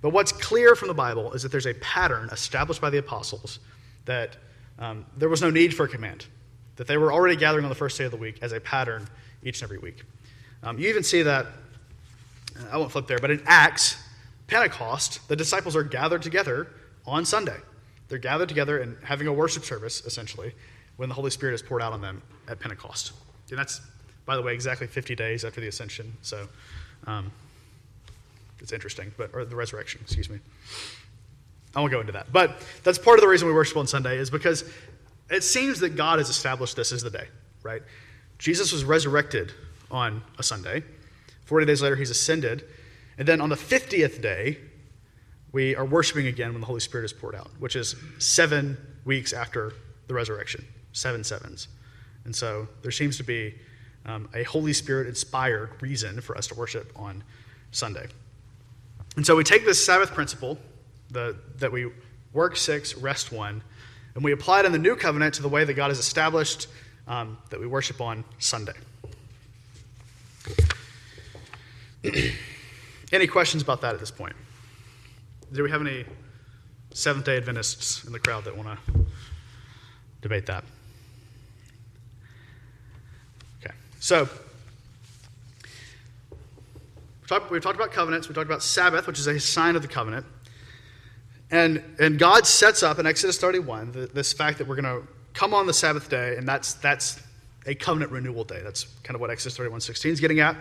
But 0.00 0.10
what's 0.10 0.32
clear 0.32 0.74
from 0.74 0.88
the 0.88 0.94
Bible 0.94 1.32
is 1.32 1.42
that 1.42 1.52
there's 1.52 1.66
a 1.66 1.74
pattern 1.74 2.28
established 2.30 2.80
by 2.80 2.90
the 2.90 2.98
apostles 2.98 3.60
that 4.04 4.36
um, 4.78 5.06
there 5.16 5.28
was 5.28 5.40
no 5.40 5.50
need 5.50 5.74
for 5.74 5.84
a 5.84 5.88
command, 5.88 6.26
that 6.76 6.86
they 6.86 6.98
were 6.98 7.12
already 7.12 7.36
gathering 7.36 7.64
on 7.64 7.70
the 7.70 7.74
first 7.74 7.96
day 7.96 8.04
of 8.04 8.10
the 8.10 8.16
week 8.16 8.38
as 8.42 8.52
a 8.52 8.60
pattern 8.60 9.08
each 9.42 9.62
and 9.62 9.64
every 9.64 9.78
week. 9.78 10.02
Um, 10.62 10.78
you 10.78 10.88
even 10.88 11.02
see 11.02 11.22
that 11.22 11.46
I 12.70 12.76
won't 12.76 12.92
flip 12.92 13.06
there, 13.06 13.18
but 13.18 13.30
in 13.30 13.42
Acts, 13.46 13.96
Pentecost, 14.46 15.26
the 15.28 15.36
disciples 15.36 15.74
are 15.76 15.82
gathered 15.82 16.22
together 16.22 16.68
on 17.06 17.24
Sunday. 17.24 17.56
They're 18.08 18.18
gathered 18.18 18.48
together 18.48 18.78
and 18.78 18.96
having 19.02 19.26
a 19.26 19.32
worship 19.32 19.64
service, 19.64 20.04
essentially, 20.04 20.54
when 20.96 21.08
the 21.08 21.14
Holy 21.14 21.30
Spirit 21.30 21.54
is 21.54 21.62
poured 21.62 21.82
out 21.82 21.92
on 21.92 22.00
them 22.00 22.22
at 22.48 22.60
Pentecost. 22.60 23.12
And 23.50 23.58
that's, 23.58 23.80
by 24.26 24.36
the 24.36 24.42
way, 24.42 24.54
exactly 24.54 24.86
50 24.86 25.14
days 25.14 25.44
after 25.44 25.60
the 25.60 25.68
ascension. 25.68 26.12
So 26.22 26.46
um, 27.06 27.32
it's 28.60 28.72
interesting, 28.72 29.12
but 29.16 29.30
or 29.34 29.44
the 29.44 29.56
resurrection, 29.56 30.00
excuse 30.02 30.30
me. 30.30 30.38
I 31.74 31.80
won't 31.80 31.92
go 31.92 32.00
into 32.00 32.12
that. 32.12 32.32
But 32.32 32.60
that's 32.84 32.98
part 32.98 33.18
of 33.18 33.22
the 33.22 33.28
reason 33.28 33.48
we 33.48 33.54
worship 33.54 33.76
on 33.76 33.86
Sunday 33.86 34.18
is 34.18 34.30
because 34.30 34.64
it 35.30 35.42
seems 35.42 35.80
that 35.80 35.96
God 35.96 36.18
has 36.18 36.28
established 36.28 36.76
this 36.76 36.92
as 36.92 37.02
the 37.02 37.10
day, 37.10 37.26
right? 37.62 37.82
Jesus 38.38 38.72
was 38.72 38.84
resurrected 38.84 39.52
on 39.90 40.22
a 40.38 40.42
Sunday. 40.42 40.84
40 41.44 41.66
days 41.66 41.82
later, 41.82 41.96
he's 41.96 42.10
ascended. 42.10 42.64
And 43.18 43.28
then 43.28 43.40
on 43.40 43.48
the 43.48 43.56
50th 43.56 44.20
day, 44.20 44.58
we 45.52 45.76
are 45.76 45.84
worshiping 45.84 46.26
again 46.26 46.52
when 46.52 46.60
the 46.60 46.66
Holy 46.66 46.80
Spirit 46.80 47.04
is 47.04 47.12
poured 47.12 47.34
out, 47.34 47.50
which 47.58 47.76
is 47.76 47.94
seven 48.18 48.76
weeks 49.04 49.32
after 49.32 49.72
the 50.08 50.14
resurrection, 50.14 50.64
seven 50.92 51.22
sevens. 51.22 51.68
And 52.24 52.34
so 52.34 52.66
there 52.82 52.90
seems 52.90 53.16
to 53.18 53.22
be 53.22 53.54
um, 54.06 54.28
a 54.34 54.42
Holy 54.42 54.72
Spirit 54.72 55.06
inspired 55.06 55.70
reason 55.80 56.20
for 56.20 56.36
us 56.36 56.48
to 56.48 56.54
worship 56.54 56.92
on 56.96 57.22
Sunday. 57.70 58.06
And 59.16 59.24
so 59.24 59.36
we 59.36 59.44
take 59.44 59.64
this 59.64 59.84
Sabbath 59.84 60.12
principle 60.12 60.58
the, 61.10 61.36
that 61.58 61.70
we 61.70 61.90
work 62.32 62.56
six, 62.56 62.96
rest 62.96 63.30
one, 63.30 63.62
and 64.14 64.24
we 64.24 64.32
apply 64.32 64.60
it 64.60 64.66
in 64.66 64.72
the 64.72 64.78
new 64.78 64.96
covenant 64.96 65.34
to 65.34 65.42
the 65.42 65.48
way 65.48 65.64
that 65.64 65.74
God 65.74 65.88
has 65.88 65.98
established 65.98 66.66
um, 67.06 67.38
that 67.50 67.60
we 67.60 67.66
worship 67.66 68.00
on 68.00 68.24
Sunday. 68.38 68.74
any 73.12 73.26
questions 73.26 73.62
about 73.62 73.80
that 73.80 73.94
at 73.94 74.00
this 74.00 74.10
point? 74.10 74.34
Do 75.52 75.62
we 75.62 75.70
have 75.70 75.80
any 75.80 76.04
Seventh 76.92 77.24
day 77.24 77.36
Adventists 77.36 78.04
in 78.04 78.12
the 78.12 78.18
crowd 78.18 78.44
that 78.44 78.56
want 78.56 78.78
to 78.86 79.06
debate 80.20 80.46
that? 80.46 80.64
Okay, 83.60 83.74
so 84.00 84.28
we've 87.50 87.62
talked, 87.62 87.76
about 87.76 87.92
covenants, 87.92 88.28
we 88.28 88.34
talked 88.34 88.46
about 88.46 88.62
Sabbath, 88.62 89.06
which 89.06 89.18
is 89.18 89.26
a 89.26 89.40
sign 89.40 89.76
of 89.76 89.82
the 89.82 89.88
covenant. 89.88 90.26
And, 91.50 91.82
and 91.98 92.18
God 92.18 92.46
sets 92.46 92.82
up 92.82 92.98
in 92.98 93.06
Exodus 93.06 93.38
31 93.38 93.92
the, 93.92 94.06
this 94.06 94.32
fact 94.32 94.58
that 94.58 94.66
we're 94.66 94.80
going 94.80 95.02
to 95.02 95.06
come 95.32 95.54
on 95.54 95.66
the 95.66 95.74
Sabbath 95.74 96.08
day, 96.08 96.36
and 96.36 96.46
that's, 96.46 96.74
that's 96.74 97.20
a 97.66 97.74
covenant 97.74 98.12
renewal 98.12 98.44
day. 98.44 98.60
That's 98.62 98.84
kind 99.02 99.14
of 99.14 99.20
what 99.20 99.30
Exodus 99.30 99.56
31 99.56 99.80
16 99.80 100.12
is 100.12 100.20
getting 100.20 100.40
at. 100.40 100.56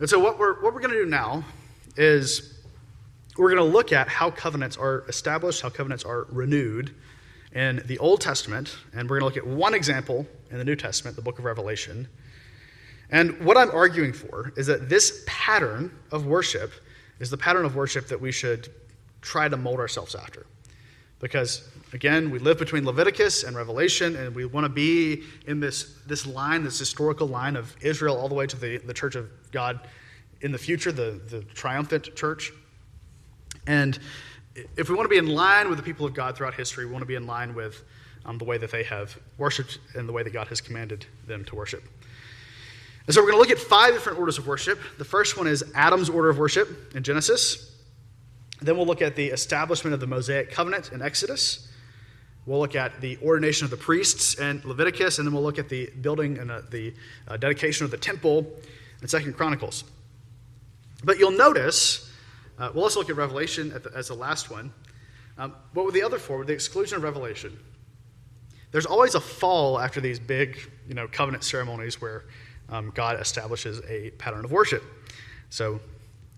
And 0.00 0.08
so, 0.08 0.18
what 0.18 0.38
we're, 0.38 0.54
what 0.62 0.72
we're 0.72 0.80
going 0.80 0.94
to 0.94 1.04
do 1.04 1.10
now 1.10 1.44
is 1.94 2.58
we're 3.36 3.54
going 3.54 3.62
to 3.62 3.72
look 3.72 3.92
at 3.92 4.08
how 4.08 4.30
covenants 4.30 4.78
are 4.78 5.04
established, 5.08 5.60
how 5.60 5.68
covenants 5.68 6.04
are 6.04 6.26
renewed 6.30 6.94
in 7.52 7.82
the 7.84 7.98
Old 7.98 8.22
Testament, 8.22 8.74
and 8.94 9.10
we're 9.10 9.20
going 9.20 9.30
to 9.30 9.40
look 9.40 9.46
at 9.46 9.54
one 9.54 9.74
example 9.74 10.26
in 10.50 10.56
the 10.56 10.64
New 10.64 10.74
Testament, 10.74 11.16
the 11.16 11.22
book 11.22 11.38
of 11.38 11.44
Revelation. 11.44 12.08
And 13.10 13.44
what 13.44 13.58
I'm 13.58 13.70
arguing 13.72 14.14
for 14.14 14.54
is 14.56 14.68
that 14.68 14.88
this 14.88 15.22
pattern 15.26 15.94
of 16.10 16.24
worship 16.24 16.72
is 17.18 17.28
the 17.28 17.36
pattern 17.36 17.66
of 17.66 17.76
worship 17.76 18.08
that 18.08 18.22
we 18.22 18.32
should 18.32 18.72
try 19.20 19.50
to 19.50 19.56
mold 19.58 19.80
ourselves 19.80 20.14
after. 20.14 20.46
Because, 21.20 21.68
again, 21.92 22.30
we 22.30 22.38
live 22.38 22.58
between 22.58 22.84
Leviticus 22.84 23.44
and 23.44 23.54
Revelation, 23.54 24.16
and 24.16 24.34
we 24.34 24.46
want 24.46 24.64
to 24.64 24.70
be 24.70 25.22
in 25.46 25.60
this, 25.60 25.94
this 26.06 26.26
line, 26.26 26.64
this 26.64 26.78
historical 26.78 27.26
line 27.26 27.56
of 27.56 27.76
Israel 27.82 28.16
all 28.16 28.28
the 28.28 28.34
way 28.34 28.46
to 28.46 28.56
the, 28.56 28.78
the 28.78 28.94
church 28.94 29.14
of 29.14 29.30
God 29.52 29.80
in 30.40 30.50
the 30.50 30.58
future, 30.58 30.90
the, 30.90 31.20
the 31.28 31.42
triumphant 31.54 32.16
church. 32.16 32.52
And 33.66 33.98
if 34.76 34.88
we 34.88 34.94
want 34.94 35.04
to 35.04 35.10
be 35.10 35.18
in 35.18 35.28
line 35.28 35.68
with 35.68 35.78
the 35.78 35.84
people 35.84 36.06
of 36.06 36.14
God 36.14 36.36
throughout 36.36 36.54
history, 36.54 36.86
we 36.86 36.92
want 36.92 37.02
to 37.02 37.06
be 37.06 37.14
in 37.14 37.26
line 37.26 37.54
with 37.54 37.84
um, 38.24 38.38
the 38.38 38.44
way 38.44 38.58
that 38.58 38.70
they 38.70 38.82
have 38.84 39.18
worshiped 39.38 39.78
and 39.94 40.08
the 40.08 40.12
way 40.12 40.22
that 40.22 40.32
God 40.32 40.48
has 40.48 40.60
commanded 40.60 41.06
them 41.26 41.44
to 41.44 41.54
worship. 41.54 41.82
And 43.06 43.14
so 43.14 43.20
we're 43.20 43.30
going 43.30 43.42
to 43.42 43.48
look 43.48 43.58
at 43.58 43.62
five 43.62 43.92
different 43.92 44.18
orders 44.18 44.38
of 44.38 44.46
worship. 44.46 44.78
The 44.98 45.04
first 45.04 45.36
one 45.36 45.46
is 45.46 45.64
Adam's 45.74 46.08
order 46.08 46.30
of 46.30 46.38
worship 46.38 46.94
in 46.94 47.02
Genesis. 47.02 47.69
Then 48.62 48.76
we'll 48.76 48.86
look 48.86 49.02
at 49.02 49.16
the 49.16 49.28
establishment 49.28 49.94
of 49.94 50.00
the 50.00 50.06
Mosaic 50.06 50.50
covenant 50.50 50.92
in 50.92 51.02
Exodus. 51.02 51.68
We'll 52.46 52.58
look 52.58 52.74
at 52.74 53.00
the 53.00 53.18
ordination 53.22 53.64
of 53.64 53.70
the 53.70 53.76
priests 53.76 54.38
in 54.38 54.62
Leviticus, 54.64 55.18
and 55.18 55.26
then 55.26 55.34
we'll 55.34 55.42
look 55.42 55.58
at 55.58 55.68
the 55.68 55.90
building 56.00 56.38
and 56.38 56.50
uh, 56.50 56.62
the 56.70 56.94
uh, 57.28 57.36
dedication 57.36 57.84
of 57.84 57.90
the 57.90 57.96
temple 57.96 58.46
in 59.02 59.08
Second 59.08 59.36
Chronicles. 59.36 59.84
But 61.04 61.18
you'll 61.18 61.30
notice, 61.30 62.10
uh, 62.58 62.70
we'll 62.74 62.84
also 62.84 63.00
look 63.00 63.10
at 63.10 63.16
Revelation 63.16 63.72
at 63.72 63.84
the, 63.84 63.92
as 63.96 64.08
the 64.08 64.14
last 64.14 64.50
one. 64.50 64.72
Um, 65.38 65.54
what 65.72 65.86
were 65.86 65.92
the 65.92 66.02
other 66.02 66.18
four? 66.18 66.38
With 66.38 66.48
the 66.48 66.52
exclusion 66.52 66.96
of 66.96 67.02
Revelation, 67.02 67.58
there's 68.72 68.86
always 68.86 69.14
a 69.14 69.20
fall 69.20 69.80
after 69.80 70.00
these 70.00 70.18
big, 70.18 70.58
you 70.86 70.94
know, 70.94 71.08
covenant 71.08 71.44
ceremonies 71.44 72.00
where 72.00 72.24
um, 72.68 72.92
God 72.94 73.20
establishes 73.20 73.80
a 73.88 74.10
pattern 74.10 74.44
of 74.44 74.52
worship. 74.52 74.82
So, 75.48 75.80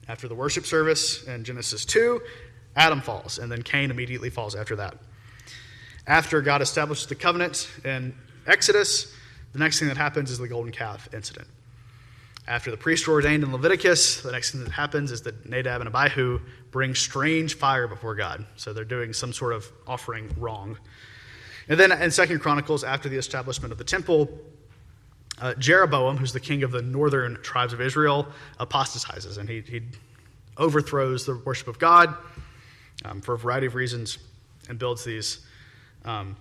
after 0.08 0.28
the 0.28 0.34
worship 0.34 0.66
service 0.66 1.24
in 1.24 1.44
Genesis 1.44 1.84
2, 1.84 2.20
Adam 2.76 3.00
falls, 3.00 3.38
and 3.38 3.50
then 3.50 3.62
Cain 3.62 3.90
immediately 3.90 4.30
falls 4.30 4.54
after 4.54 4.76
that. 4.76 4.96
After 6.06 6.40
God 6.40 6.62
establishes 6.62 7.06
the 7.06 7.14
covenant 7.14 7.68
in 7.84 8.14
Exodus, 8.46 9.14
the 9.52 9.58
next 9.58 9.78
thing 9.78 9.88
that 9.88 9.96
happens 9.96 10.30
is 10.30 10.38
the 10.38 10.48
golden 10.48 10.72
calf 10.72 11.08
incident. 11.14 11.46
After 12.48 12.72
the 12.72 12.76
priests 12.76 13.06
were 13.06 13.14
ordained 13.14 13.44
in 13.44 13.52
Leviticus, 13.52 14.22
the 14.22 14.32
next 14.32 14.50
thing 14.50 14.64
that 14.64 14.72
happens 14.72 15.12
is 15.12 15.22
that 15.22 15.48
Nadab 15.48 15.80
and 15.80 15.94
Abihu 15.94 16.40
bring 16.72 16.94
strange 16.94 17.54
fire 17.54 17.86
before 17.86 18.16
God. 18.16 18.44
So 18.56 18.72
they're 18.72 18.84
doing 18.84 19.12
some 19.12 19.32
sort 19.32 19.52
of 19.52 19.70
offering 19.86 20.28
wrong. 20.36 20.76
And 21.68 21.78
then 21.78 21.92
in 21.92 22.10
Second 22.10 22.40
Chronicles, 22.40 22.82
after 22.82 23.08
the 23.08 23.16
establishment 23.16 23.70
of 23.70 23.78
the 23.78 23.84
temple, 23.84 24.28
uh, 25.42 25.54
Jeroboam, 25.54 26.16
who's 26.16 26.32
the 26.32 26.40
king 26.40 26.62
of 26.62 26.70
the 26.70 26.80
northern 26.80 27.36
tribes 27.42 27.72
of 27.72 27.80
Israel, 27.80 28.28
apostatizes 28.60 29.36
and 29.36 29.48
he, 29.48 29.60
he 29.60 29.82
overthrows 30.56 31.26
the 31.26 31.36
worship 31.44 31.66
of 31.66 31.78
God 31.78 32.14
um, 33.04 33.20
for 33.20 33.34
a 33.34 33.38
variety 33.38 33.66
of 33.66 33.74
reasons 33.74 34.18
and 34.68 34.78
builds 34.78 35.04
these 35.04 35.44
um, 36.04 36.36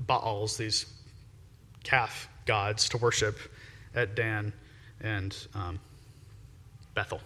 Baals, 0.00 0.58
these 0.58 0.86
calf 1.84 2.28
gods, 2.44 2.88
to 2.90 2.98
worship 2.98 3.38
at 3.94 4.14
Dan 4.14 4.52
and 5.00 5.34
um, 5.54 5.80
Bethel. 6.94 7.20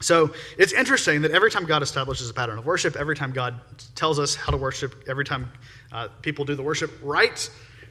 So 0.00 0.34
it's 0.58 0.72
interesting 0.72 1.22
that 1.22 1.30
every 1.30 1.50
time 1.50 1.64
God 1.64 1.82
establishes 1.82 2.28
a 2.28 2.34
pattern 2.34 2.58
of 2.58 2.66
worship, 2.66 2.96
every 2.96 3.16
time 3.16 3.32
God 3.32 3.58
tells 3.94 4.18
us 4.18 4.34
how 4.34 4.50
to 4.50 4.58
worship, 4.58 5.04
every 5.08 5.24
time 5.24 5.50
uh, 5.92 6.08
people 6.20 6.44
do 6.44 6.54
the 6.54 6.62
worship 6.62 6.90
right, 7.02 7.48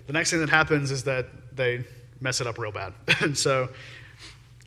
the 0.10 0.14
next 0.14 0.32
thing 0.32 0.40
that 0.40 0.50
happens 0.50 0.90
is 0.90 1.04
that 1.04 1.28
they 1.56 1.84
mess 2.20 2.42
it 2.42 2.48
up 2.48 2.58
real 2.58 2.72
bad. 2.72 2.94
and 3.22 3.38
so 3.38 3.70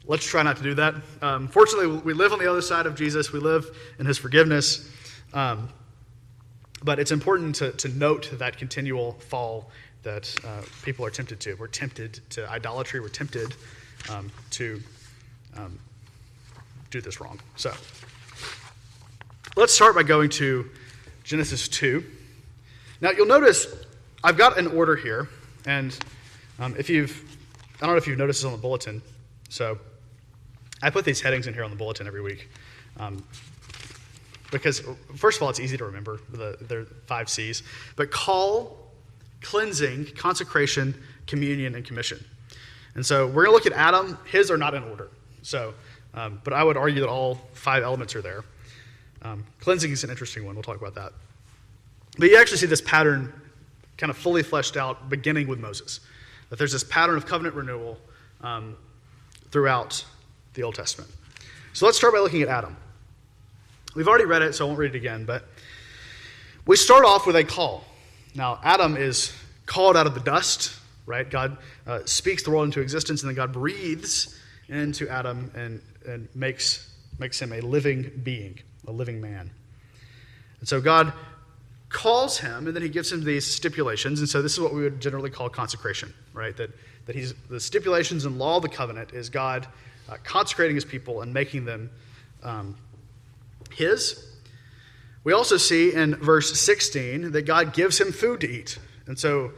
let's 0.06 0.24
try 0.24 0.40
not 0.44 0.56
to 0.58 0.62
do 0.62 0.74
that. 0.74 0.94
Um, 1.20 1.48
fortunately, 1.48 1.88
we 1.88 2.12
live 2.12 2.32
on 2.32 2.38
the 2.38 2.48
other 2.48 2.62
side 2.62 2.86
of 2.86 2.94
Jesus, 2.94 3.32
we 3.32 3.40
live 3.40 3.76
in 3.98 4.06
his 4.06 4.18
forgiveness. 4.18 4.88
Um, 5.34 5.68
but 6.84 7.00
it's 7.00 7.10
important 7.10 7.56
to, 7.56 7.72
to 7.72 7.88
note 7.88 8.30
that 8.38 8.56
continual 8.56 9.14
fall 9.14 9.68
that 10.04 10.32
uh, 10.46 10.62
people 10.84 11.04
are 11.04 11.10
tempted 11.10 11.40
to. 11.40 11.54
We're 11.54 11.66
tempted 11.66 12.20
to 12.30 12.48
idolatry, 12.48 13.00
we're 13.00 13.08
tempted 13.08 13.52
um, 14.10 14.30
to 14.50 14.80
um, 15.56 15.76
do 16.92 17.00
this 17.00 17.20
wrong. 17.20 17.40
So 17.56 17.72
let's 19.56 19.72
start 19.72 19.96
by 19.96 20.04
going 20.04 20.30
to 20.30 20.70
Genesis 21.24 21.66
2. 21.66 22.04
Now, 23.00 23.10
you'll 23.10 23.26
notice 23.26 23.66
I've 24.24 24.36
got 24.36 24.56
an 24.56 24.68
order 24.68 24.94
here, 24.94 25.28
and 25.66 25.98
um, 26.60 26.76
if 26.78 26.88
you've, 26.88 27.24
I 27.76 27.86
don't 27.86 27.90
know 27.90 27.96
if 27.96 28.06
you've 28.06 28.18
noticed 28.18 28.40
this 28.42 28.46
on 28.46 28.52
the 28.52 28.58
bulletin, 28.58 29.02
so 29.48 29.78
I 30.80 30.90
put 30.90 31.04
these 31.04 31.20
headings 31.20 31.48
in 31.48 31.54
here 31.54 31.64
on 31.64 31.70
the 31.70 31.76
bulletin 31.76 32.06
every 32.06 32.22
week. 32.22 32.48
Um, 33.00 33.24
because, 34.52 34.82
first 35.16 35.38
of 35.38 35.42
all, 35.42 35.50
it's 35.50 35.58
easy 35.58 35.76
to 35.76 35.84
remember, 35.84 36.20
the, 36.30 36.56
the 36.68 36.86
five 37.06 37.28
C's. 37.28 37.64
But 37.96 38.12
call, 38.12 38.92
cleansing, 39.40 40.12
consecration, 40.14 40.94
communion, 41.26 41.74
and 41.74 41.84
commission. 41.84 42.24
And 42.94 43.04
so 43.04 43.26
we're 43.26 43.46
going 43.46 43.58
to 43.58 43.64
look 43.64 43.66
at 43.66 43.72
Adam. 43.72 44.18
His 44.26 44.50
are 44.50 44.58
not 44.58 44.74
in 44.74 44.84
order. 44.84 45.08
So, 45.40 45.74
um, 46.14 46.40
but 46.44 46.52
I 46.52 46.62
would 46.62 46.76
argue 46.76 47.00
that 47.00 47.08
all 47.08 47.40
five 47.54 47.82
elements 47.82 48.14
are 48.14 48.22
there. 48.22 48.44
Um, 49.22 49.44
cleansing 49.60 49.90
is 49.90 50.04
an 50.04 50.10
interesting 50.10 50.44
one. 50.44 50.54
We'll 50.54 50.62
talk 50.62 50.80
about 50.80 50.94
that. 50.94 51.12
But 52.18 52.28
you 52.28 52.36
actually 52.36 52.58
see 52.58 52.66
this 52.66 52.82
pattern 52.82 53.32
kind 54.02 54.10
of 54.10 54.16
fully 54.16 54.42
fleshed 54.42 54.76
out 54.76 55.08
beginning 55.08 55.46
with 55.46 55.60
Moses. 55.60 56.00
That 56.50 56.58
there's 56.58 56.72
this 56.72 56.82
pattern 56.82 57.16
of 57.16 57.24
covenant 57.24 57.54
renewal 57.54 57.96
um, 58.40 58.76
throughout 59.52 60.04
the 60.54 60.64
Old 60.64 60.74
Testament. 60.74 61.08
So 61.72 61.86
let's 61.86 61.98
start 61.98 62.12
by 62.12 62.18
looking 62.18 62.42
at 62.42 62.48
Adam. 62.48 62.76
We've 63.94 64.08
already 64.08 64.24
read 64.24 64.42
it, 64.42 64.56
so 64.56 64.64
I 64.64 64.66
won't 64.66 64.80
read 64.80 64.96
it 64.96 64.98
again, 64.98 65.24
but 65.24 65.44
we 66.66 66.74
start 66.74 67.04
off 67.04 67.28
with 67.28 67.36
a 67.36 67.44
call. 67.44 67.84
Now, 68.34 68.58
Adam 68.64 68.96
is 68.96 69.32
called 69.66 69.96
out 69.96 70.08
of 70.08 70.14
the 70.14 70.20
dust, 70.20 70.76
right? 71.06 71.30
God 71.30 71.56
uh, 71.86 72.00
speaks 72.04 72.42
the 72.42 72.50
world 72.50 72.64
into 72.64 72.80
existence, 72.80 73.22
and 73.22 73.28
then 73.28 73.36
God 73.36 73.52
breathes 73.52 74.36
into 74.68 75.08
Adam 75.08 75.48
and, 75.54 75.80
and 76.08 76.28
makes, 76.34 76.92
makes 77.20 77.40
him 77.40 77.52
a 77.52 77.60
living 77.60 78.10
being, 78.24 78.58
a 78.88 78.90
living 78.90 79.20
man. 79.20 79.48
And 80.58 80.68
so 80.68 80.80
God 80.80 81.12
calls 81.92 82.38
him, 82.38 82.66
and 82.66 82.74
then 82.74 82.82
he 82.82 82.88
gives 82.88 83.12
him 83.12 83.22
these 83.22 83.46
stipulations. 83.46 84.20
And 84.20 84.28
so 84.28 84.42
this 84.42 84.52
is 84.52 84.60
what 84.60 84.74
we 84.74 84.82
would 84.82 85.00
generally 85.00 85.30
call 85.30 85.48
consecration, 85.48 86.12
right? 86.32 86.56
That, 86.56 86.70
that 87.06 87.14
he's, 87.14 87.34
the 87.50 87.60
stipulations 87.60 88.24
and 88.24 88.38
law 88.38 88.56
of 88.56 88.62
the 88.62 88.68
covenant 88.68 89.12
is 89.12 89.28
God 89.28 89.66
uh, 90.08 90.16
consecrating 90.24 90.74
his 90.74 90.84
people 90.84 91.22
and 91.22 91.32
making 91.32 91.64
them 91.64 91.90
um, 92.42 92.76
his. 93.70 94.28
We 95.24 95.32
also 95.32 95.56
see 95.56 95.92
in 95.92 96.16
verse 96.16 96.58
16 96.58 97.32
that 97.32 97.42
God 97.42 97.72
gives 97.74 98.00
him 98.00 98.10
food 98.10 98.40
to 98.40 98.50
eat. 98.50 98.78
And 99.06 99.18
so 99.18 99.52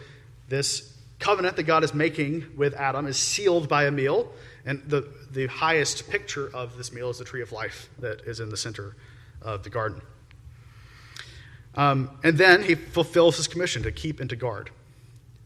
this 0.48 0.92
covenant 1.18 1.56
that 1.56 1.62
God 1.62 1.84
is 1.84 1.94
making 1.94 2.44
with 2.56 2.74
Adam 2.74 3.06
is 3.06 3.16
sealed 3.16 3.68
by 3.68 3.84
a 3.84 3.90
meal. 3.90 4.30
And 4.66 4.82
the, 4.86 5.08
the 5.30 5.46
highest 5.46 6.08
picture 6.10 6.50
of 6.54 6.76
this 6.76 6.92
meal 6.92 7.08
is 7.10 7.18
the 7.18 7.24
tree 7.24 7.42
of 7.42 7.52
life 7.52 7.88
that 7.98 8.22
is 8.22 8.40
in 8.40 8.50
the 8.50 8.56
center 8.56 8.96
of 9.40 9.62
the 9.62 9.70
garden. 9.70 10.02
Um, 11.76 12.10
and 12.22 12.38
then 12.38 12.62
he 12.62 12.74
fulfills 12.74 13.36
his 13.36 13.48
commission 13.48 13.82
to 13.82 13.92
keep 13.92 14.20
and 14.20 14.30
to 14.30 14.36
guard. 14.36 14.70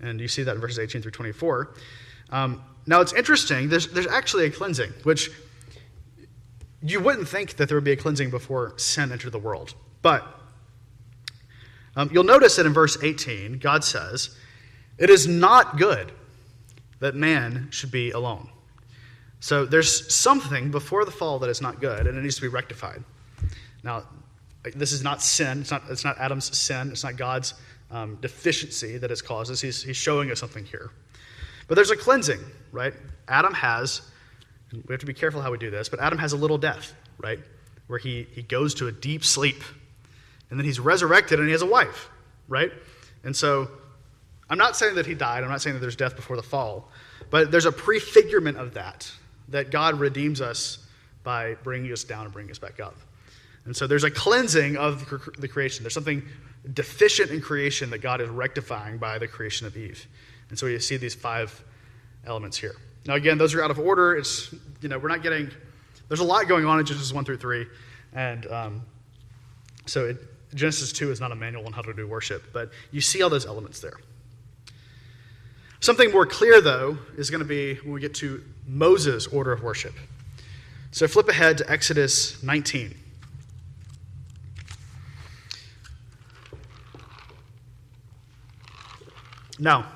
And 0.01 0.20
you 0.20 0.29
see 0.29 0.43
that 0.43 0.55
in 0.55 0.61
verses 0.61 0.79
18 0.79 1.03
through 1.03 1.12
24. 1.12 1.74
Um, 2.31 2.62
now 2.87 3.01
it's 3.01 3.12
interesting, 3.12 3.68
there's, 3.68 3.89
there's 3.89 4.07
actually 4.07 4.47
a 4.47 4.51
cleansing, 4.51 4.93
which 5.03 5.31
you 6.83 7.01
wouldn't 7.01 7.29
think 7.29 7.57
that 7.57 7.68
there 7.68 7.76
would 7.76 7.85
be 7.85 7.93
a 7.93 7.97
cleansing 7.97 8.31
before 8.31 8.74
sin 8.79 9.12
entered 9.12 9.33
the 9.33 9.39
world. 9.39 9.74
But 10.03 10.26
um, 11.97 12.11
you'll 12.12 12.24
notice 12.24 12.57
that 12.57 12.66
in 12.66 12.72
verse 12.72 13.03
18, 13.03 13.59
God 13.59 13.83
says, 13.83 14.37
It 14.99 15.11
is 15.11 15.26
not 15.26 15.76
good 15.76 16.12
that 17.01 17.14
man 17.14 17.68
should 17.70 17.91
be 17.91 18.11
alone. 18.11 18.49
So 19.41 19.64
there's 19.64 20.12
something 20.12 20.70
before 20.70 21.05
the 21.05 21.11
fall 21.11 21.39
that 21.41 21.51
is 21.51 21.61
not 21.61 21.81
good, 21.81 22.07
and 22.07 22.16
it 22.16 22.22
needs 22.22 22.37
to 22.37 22.43
be 22.43 22.49
rectified. 22.49 23.03
Now, 23.83 24.05
this 24.75 24.93
is 24.93 25.03
not 25.03 25.23
sin. 25.23 25.61
It's 25.61 25.71
not, 25.71 25.83
it's 25.89 26.05
not 26.05 26.19
Adam's 26.19 26.57
sin. 26.57 26.91
It's 26.91 27.05
not 27.05 27.17
God's 27.17 27.55
um, 27.91 28.17
deficiency 28.21 28.99
that 28.99 29.25
caused 29.25 29.51
this. 29.51 29.61
He's, 29.61 29.83
he's 29.83 29.97
showing 29.97 30.31
us 30.31 30.41
something 30.41 30.65
here. 30.65 30.91
But 31.69 31.75
there's 31.75 31.91
a 31.91 31.97
cleansing, 31.97 32.41
right? 32.73 32.95
Adam 33.29 33.55
has 33.55 34.03
we 34.73 34.93
have 34.93 35.01
to 35.01 35.07
be 35.07 35.15
careful 35.15 35.41
how 35.41 35.51
we 35.51 35.59
do 35.59 35.71
this, 35.71 35.89
but 35.89 36.01
Adam 36.01 36.19
has 36.19 36.33
a 36.33 36.37
little 36.37 36.59
death, 36.59 36.95
right? 37.19 37.39
Where 37.87 37.99
he, 37.99 38.27
he 38.33 38.43
goes 38.43 38.75
to 38.75 38.87
a 38.89 38.93
deep 38.93 39.25
sleep. 39.25 39.63
And 40.51 40.59
then 40.59 40.65
he's 40.65 40.81
resurrected 40.81 41.39
and 41.39 41.49
he 41.49 41.53
has 41.53 41.63
a 41.63 41.67
wife, 41.67 42.11
right? 42.49 42.73
And 43.25 43.35
so 43.35 43.71
I'm 44.49 44.59
not 44.59 44.77
saying 44.77 44.95
that 44.97 45.07
he 45.07 45.15
died. 45.15 45.43
I'm 45.43 45.51
not 45.51 45.63
saying 45.63 45.75
that 45.75 45.81
there's 45.81 45.97
death 45.97 46.17
before 46.17 46.37
the 46.37 46.43
fall. 46.43 46.91
But 47.31 47.51
there's 47.51 47.67
a 47.67 47.73
prefigurement 47.73 48.57
of 48.57 48.75
that, 48.75 49.11
that 49.49 49.71
God 49.71 49.99
redeems 50.01 50.41
us 50.41 50.79
by 51.23 51.55
bringing 51.63 51.93
us 51.93 52.05
down 52.05 52.25
and 52.25 52.33
bringing 52.33 52.51
us 52.51 52.59
back 52.59 52.81
up. 52.81 52.97
And 53.69 53.77
so 53.77 53.87
there's 53.87 54.03
a 54.03 54.11
cleansing 54.11 54.79
of 54.79 55.11
the 55.39 55.47
creation. 55.47 55.83
There's 55.83 55.93
something 55.93 56.23
deficient 56.73 57.31
in 57.31 57.43
creation 57.43 57.91
that 57.91 57.99
God 57.99 58.23
is 58.23 58.31
rectifying 58.31 58.97
by 58.97 59.19
the 59.19 59.29
creation 59.29 59.66
of 59.66 59.77
Eve. 59.77 60.07
And 60.49 60.59
so 60.59 60.64
you 60.64 60.79
see 60.79 60.97
these 60.97 61.14
five 61.14 61.62
elements 62.25 62.57
here. 62.57 62.77
Now, 63.05 63.16
again, 63.16 63.37
those 63.37 63.53
are 63.53 63.62
out 63.62 63.71
of 63.71 63.79
order. 63.79 64.16
It's, 64.16 64.55
you 64.81 64.89
know, 64.89 64.99
we're 64.99 65.11
not 65.11 65.23
getting, 65.23 65.51
there's 66.09 66.21
a 66.21 66.25
lot 66.25 66.49
going 66.49 66.64
on 66.64 66.81
in 66.81 66.87
Genesis 66.87 67.12
1 67.12 67.27
through 67.27 67.37
3. 67.37 67.66
And 68.14 68.47
um, 68.47 68.83
so 69.85 70.07
it, 70.07 70.16
Genesis 70.55 70.91
2 70.95 71.11
is 71.11 71.21
not 71.21 71.31
a 71.31 71.37
manual 71.37 71.66
on 71.66 71.75
how 71.75 71.83
to 71.83 71.93
do 71.93 72.09
worship, 72.09 72.45
but 72.55 72.71
you 72.91 73.03
see 73.03 73.21
all 73.21 73.29
those 73.29 73.45
elements 73.45 73.81
there. 73.81 73.99
Something 75.81 76.11
more 76.11 76.25
clear, 76.25 76.62
though, 76.62 76.97
is 77.19 77.29
going 77.29 77.43
to 77.43 77.47
be 77.47 77.75
when 77.75 77.93
we 77.93 78.01
get 78.01 78.14
to 78.14 78.43
Moses' 78.66 79.27
order 79.27 79.53
of 79.53 79.62
worship. 79.62 79.93
So 80.91 81.07
flip 81.07 81.29
ahead 81.29 81.59
to 81.59 81.71
Exodus 81.71 82.43
19. 82.43 82.98
Now, 89.59 89.87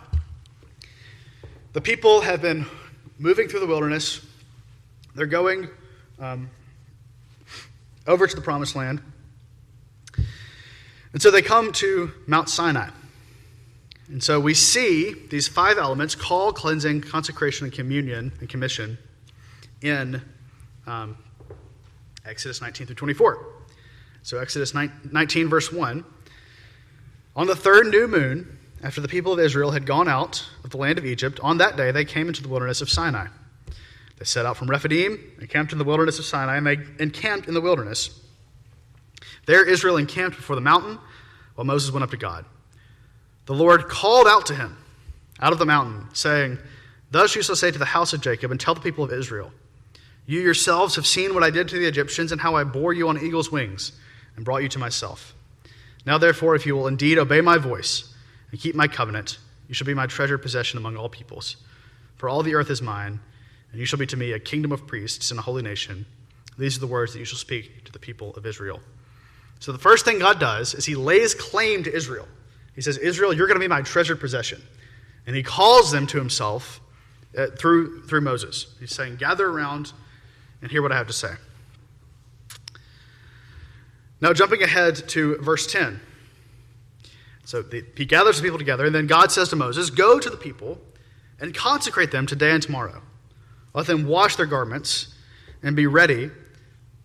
the 1.73 1.81
people 1.81 2.21
have 2.21 2.43
been 2.43 2.67
moving 3.19 3.49
through 3.49 3.61
the 3.61 3.67
wilderness. 3.67 4.21
They're 5.15 5.27
going 5.27 5.69
um, 6.19 6.51
over 8.07 8.27
to 8.27 8.35
the 8.35 8.43
promised 8.43 8.75
land. 8.75 9.01
And 11.13 11.23
so 11.23 11.31
they 11.31 11.43
come 11.43 11.71
to 11.73 12.11
Mount 12.27 12.49
Sinai. 12.49 12.89
And 14.09 14.23
so 14.23 14.41
we 14.41 14.53
see 14.53 15.15
these 15.31 15.47
five 15.47 15.79
elements 15.79 16.15
call, 16.15 16.53
cleansing, 16.53 17.03
consecration, 17.03 17.65
and 17.67 17.73
communion 17.73 18.33
and 18.41 18.49
commission 18.49 18.99
in 19.81 20.21
um, 20.87 21.17
Exodus 22.27 22.61
19 22.61 22.89
through 22.89 22.97
24. 22.97 23.47
So, 24.25 24.39
Exodus 24.39 24.75
19, 24.75 25.49
verse 25.49 25.73
1. 25.73 26.05
On 27.35 27.47
the 27.47 27.57
third 27.57 27.87
new 27.89 28.07
moon, 28.07 28.59
after 28.83 29.01
the 29.01 29.09
people 29.09 29.33
of 29.33 29.39
Israel 29.39 29.71
had 29.71 29.87
gone 29.87 30.09
out 30.09 30.47
of 30.65 30.71
the 30.71 30.77
land 30.77 30.99
of 30.99 31.07
Egypt, 31.07 31.39
on 31.41 31.59
that 31.59 31.77
day 31.77 31.93
they 31.93 32.05
came 32.05 32.29
into 32.29 32.43
the 32.43 32.49
wilderness 32.49 32.81
of 32.81 32.91
Sinai. 32.91 33.29
They 34.19 34.25
set 34.25 34.47
out 34.47 34.57
from 34.57 34.69
Rephidim 34.69 35.19
and 35.39 35.49
camped 35.49 35.73
in 35.73 35.79
the 35.79 35.85
wilderness 35.85 36.19
of 36.19 36.25
Sinai, 36.25 36.57
and 36.57 36.67
they 36.67 36.79
encamped 36.99 37.49
in 37.49 37.55
the 37.55 37.61
wilderness. 37.61 38.21
There 39.47 39.65
Israel 39.69 39.97
encamped 39.97 40.37
before 40.37 40.57
the 40.57 40.63
mountain, 40.63 40.99
while 41.55 41.65
Moses 41.65 41.93
went 41.93 42.05
up 42.05 42.11
to 42.11 42.17
God. 42.17 42.45
The 43.47 43.55
Lord 43.55 43.89
called 43.89 44.27
out 44.27 44.47
to 44.47 44.55
him 44.55 44.77
out 45.41 45.53
of 45.53 45.59
the 45.59 45.67
mountain, 45.67 46.09
saying, 46.13 46.59
Thus 47.11 47.35
you 47.35 47.43
shall 47.43 47.57
say 47.57 47.71
to 47.71 47.79
the 47.79 47.85
house 47.85 48.13
of 48.13 48.21
Jacob, 48.21 48.51
and 48.51 48.61
tell 48.61 48.75
the 48.75 48.81
people 48.81 49.05
of 49.05 49.13
Israel, 49.13 49.53
You 50.27 50.41
yourselves 50.41 50.97
have 50.97 51.07
seen 51.07 51.35
what 51.35 51.43
I 51.43 51.51
did 51.51 51.69
to 51.69 51.79
the 51.79 51.87
Egyptians, 51.87 52.33
and 52.33 52.41
how 52.41 52.55
I 52.55 52.65
bore 52.65 52.93
you 52.93 53.09
on 53.09 53.23
eagle's 53.23 53.51
wings, 53.51 53.93
and 54.37 54.45
brought 54.45 54.63
you 54.63 54.69
to 54.71 54.79
myself. 54.79 55.35
Now 56.07 56.19
therefore, 56.19 56.55
if 56.55 56.67
you 56.67 56.75
will 56.75 56.87
indeed 56.87 57.19
obey 57.19 57.41
my 57.41 57.59
voice, 57.59 58.12
and 58.53 58.61
keep 58.61 58.77
my 58.77 58.87
covenant, 58.87 59.39
you 59.67 59.75
shall 59.75 59.87
be 59.87 59.95
my 59.95 60.07
treasured 60.07 60.43
possession 60.43 60.79
among 60.79 60.97
all 60.97 61.09
peoples. 61.09 61.57
For 62.17 62.29
all 62.29 62.45
the 62.45 62.55
earth 62.55 62.71
is 62.71 62.81
mine, 62.81 63.19
and 63.73 63.81
you 63.81 63.87
shall 63.87 63.99
be 63.99 64.07
to 64.07 64.17
me 64.17 64.33
a 64.33 64.39
kingdom 64.39 64.71
of 64.71 64.87
priests 64.87 65.31
and 65.31 65.41
a 65.41 65.43
holy 65.43 65.63
nation. 65.63 66.07
These 66.57 66.77
are 66.77 66.81
the 66.81 66.87
words 66.87 67.13
that 67.15 67.19
you 67.19 67.25
shall 67.25 67.39
speak 67.39 67.85
to 67.85 67.93
the 67.93 67.99
people 67.99 68.35
of 68.37 68.47
Israel. 68.47 68.81
So 69.59 69.73
the 69.73 69.79
first 69.79 70.05
thing 70.05 70.19
God 70.19 70.39
does 70.39 70.75
is 70.75 70.85
he 70.85 70.95
lays 70.95 71.35
claim 71.35 71.83
to 71.85 71.93
Israel. 71.93 72.29
He 72.75 72.81
says, 72.81 72.99
Israel, 72.99 73.33
you're 73.33 73.47
going 73.47 73.59
to 73.59 73.65
be 73.65 73.69
my 73.69 73.83
treasured 73.83 74.21
possession. 74.21 74.63
And 75.27 75.35
he 75.35 75.43
calls 75.43 75.91
them 75.91 76.07
to 76.09 76.19
himself 76.19 76.81
uh, 77.37 77.47
through, 77.59 78.03
through 78.03 78.21
Moses. 78.21 78.75
He's 78.81 78.95
saying, 78.95 79.17
Gather 79.17 79.49
around 79.49 79.93
and 80.61 80.71
hear 80.71 80.83
what 80.83 80.93
I 80.93 80.97
have 80.97 81.07
to 81.07 81.13
say. 81.13 81.33
Now, 84.21 84.33
jumping 84.33 84.63
ahead 84.63 84.97
to 85.09 85.37
verse 85.39 85.71
10. 85.71 86.01
So 87.45 87.63
the, 87.63 87.85
he 87.97 88.05
gathers 88.05 88.37
the 88.37 88.43
people 88.43 88.59
together, 88.59 88.87
and 88.87 88.95
then 88.95 89.07
God 89.07 89.33
says 89.33 89.49
to 89.51 89.57
Moses, 89.57 89.91
Go 89.91 90.19
to 90.19 90.31
the 90.31 90.37
people 90.37 90.79
and 91.41 91.55
consecrate 91.55 92.11
them 92.11 92.27
today 92.27 92.53
and 92.53 92.63
tomorrow. 92.63 93.03
Let 93.75 93.87
them 93.87 94.07
wash 94.07 94.37
their 94.37 94.47
garments 94.47 95.15
and 95.63 95.75
be 95.75 95.87
ready 95.87 96.31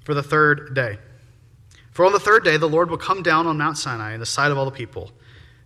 for 0.03 0.13
the 0.13 0.23
third 0.23 0.73
day. 0.73 0.97
For 1.91 2.05
on 2.05 2.13
the 2.13 2.19
third 2.19 2.43
day, 2.43 2.57
the 2.57 2.69
Lord 2.69 2.89
will 2.89 2.97
come 2.97 3.23
down 3.23 3.47
on 3.47 3.57
Mount 3.57 3.77
Sinai 3.77 4.13
in 4.13 4.19
the 4.19 4.25
sight 4.25 4.51
of 4.51 4.57
all 4.57 4.65
the 4.65 4.71
people. 4.71 5.11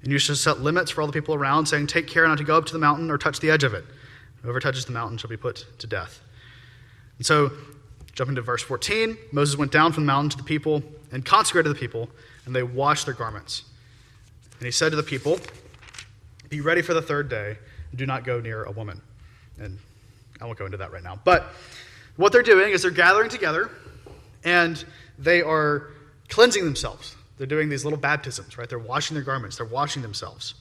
And 0.04 0.12
you 0.12 0.18
shall 0.18 0.36
set 0.36 0.62
limits 0.62 0.90
for 0.90 1.02
all 1.02 1.08
the 1.08 1.14
people 1.14 1.36
around, 1.36 1.66
saying, 1.66 1.88
Take 1.88 2.08
care 2.08 2.28
not 2.28 2.38
to 2.38 2.44
go 2.44 2.58
up 2.58 2.66
to 2.68 2.74
the 2.74 2.80
mountain 2.80 3.12
or 3.12 3.18
touch 3.18 3.40
the 3.40 3.52
edge 3.52 3.64
of 3.64 3.74
it. 3.74 3.84
Whoever 4.42 4.60
touches 4.60 4.86
the 4.86 4.94
mountain 4.94 5.18
shall 5.18 5.30
be 5.30 5.38
put 5.38 5.66
to 5.80 5.88
death. 5.88 6.22
And 7.18 7.26
so, 7.26 7.52
jumping 8.14 8.36
to 8.36 8.42
verse 8.42 8.64
14, 8.64 9.18
Moses 9.32 9.58
went 9.58 9.72
down 9.72 9.92
from 9.92 10.04
the 10.04 10.08
mountain 10.08 10.30
to 10.32 10.38
the 10.38 10.44
people 10.44 10.82
and 11.12 11.24
consecrated 11.24 11.70
the 11.70 11.76
people, 11.76 12.10
and 12.46 12.56
they 12.56 12.64
washed 12.64 13.06
their 13.06 13.14
garments. 13.14 13.66
And 14.62 14.68
he 14.68 14.72
said 14.72 14.92
to 14.92 14.96
the 14.96 15.02
people, 15.02 15.40
Be 16.50 16.62
ready 16.62 16.84
for 16.84 16.94
the 16.94 17.02
third 17.02 17.30
day, 17.30 17.58
and 17.90 17.98
do 17.98 18.06
not 18.06 18.24
go 18.24 18.40
near 18.40 18.64
a 18.64 18.72
woman. 18.72 19.02
And 19.60 19.80
I 20.40 20.46
won't 20.46 20.60
go 20.60 20.66
into 20.66 20.78
that 20.78 20.92
right 20.92 21.02
now. 21.02 21.20
But 21.24 21.48
what 22.16 22.32
they're 22.32 22.44
doing 22.44 22.72
is 22.72 22.84
they're 22.84 22.92
gathering 22.92 23.32
together, 23.32 23.72
and 24.44 24.86
they 25.18 25.42
are 25.42 25.88
cleansing 26.30 26.64
themselves. 26.64 27.16
They're 27.40 27.48
doing 27.48 27.70
these 27.70 27.84
little 27.84 27.98
baptisms, 27.98 28.56
right? 28.56 28.70
They're 28.70 28.78
washing 28.78 29.16
their 29.16 29.24
garments, 29.24 29.58
they're 29.58 29.66
washing 29.66 30.04
themselves. 30.04 30.54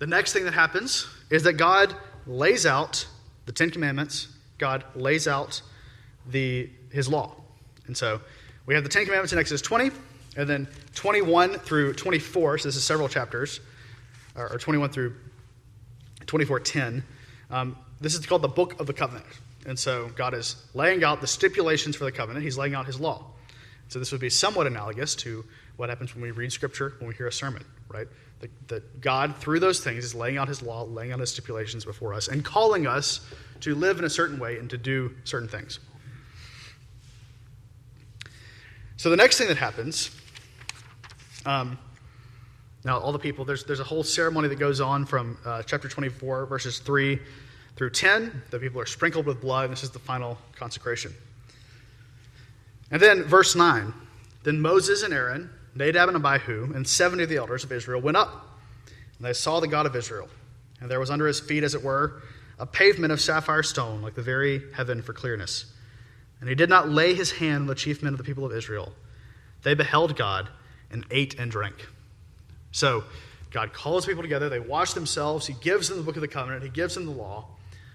The 0.00 0.08
next 0.08 0.32
thing 0.32 0.42
that 0.44 0.54
happens 0.54 1.06
is 1.30 1.44
that 1.44 1.52
God 1.52 1.94
lays 2.26 2.66
out 2.66 3.06
the 3.46 3.52
Ten 3.52 3.70
Commandments, 3.70 4.26
God 4.58 4.82
lays 4.96 5.28
out 5.28 5.62
the, 6.28 6.68
his 6.90 7.08
law. 7.08 7.36
And 7.86 7.96
so 7.96 8.20
we 8.66 8.74
have 8.74 8.82
the 8.82 8.90
Ten 8.90 9.04
Commandments 9.04 9.32
in 9.32 9.38
Exodus 9.38 9.62
20, 9.62 9.92
and 10.36 10.50
then 10.50 10.66
21 10.98 11.60
through 11.60 11.92
24, 11.92 12.58
so 12.58 12.68
this 12.68 12.74
is 12.74 12.82
several 12.82 13.08
chapters, 13.08 13.60
or 14.34 14.58
21 14.58 14.90
through 14.90 15.14
24:10. 16.26 17.04
Um, 17.52 17.76
this 18.00 18.16
is 18.16 18.26
called 18.26 18.42
the 18.42 18.48
Book 18.48 18.80
of 18.80 18.88
the 18.88 18.92
Covenant. 18.92 19.24
And 19.64 19.78
so 19.78 20.08
God 20.16 20.34
is 20.34 20.56
laying 20.74 21.04
out 21.04 21.20
the 21.20 21.28
stipulations 21.28 21.94
for 21.94 22.04
the 22.04 22.10
covenant. 22.10 22.44
He's 22.44 22.58
laying 22.58 22.74
out 22.74 22.86
his 22.86 22.98
law. 22.98 23.26
So 23.86 24.00
this 24.00 24.10
would 24.10 24.20
be 24.20 24.28
somewhat 24.28 24.66
analogous 24.66 25.14
to 25.16 25.44
what 25.76 25.88
happens 25.88 26.16
when 26.16 26.22
we 26.22 26.32
read 26.32 26.52
scripture, 26.52 26.94
when 26.98 27.06
we 27.06 27.14
hear 27.14 27.28
a 27.28 27.32
sermon, 27.32 27.64
right? 27.88 28.08
That 28.66 29.00
God, 29.00 29.36
through 29.36 29.60
those 29.60 29.78
things, 29.78 30.04
is 30.04 30.16
laying 30.16 30.36
out 30.36 30.48
his 30.48 30.62
law, 30.62 30.82
laying 30.82 31.12
out 31.12 31.20
his 31.20 31.30
stipulations 31.30 31.84
before 31.84 32.12
us, 32.12 32.26
and 32.26 32.44
calling 32.44 32.88
us 32.88 33.20
to 33.60 33.76
live 33.76 34.00
in 34.00 34.04
a 34.04 34.10
certain 34.10 34.40
way 34.40 34.58
and 34.58 34.68
to 34.70 34.76
do 34.76 35.14
certain 35.22 35.48
things. 35.48 35.78
So 38.96 39.10
the 39.10 39.16
next 39.16 39.38
thing 39.38 39.46
that 39.46 39.58
happens 39.58 40.10
um, 41.48 41.78
now, 42.84 42.98
all 42.98 43.10
the 43.10 43.18
people, 43.18 43.44
there's, 43.44 43.64
there's 43.64 43.80
a 43.80 43.84
whole 43.84 44.04
ceremony 44.04 44.48
that 44.48 44.58
goes 44.58 44.80
on 44.82 45.06
from 45.06 45.38
uh, 45.44 45.62
chapter 45.62 45.88
24, 45.88 46.44
verses 46.44 46.78
3 46.78 47.18
through 47.74 47.90
10. 47.90 48.42
The 48.50 48.58
people 48.58 48.80
are 48.80 48.86
sprinkled 48.86 49.24
with 49.24 49.40
blood, 49.40 49.64
and 49.64 49.72
this 49.72 49.82
is 49.82 49.90
the 49.90 49.98
final 49.98 50.36
consecration. 50.56 51.12
And 52.90 53.00
then, 53.00 53.24
verse 53.24 53.56
9 53.56 53.94
Then 54.42 54.60
Moses 54.60 55.02
and 55.02 55.14
Aaron, 55.14 55.50
Nadab 55.74 56.10
and 56.10 56.24
Abihu, 56.24 56.72
and 56.74 56.86
70 56.86 57.22
of 57.22 57.28
the 57.30 57.38
elders 57.38 57.64
of 57.64 57.72
Israel 57.72 58.02
went 58.02 58.18
up, 58.18 58.58
and 59.16 59.26
they 59.26 59.32
saw 59.32 59.58
the 59.58 59.68
God 59.68 59.86
of 59.86 59.96
Israel. 59.96 60.28
And 60.80 60.90
there 60.90 61.00
was 61.00 61.10
under 61.10 61.26
his 61.26 61.40
feet, 61.40 61.64
as 61.64 61.74
it 61.74 61.82
were, 61.82 62.22
a 62.58 62.66
pavement 62.66 63.12
of 63.12 63.22
sapphire 63.22 63.62
stone, 63.62 64.02
like 64.02 64.14
the 64.14 64.22
very 64.22 64.62
heaven 64.74 65.00
for 65.00 65.14
clearness. 65.14 65.64
And 66.40 66.48
he 66.48 66.54
did 66.54 66.68
not 66.68 66.90
lay 66.90 67.14
his 67.14 67.32
hand 67.32 67.62
on 67.62 67.66
the 67.66 67.74
chief 67.74 68.02
men 68.02 68.12
of 68.12 68.18
the 68.18 68.24
people 68.24 68.44
of 68.44 68.52
Israel. 68.52 68.92
They 69.62 69.74
beheld 69.74 70.14
God 70.14 70.48
and 70.90 71.04
ate 71.10 71.38
and 71.38 71.50
drank. 71.50 71.86
So 72.72 73.04
God 73.50 73.72
calls 73.72 74.06
people 74.06 74.22
together, 74.22 74.48
they 74.48 74.60
wash 74.60 74.92
themselves, 74.92 75.46
He 75.46 75.54
gives 75.54 75.88
them 75.88 75.98
the 75.98 76.04
book 76.04 76.16
of 76.16 76.22
the 76.22 76.28
covenant, 76.28 76.62
He 76.62 76.68
gives 76.68 76.94
them 76.94 77.06
the 77.06 77.12
law. 77.12 77.46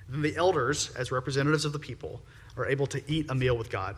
Then 0.10 0.22
the 0.22 0.36
elders, 0.36 0.92
as 0.96 1.12
representatives 1.12 1.66
of 1.66 1.74
the 1.74 1.80
people, 1.80 2.22
are 2.58 2.66
able 2.66 2.88
to 2.88 3.02
eat 3.08 3.28
a 3.30 3.36
meal 3.36 3.58
with 3.58 3.70
God. 3.70 3.96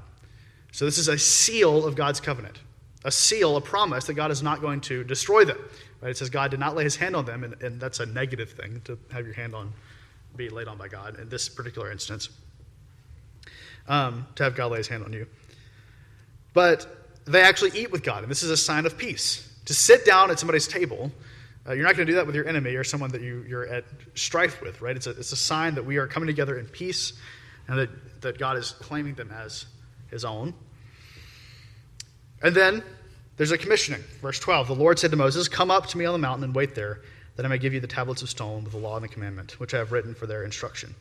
So 0.71 0.85
this 0.85 0.97
is 0.97 1.07
a 1.07 1.17
seal 1.17 1.85
of 1.85 1.95
God's 1.95 2.19
covenant, 2.19 2.59
a 3.03 3.11
seal, 3.11 3.55
a 3.57 3.61
promise 3.61 4.05
that 4.05 4.13
God 4.13 4.31
is 4.31 4.43
not 4.43 4.61
going 4.61 4.81
to 4.81 5.03
destroy 5.03 5.45
them. 5.45 5.57
Right? 6.01 6.11
It 6.11 6.17
says 6.17 6.29
God 6.29 6.51
did 6.51 6.59
not 6.59 6.75
lay 6.75 6.83
His 6.83 6.95
hand 6.95 7.15
on 7.15 7.25
them, 7.25 7.43
and, 7.43 7.61
and 7.61 7.79
that's 7.79 7.99
a 7.99 8.05
negative 8.05 8.51
thing 8.51 8.81
to 8.85 8.97
have 9.11 9.25
your 9.25 9.35
hand 9.35 9.55
on, 9.55 9.73
be 10.35 10.49
laid 10.49 10.67
on 10.67 10.77
by 10.77 10.87
God 10.87 11.19
in 11.19 11.29
this 11.29 11.47
particular 11.49 11.91
instance. 11.91 12.29
Um, 13.87 14.27
to 14.35 14.43
have 14.43 14.55
God 14.55 14.71
lay 14.71 14.79
His 14.79 14.87
hand 14.87 15.03
on 15.03 15.13
you. 15.13 15.27
But 16.53 17.04
they 17.25 17.41
actually 17.41 17.79
eat 17.79 17.91
with 17.91 18.03
God, 18.03 18.23
and 18.23 18.31
this 18.31 18.43
is 18.43 18.51
a 18.51 18.57
sign 18.57 18.85
of 18.85 18.97
peace. 18.97 19.51
To 19.65 19.73
sit 19.73 20.05
down 20.05 20.29
at 20.29 20.39
somebody's 20.39 20.67
table, 20.67 21.11
uh, 21.67 21.73
you're 21.73 21.83
not 21.83 21.95
going 21.95 22.05
to 22.05 22.11
do 22.11 22.15
that 22.17 22.27
with 22.27 22.35
your 22.35 22.47
enemy 22.47 22.75
or 22.75 22.83
someone 22.83 23.09
that 23.11 23.21
you, 23.21 23.43
you're 23.47 23.65
at 23.65 23.83
strife 24.13 24.61
with, 24.61 24.81
right? 24.81 24.95
It's 24.95 25.07
a, 25.07 25.11
it's 25.11 25.31
a 25.31 25.37
sign 25.37 25.75
that 25.75 25.85
we 25.85 25.97
are 25.97 26.05
coming 26.05 26.27
together 26.27 26.59
in 26.59 26.67
peace 26.67 27.13
and 27.67 27.79
that, 27.79 28.21
that 28.21 28.37
God 28.37 28.57
is 28.57 28.71
claiming 28.71 29.15
them 29.15 29.31
as 29.31 29.65
his 30.11 30.23
own. 30.23 30.53
And 32.43 32.55
then 32.55 32.83
there's 33.37 33.51
a 33.51 33.57
commissioning. 33.57 34.01
Verse 34.21 34.39
12 34.39 34.67
The 34.67 34.75
Lord 34.75 34.99
said 34.99 35.09
to 35.11 35.17
Moses, 35.17 35.47
Come 35.47 35.71
up 35.71 35.87
to 35.87 35.97
me 35.97 36.05
on 36.05 36.13
the 36.13 36.19
mountain 36.19 36.43
and 36.43 36.53
wait 36.53 36.75
there, 36.75 37.01
that 37.35 37.45
I 37.45 37.49
may 37.49 37.57
give 37.57 37.73
you 37.73 37.79
the 37.79 37.87
tablets 37.87 38.21
of 38.21 38.29
stone 38.29 38.63
with 38.63 38.73
the 38.73 38.79
law 38.79 38.95
and 38.95 39.03
the 39.03 39.09
commandment, 39.09 39.59
which 39.59 39.73
I 39.73 39.79
have 39.79 39.91
written 39.91 40.13
for 40.13 40.27
their 40.27 40.43
instruction. 40.43 40.93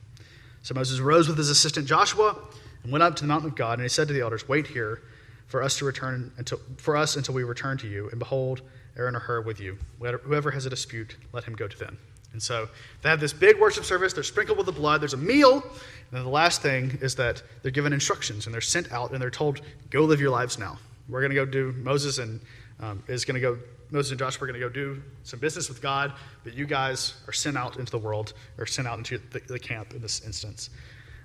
So 0.62 0.74
Moses 0.74 1.00
rose 1.00 1.28
with 1.28 1.36
his 1.36 1.50
assistant 1.50 1.86
Joshua 1.86 2.34
and 2.82 2.90
went 2.90 3.02
up 3.02 3.16
to 3.16 3.22
the 3.22 3.28
mountain 3.28 3.50
of 3.50 3.56
God, 3.56 3.74
and 3.74 3.82
he 3.82 3.88
said 3.90 4.08
to 4.08 4.14
the 4.14 4.22
elders, 4.22 4.48
Wait 4.48 4.66
here 4.66 5.02
for 5.46 5.62
us 5.62 5.78
to 5.78 5.84
return 5.84 6.32
until, 6.38 6.58
for 6.76 6.96
us 6.96 7.16
until 7.16 7.34
we 7.34 7.44
return 7.44 7.78
to 7.78 7.88
you. 7.88 8.08
And 8.10 8.18
behold, 8.18 8.62
Aaron 8.96 9.16
or 9.16 9.20
Hur 9.20 9.40
with 9.42 9.60
you. 9.60 9.78
Whoever 10.00 10.50
has 10.50 10.66
a 10.66 10.70
dispute, 10.70 11.16
let 11.32 11.44
him 11.44 11.54
go 11.54 11.68
to 11.68 11.78
them. 11.78 11.98
And 12.32 12.42
so 12.42 12.68
they 13.02 13.08
have 13.08 13.20
this 13.20 13.32
big 13.32 13.60
worship 13.60 13.84
service. 13.84 14.12
They're 14.12 14.24
sprinkled 14.24 14.58
with 14.58 14.66
the 14.66 14.72
blood. 14.72 15.00
There's 15.00 15.14
a 15.14 15.16
meal. 15.16 15.62
And 15.62 15.72
then 16.10 16.24
the 16.24 16.30
last 16.30 16.62
thing 16.62 16.98
is 17.00 17.14
that 17.14 17.42
they're 17.62 17.70
given 17.70 17.92
instructions 17.92 18.46
and 18.46 18.54
they're 18.54 18.60
sent 18.60 18.92
out 18.92 19.12
and 19.12 19.22
they're 19.22 19.30
told, 19.30 19.60
go 19.90 20.02
live 20.02 20.20
your 20.20 20.30
lives 20.30 20.58
now. 20.58 20.78
We're 21.08 21.20
going 21.20 21.30
to 21.30 21.36
go 21.36 21.44
do, 21.44 21.72
Moses 21.78 22.18
and 22.18 22.40
um, 22.80 23.02
is 23.06 23.24
going 23.24 23.36
to 23.36 23.40
go, 23.40 23.58
Moses 23.90 24.10
and 24.10 24.18
Joshua 24.18 24.44
are 24.44 24.46
going 24.48 24.60
to 24.60 24.66
go 24.66 24.72
do 24.72 25.00
some 25.22 25.38
business 25.38 25.68
with 25.68 25.80
God, 25.80 26.12
but 26.42 26.54
you 26.54 26.66
guys 26.66 27.14
are 27.28 27.32
sent 27.32 27.56
out 27.56 27.76
into 27.76 27.92
the 27.92 27.98
world 27.98 28.32
or 28.58 28.66
sent 28.66 28.88
out 28.88 28.98
into 28.98 29.18
the, 29.30 29.40
the 29.46 29.58
camp 29.58 29.94
in 29.94 30.02
this 30.02 30.24
instance 30.24 30.70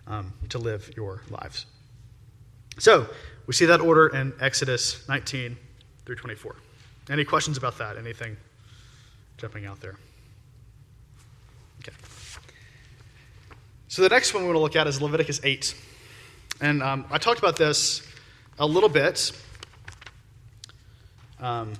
um, 0.05 0.32
to 0.49 0.59
live 0.59 0.91
your 0.95 1.24
lives. 1.32 1.65
So, 2.80 3.09
we 3.45 3.53
see 3.53 3.65
that 3.65 3.82
order 3.82 4.07
in 4.07 4.32
Exodus 4.39 5.07
19 5.09 5.57
through 6.05 6.15
24. 6.15 6.55
Any 7.09 7.25
questions 7.25 7.57
about 7.57 7.77
that? 7.80 7.97
Anything 7.97 8.38
jumping 9.38 9.65
out 9.65 9.82
there? 9.82 9.95
Okay. 11.82 11.95
So, 13.89 14.01
the 14.01 14.07
next 14.07 14.34
one 14.34 14.43
we're 14.43 14.53
going 14.53 14.59
to 14.59 14.61
look 14.61 14.75
at 14.77 14.88
is 14.88 15.01
Leviticus 15.01 15.41
8. 15.43 15.75
And 16.61 16.82
um, 16.82 17.05
I 17.11 17.17
talked 17.17 17.39
about 17.39 17.57
this 17.57 18.07
a 18.59 18.65
little 18.65 18.88
bit 18.88 19.34
um, 21.41 21.73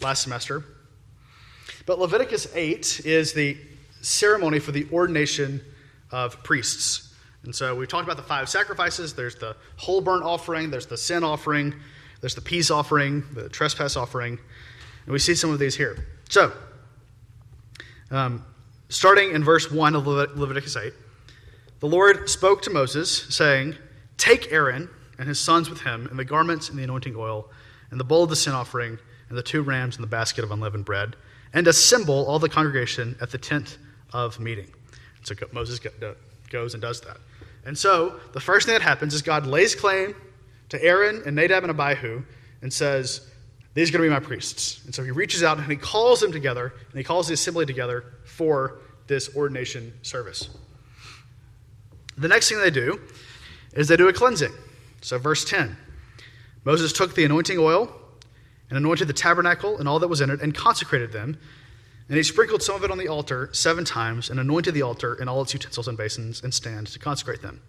last 0.00 0.22
semester. 0.22 0.64
But 1.86 1.98
Leviticus 1.98 2.54
8 2.54 3.00
is 3.04 3.32
the 3.32 3.58
ceremony 4.00 4.60
for 4.60 4.70
the 4.70 4.86
ordination 4.92 5.60
of 6.12 6.40
priests. 6.44 7.09
And 7.44 7.54
so 7.54 7.74
we've 7.74 7.88
talked 7.88 8.04
about 8.04 8.16
the 8.16 8.22
five 8.22 8.48
sacrifices 8.48 9.14
there's 9.14 9.34
the 9.34 9.56
whole 9.76 10.00
burnt 10.00 10.24
offering, 10.24 10.70
there's 10.70 10.86
the 10.86 10.96
sin 10.96 11.24
offering, 11.24 11.74
there's 12.20 12.34
the 12.34 12.40
peace 12.40 12.70
offering, 12.70 13.24
the 13.32 13.48
trespass 13.48 13.96
offering. 13.96 14.38
And 15.06 15.12
we 15.12 15.18
see 15.18 15.34
some 15.34 15.50
of 15.50 15.58
these 15.58 15.74
here. 15.74 16.06
So, 16.28 16.52
um, 18.10 18.44
starting 18.88 19.32
in 19.32 19.42
verse 19.42 19.70
1 19.70 19.96
of 19.96 20.06
Leviticus 20.06 20.76
8, 20.76 20.92
the 21.80 21.86
Lord 21.86 22.28
spoke 22.28 22.60
to 22.62 22.70
Moses, 22.70 23.26
saying, 23.34 23.74
Take 24.18 24.52
Aaron 24.52 24.90
and 25.18 25.28
his 25.28 25.40
sons 25.40 25.70
with 25.70 25.80
him, 25.80 26.06
and 26.08 26.18
the 26.18 26.24
garments 26.24 26.68
and 26.68 26.78
the 26.78 26.82
anointing 26.82 27.14
oil, 27.16 27.48
and 27.90 27.98
the 27.98 28.04
bowl 28.04 28.22
of 28.22 28.30
the 28.30 28.36
sin 28.36 28.52
offering, 28.52 28.98
and 29.28 29.38
the 29.38 29.42
two 29.42 29.62
rams 29.62 29.96
and 29.96 30.02
the 30.02 30.08
basket 30.08 30.44
of 30.44 30.50
unleavened 30.50 30.84
bread, 30.84 31.16
and 31.54 31.66
assemble 31.66 32.26
all 32.26 32.38
the 32.38 32.48
congregation 32.48 33.16
at 33.20 33.30
the 33.30 33.38
tent 33.38 33.78
of 34.12 34.38
meeting. 34.38 34.70
So 35.22 35.34
Moses 35.52 35.80
goes 36.50 36.74
and 36.74 36.82
does 36.82 37.00
that. 37.02 37.16
And 37.64 37.76
so 37.76 38.20
the 38.32 38.40
first 38.40 38.66
thing 38.66 38.74
that 38.74 38.82
happens 38.82 39.14
is 39.14 39.22
God 39.22 39.46
lays 39.46 39.74
claim 39.74 40.14
to 40.70 40.82
Aaron 40.82 41.22
and 41.26 41.36
Nadab 41.36 41.64
and 41.64 41.70
Abihu 41.70 42.22
and 42.62 42.72
says, 42.72 43.28
These 43.74 43.90
are 43.90 43.92
going 43.92 44.04
to 44.04 44.08
be 44.08 44.20
my 44.20 44.24
priests. 44.24 44.80
And 44.84 44.94
so 44.94 45.02
he 45.02 45.10
reaches 45.10 45.42
out 45.42 45.58
and 45.58 45.66
he 45.66 45.76
calls 45.76 46.20
them 46.20 46.32
together, 46.32 46.72
and 46.90 46.98
he 46.98 47.04
calls 47.04 47.28
the 47.28 47.34
assembly 47.34 47.66
together 47.66 48.04
for 48.24 48.78
this 49.06 49.34
ordination 49.36 49.92
service. 50.02 50.48
The 52.16 52.28
next 52.28 52.48
thing 52.48 52.60
they 52.60 52.70
do 52.70 53.00
is 53.72 53.88
they 53.88 53.96
do 53.96 54.08
a 54.08 54.12
cleansing. 54.12 54.52
So, 55.00 55.18
verse 55.18 55.44
10 55.44 55.76
Moses 56.64 56.92
took 56.92 57.14
the 57.14 57.24
anointing 57.24 57.58
oil 57.58 57.90
and 58.68 58.76
anointed 58.76 59.08
the 59.08 59.14
tabernacle 59.14 59.78
and 59.78 59.88
all 59.88 59.98
that 59.98 60.08
was 60.08 60.20
in 60.20 60.30
it 60.30 60.40
and 60.40 60.54
consecrated 60.54 61.12
them. 61.12 61.38
And 62.10 62.16
he 62.16 62.24
sprinkled 62.24 62.60
some 62.60 62.74
of 62.74 62.82
it 62.82 62.90
on 62.90 62.98
the 62.98 63.06
altar 63.06 63.48
seven 63.52 63.84
times 63.84 64.30
and 64.30 64.40
anointed 64.40 64.74
the 64.74 64.82
altar 64.82 65.14
and 65.14 65.30
all 65.30 65.42
its 65.42 65.54
utensils 65.54 65.86
and 65.86 65.96
basins 65.96 66.42
and 66.42 66.52
stands 66.52 66.92
to 66.92 66.98
consecrate 66.98 67.40
them. 67.40 67.62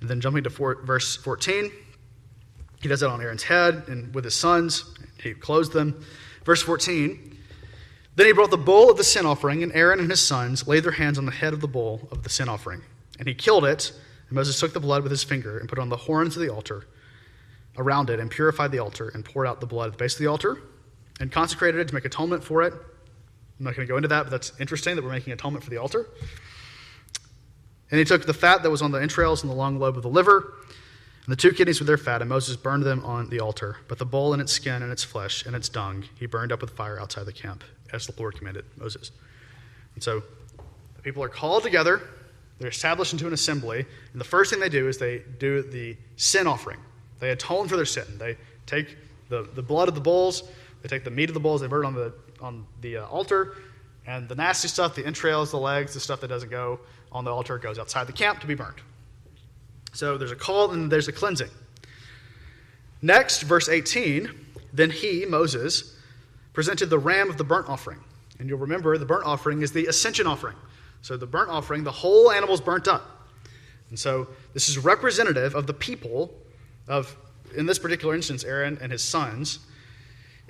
And 0.00 0.08
then 0.08 0.20
jumping 0.20 0.44
to 0.44 0.50
four, 0.50 0.76
verse 0.84 1.16
14, 1.16 1.72
he 2.80 2.88
does 2.88 3.00
that 3.00 3.10
on 3.10 3.20
Aaron's 3.20 3.42
head 3.42 3.82
and 3.88 4.14
with 4.14 4.22
his 4.22 4.36
sons. 4.36 4.94
He 5.20 5.34
clothes 5.34 5.70
them. 5.70 6.04
Verse 6.44 6.62
14, 6.62 7.36
then 8.14 8.26
he 8.26 8.32
brought 8.32 8.52
the 8.52 8.56
bull 8.56 8.88
of 8.90 8.96
the 8.96 9.02
sin 9.02 9.26
offering, 9.26 9.64
and 9.64 9.72
Aaron 9.72 9.98
and 9.98 10.08
his 10.08 10.20
sons 10.20 10.68
laid 10.68 10.84
their 10.84 10.92
hands 10.92 11.18
on 11.18 11.26
the 11.26 11.32
head 11.32 11.52
of 11.52 11.60
the 11.60 11.68
bull 11.68 12.08
of 12.12 12.22
the 12.22 12.30
sin 12.30 12.48
offering. 12.48 12.80
And 13.18 13.26
he 13.26 13.34
killed 13.34 13.64
it, 13.64 13.92
and 14.28 14.36
Moses 14.36 14.58
took 14.60 14.72
the 14.72 14.80
blood 14.80 15.02
with 15.02 15.10
his 15.10 15.24
finger 15.24 15.58
and 15.58 15.68
put 15.68 15.78
it 15.78 15.82
on 15.82 15.88
the 15.88 15.96
horns 15.96 16.36
of 16.36 16.42
the 16.42 16.48
altar 16.48 16.86
around 17.76 18.08
it, 18.08 18.20
and 18.20 18.30
purified 18.30 18.70
the 18.70 18.78
altar, 18.78 19.08
and 19.14 19.24
poured 19.24 19.48
out 19.48 19.60
the 19.60 19.66
blood 19.66 19.86
at 19.86 19.92
the 19.92 19.98
base 19.98 20.14
of 20.14 20.20
the 20.20 20.26
altar, 20.28 20.62
and 21.18 21.32
consecrated 21.32 21.80
it 21.80 21.88
to 21.88 21.94
make 21.94 22.04
atonement 22.04 22.44
for 22.44 22.62
it 22.62 22.72
I'm 23.60 23.64
not 23.64 23.76
going 23.76 23.86
to 23.86 23.92
go 23.92 23.98
into 23.98 24.08
that, 24.08 24.24
but 24.24 24.30
that's 24.30 24.52
interesting 24.58 24.96
that 24.96 25.04
we're 25.04 25.10
making 25.10 25.34
atonement 25.34 25.62
for 25.62 25.68
the 25.68 25.76
altar. 25.76 26.08
And 27.90 27.98
he 27.98 28.06
took 28.06 28.24
the 28.24 28.32
fat 28.32 28.62
that 28.62 28.70
was 28.70 28.80
on 28.80 28.90
the 28.90 29.02
entrails 29.02 29.42
and 29.42 29.52
the 29.52 29.54
long 29.54 29.78
lobe 29.78 29.98
of 29.98 30.02
the 30.02 30.08
liver, 30.08 30.54
and 31.26 31.32
the 31.32 31.36
two 31.36 31.52
kidneys 31.52 31.78
with 31.78 31.86
their 31.86 31.98
fat, 31.98 32.22
and 32.22 32.30
Moses 32.30 32.56
burned 32.56 32.84
them 32.84 33.04
on 33.04 33.28
the 33.28 33.40
altar. 33.40 33.76
But 33.86 33.98
the 33.98 34.06
bull 34.06 34.32
and 34.32 34.40
its 34.40 34.50
skin 34.50 34.82
and 34.82 34.90
its 34.90 35.04
flesh 35.04 35.44
and 35.44 35.54
its 35.54 35.68
dung 35.68 36.04
he 36.18 36.24
burned 36.24 36.52
up 36.52 36.62
with 36.62 36.70
fire 36.70 36.98
outside 36.98 37.26
the 37.26 37.34
camp, 37.34 37.62
as 37.92 38.06
the 38.06 38.14
Lord 38.18 38.38
commanded 38.38 38.64
Moses. 38.78 39.10
And 39.94 40.02
so 40.02 40.22
the 40.96 41.02
people 41.02 41.22
are 41.22 41.28
called 41.28 41.62
together, 41.62 42.00
they're 42.58 42.70
established 42.70 43.12
into 43.12 43.26
an 43.26 43.34
assembly, 43.34 43.84
and 44.12 44.20
the 44.20 44.24
first 44.24 44.50
thing 44.50 44.60
they 44.60 44.70
do 44.70 44.88
is 44.88 44.96
they 44.96 45.22
do 45.38 45.60
the 45.60 45.98
sin 46.16 46.46
offering. 46.46 46.78
They 47.18 47.30
atone 47.30 47.68
for 47.68 47.76
their 47.76 47.84
sin. 47.84 48.06
They 48.16 48.38
take 48.64 48.96
the, 49.28 49.46
the 49.54 49.62
blood 49.62 49.88
of 49.88 49.94
the 49.94 50.00
bulls, 50.00 50.44
they 50.80 50.88
take 50.88 51.04
the 51.04 51.10
meat 51.10 51.28
of 51.28 51.34
the 51.34 51.40
bulls, 51.40 51.60
they 51.60 51.66
burn 51.66 51.84
it 51.84 51.88
on 51.88 51.94
the 51.94 52.14
on 52.40 52.66
the 52.80 52.98
uh, 52.98 53.06
altar, 53.06 53.54
and 54.06 54.28
the 54.28 54.34
nasty 54.34 54.68
stuff, 54.68 54.94
the 54.94 55.04
entrails, 55.04 55.50
the 55.50 55.58
legs, 55.58 55.94
the 55.94 56.00
stuff 56.00 56.20
that 56.20 56.28
doesn't 56.28 56.50
go 56.50 56.80
on 57.12 57.24
the 57.24 57.30
altar, 57.30 57.58
goes 57.58 57.78
outside 57.78 58.06
the 58.06 58.12
camp 58.12 58.40
to 58.40 58.46
be 58.46 58.54
burned. 58.54 58.80
So 59.92 60.16
there's 60.16 60.32
a 60.32 60.36
call 60.36 60.70
and 60.70 60.90
there's 60.90 61.08
a 61.08 61.12
cleansing. 61.12 61.50
Next, 63.02 63.42
verse 63.42 63.68
18 63.68 64.30
Then 64.72 64.90
he, 64.90 65.24
Moses, 65.26 65.96
presented 66.52 66.90
the 66.90 66.98
ram 66.98 67.30
of 67.30 67.36
the 67.36 67.44
burnt 67.44 67.68
offering. 67.68 68.00
And 68.38 68.48
you'll 68.48 68.58
remember 68.58 68.96
the 68.96 69.06
burnt 69.06 69.26
offering 69.26 69.62
is 69.62 69.72
the 69.72 69.86
ascension 69.86 70.26
offering. 70.26 70.56
So 71.02 71.16
the 71.16 71.26
burnt 71.26 71.50
offering, 71.50 71.84
the 71.84 71.92
whole 71.92 72.30
animal 72.30 72.54
is 72.54 72.60
burnt 72.60 72.88
up. 72.88 73.28
And 73.90 73.98
so 73.98 74.28
this 74.54 74.68
is 74.68 74.78
representative 74.78 75.54
of 75.54 75.66
the 75.66 75.74
people 75.74 76.32
of, 76.88 77.16
in 77.56 77.66
this 77.66 77.78
particular 77.78 78.14
instance, 78.14 78.44
Aaron 78.44 78.78
and 78.80 78.92
his 78.92 79.02
sons, 79.02 79.60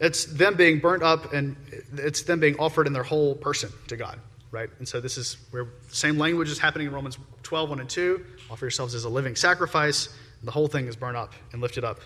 it's 0.01 0.25
them 0.25 0.57
being 0.57 0.81
burnt 0.81 1.03
up 1.03 1.33
and 1.35 1.57
it's 1.93 2.23
them 2.23 2.41
being 2.41 2.59
offered 2.59 2.87
in 2.87 2.93
their 2.93 3.03
whole 3.03 3.35
person 3.35 3.71
to 3.89 3.97
God, 3.97 4.19
right? 4.51 4.71
And 4.79 4.89
so 4.89 4.99
this 4.99 5.19
is 5.19 5.37
where 5.51 5.67
the 5.89 5.95
same 5.95 6.17
language 6.19 6.49
is 6.49 6.59
happening 6.59 6.87
in 6.87 6.93
Romans 6.93 7.19
12, 7.43 7.69
1 7.69 7.81
and 7.81 7.89
2. 7.89 8.25
Offer 8.51 8.65
yourselves 8.65 8.95
as 8.95 9.05
a 9.05 9.09
living 9.09 9.37
sacrifice. 9.37 10.09
the 10.43 10.51
whole 10.51 10.69
thing 10.69 10.87
is 10.87 10.97
burnt 10.97 11.19
up 11.19 11.35
and 11.53 11.61
lifted 11.61 11.85
up 11.85 12.01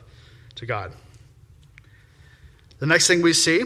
to 0.57 0.67
God. 0.67 0.93
The 2.81 2.87
next 2.87 3.07
thing 3.07 3.23
we 3.23 3.33
see 3.33 3.63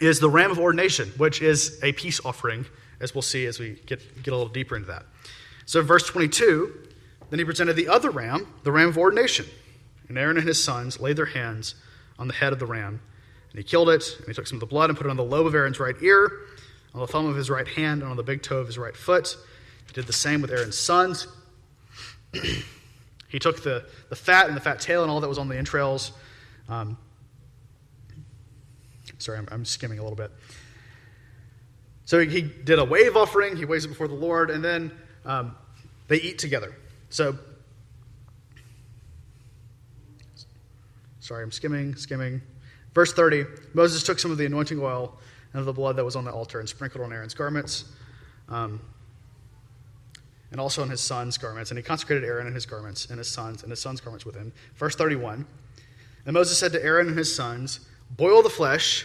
is 0.00 0.20
the 0.20 0.30
ram 0.30 0.52
of 0.52 0.60
ordination, 0.60 1.08
which 1.16 1.42
is 1.42 1.80
a 1.82 1.92
peace 1.92 2.20
offering, 2.24 2.66
as 3.00 3.16
we'll 3.16 3.22
see 3.22 3.46
as 3.46 3.58
we 3.58 3.80
get, 3.86 4.22
get 4.22 4.32
a 4.32 4.36
little 4.36 4.52
deeper 4.52 4.76
into 4.76 4.86
that. 4.88 5.04
So, 5.66 5.82
verse 5.82 6.06
22, 6.06 6.88
then 7.30 7.40
he 7.40 7.44
presented 7.44 7.74
the 7.74 7.88
other 7.88 8.10
ram, 8.10 8.46
the 8.62 8.70
ram 8.70 8.88
of 8.88 8.96
ordination. 8.96 9.46
And 10.08 10.16
Aaron 10.16 10.38
and 10.38 10.46
his 10.46 10.62
sons 10.62 11.00
laid 11.00 11.16
their 11.16 11.26
hands 11.26 11.74
on 12.18 12.28
the 12.28 12.34
head 12.34 12.52
of 12.52 12.58
the 12.58 12.66
ram. 12.66 13.00
And 13.50 13.58
he 13.58 13.62
killed 13.62 13.88
it, 13.88 14.16
and 14.18 14.26
he 14.26 14.34
took 14.34 14.46
some 14.46 14.56
of 14.56 14.60
the 14.60 14.66
blood 14.66 14.90
and 14.90 14.96
put 14.96 15.06
it 15.06 15.10
on 15.10 15.16
the 15.16 15.24
lobe 15.24 15.46
of 15.46 15.54
Aaron's 15.54 15.80
right 15.80 15.96
ear, 16.02 16.30
on 16.94 17.00
the 17.00 17.06
thumb 17.06 17.26
of 17.26 17.36
his 17.36 17.48
right 17.48 17.66
hand, 17.66 18.02
and 18.02 18.10
on 18.10 18.16
the 18.16 18.22
big 18.22 18.42
toe 18.42 18.58
of 18.58 18.66
his 18.66 18.78
right 18.78 18.96
foot. 18.96 19.36
He 19.86 19.92
did 19.92 20.06
the 20.06 20.12
same 20.12 20.42
with 20.42 20.50
Aaron's 20.50 20.76
sons. 20.76 21.26
he 23.28 23.38
took 23.38 23.62
the, 23.62 23.86
the 24.10 24.16
fat 24.16 24.48
and 24.48 24.56
the 24.56 24.60
fat 24.60 24.80
tail 24.80 25.02
and 25.02 25.10
all 25.10 25.20
that 25.20 25.28
was 25.28 25.38
on 25.38 25.48
the 25.48 25.56
entrails. 25.56 26.12
Um, 26.68 26.98
sorry, 29.18 29.38
I'm, 29.38 29.48
I'm, 29.50 29.64
skimming 29.64 29.98
a 29.98 30.02
little 30.02 30.16
bit. 30.16 30.30
So 32.04 32.20
he, 32.20 32.42
did 32.42 32.78
a 32.78 32.84
wave 32.84 33.16
offering, 33.16 33.56
he 33.56 33.64
waves 33.64 33.84
it 33.84 33.88
before 33.88 34.08
the 34.08 34.14
Lord, 34.14 34.50
and 34.50 34.62
then 34.64 34.92
um, 35.24 35.54
they 36.08 36.16
eat 36.16 36.38
together. 36.38 36.74
So 37.10 37.38
Sorry, 41.28 41.44
I'm 41.44 41.52
skimming, 41.52 41.94
skimming. 41.94 42.40
Verse 42.94 43.12
30 43.12 43.44
Moses 43.74 44.02
took 44.02 44.18
some 44.18 44.30
of 44.30 44.38
the 44.38 44.46
anointing 44.46 44.80
oil 44.80 45.14
and 45.52 45.60
of 45.60 45.66
the 45.66 45.74
blood 45.74 45.96
that 45.96 46.04
was 46.04 46.16
on 46.16 46.24
the 46.24 46.32
altar 46.32 46.58
and 46.58 46.66
sprinkled 46.66 47.04
on 47.04 47.12
Aaron's 47.12 47.34
garments. 47.34 47.84
Um, 48.48 48.80
and 50.50 50.58
also 50.58 50.80
on 50.80 50.88
his 50.88 51.02
son's 51.02 51.36
garments. 51.36 51.70
And 51.70 51.76
he 51.76 51.82
consecrated 51.82 52.24
Aaron 52.24 52.46
and 52.46 52.54
his 52.54 52.64
garments, 52.64 53.10
and 53.10 53.18
his 53.18 53.28
sons, 53.28 53.62
and 53.62 53.68
his 53.68 53.78
son's 53.78 54.00
garments 54.00 54.24
with 54.24 54.36
him. 54.36 54.54
Verse 54.76 54.96
31 54.96 55.44
And 56.24 56.32
Moses 56.32 56.56
said 56.56 56.72
to 56.72 56.82
Aaron 56.82 57.08
and 57.08 57.18
his 57.18 57.36
sons, 57.36 57.80
Boil 58.16 58.40
the 58.40 58.48
flesh 58.48 59.04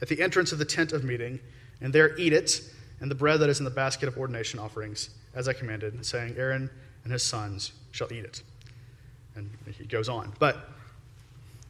at 0.00 0.06
the 0.06 0.22
entrance 0.22 0.52
of 0.52 0.60
the 0.60 0.64
tent 0.64 0.92
of 0.92 1.02
meeting, 1.02 1.40
and 1.80 1.92
there 1.92 2.16
eat 2.16 2.32
it, 2.32 2.70
and 3.00 3.10
the 3.10 3.16
bread 3.16 3.40
that 3.40 3.50
is 3.50 3.58
in 3.58 3.64
the 3.64 3.70
basket 3.72 4.06
of 4.06 4.16
ordination 4.16 4.60
offerings, 4.60 5.10
as 5.34 5.48
I 5.48 5.52
commanded, 5.54 6.06
saying, 6.06 6.36
Aaron 6.38 6.70
and 7.02 7.12
his 7.12 7.24
sons 7.24 7.72
shall 7.90 8.12
eat 8.12 8.24
it. 8.24 8.44
And 9.34 9.50
he 9.76 9.86
goes 9.86 10.08
on. 10.08 10.32
But 10.38 10.70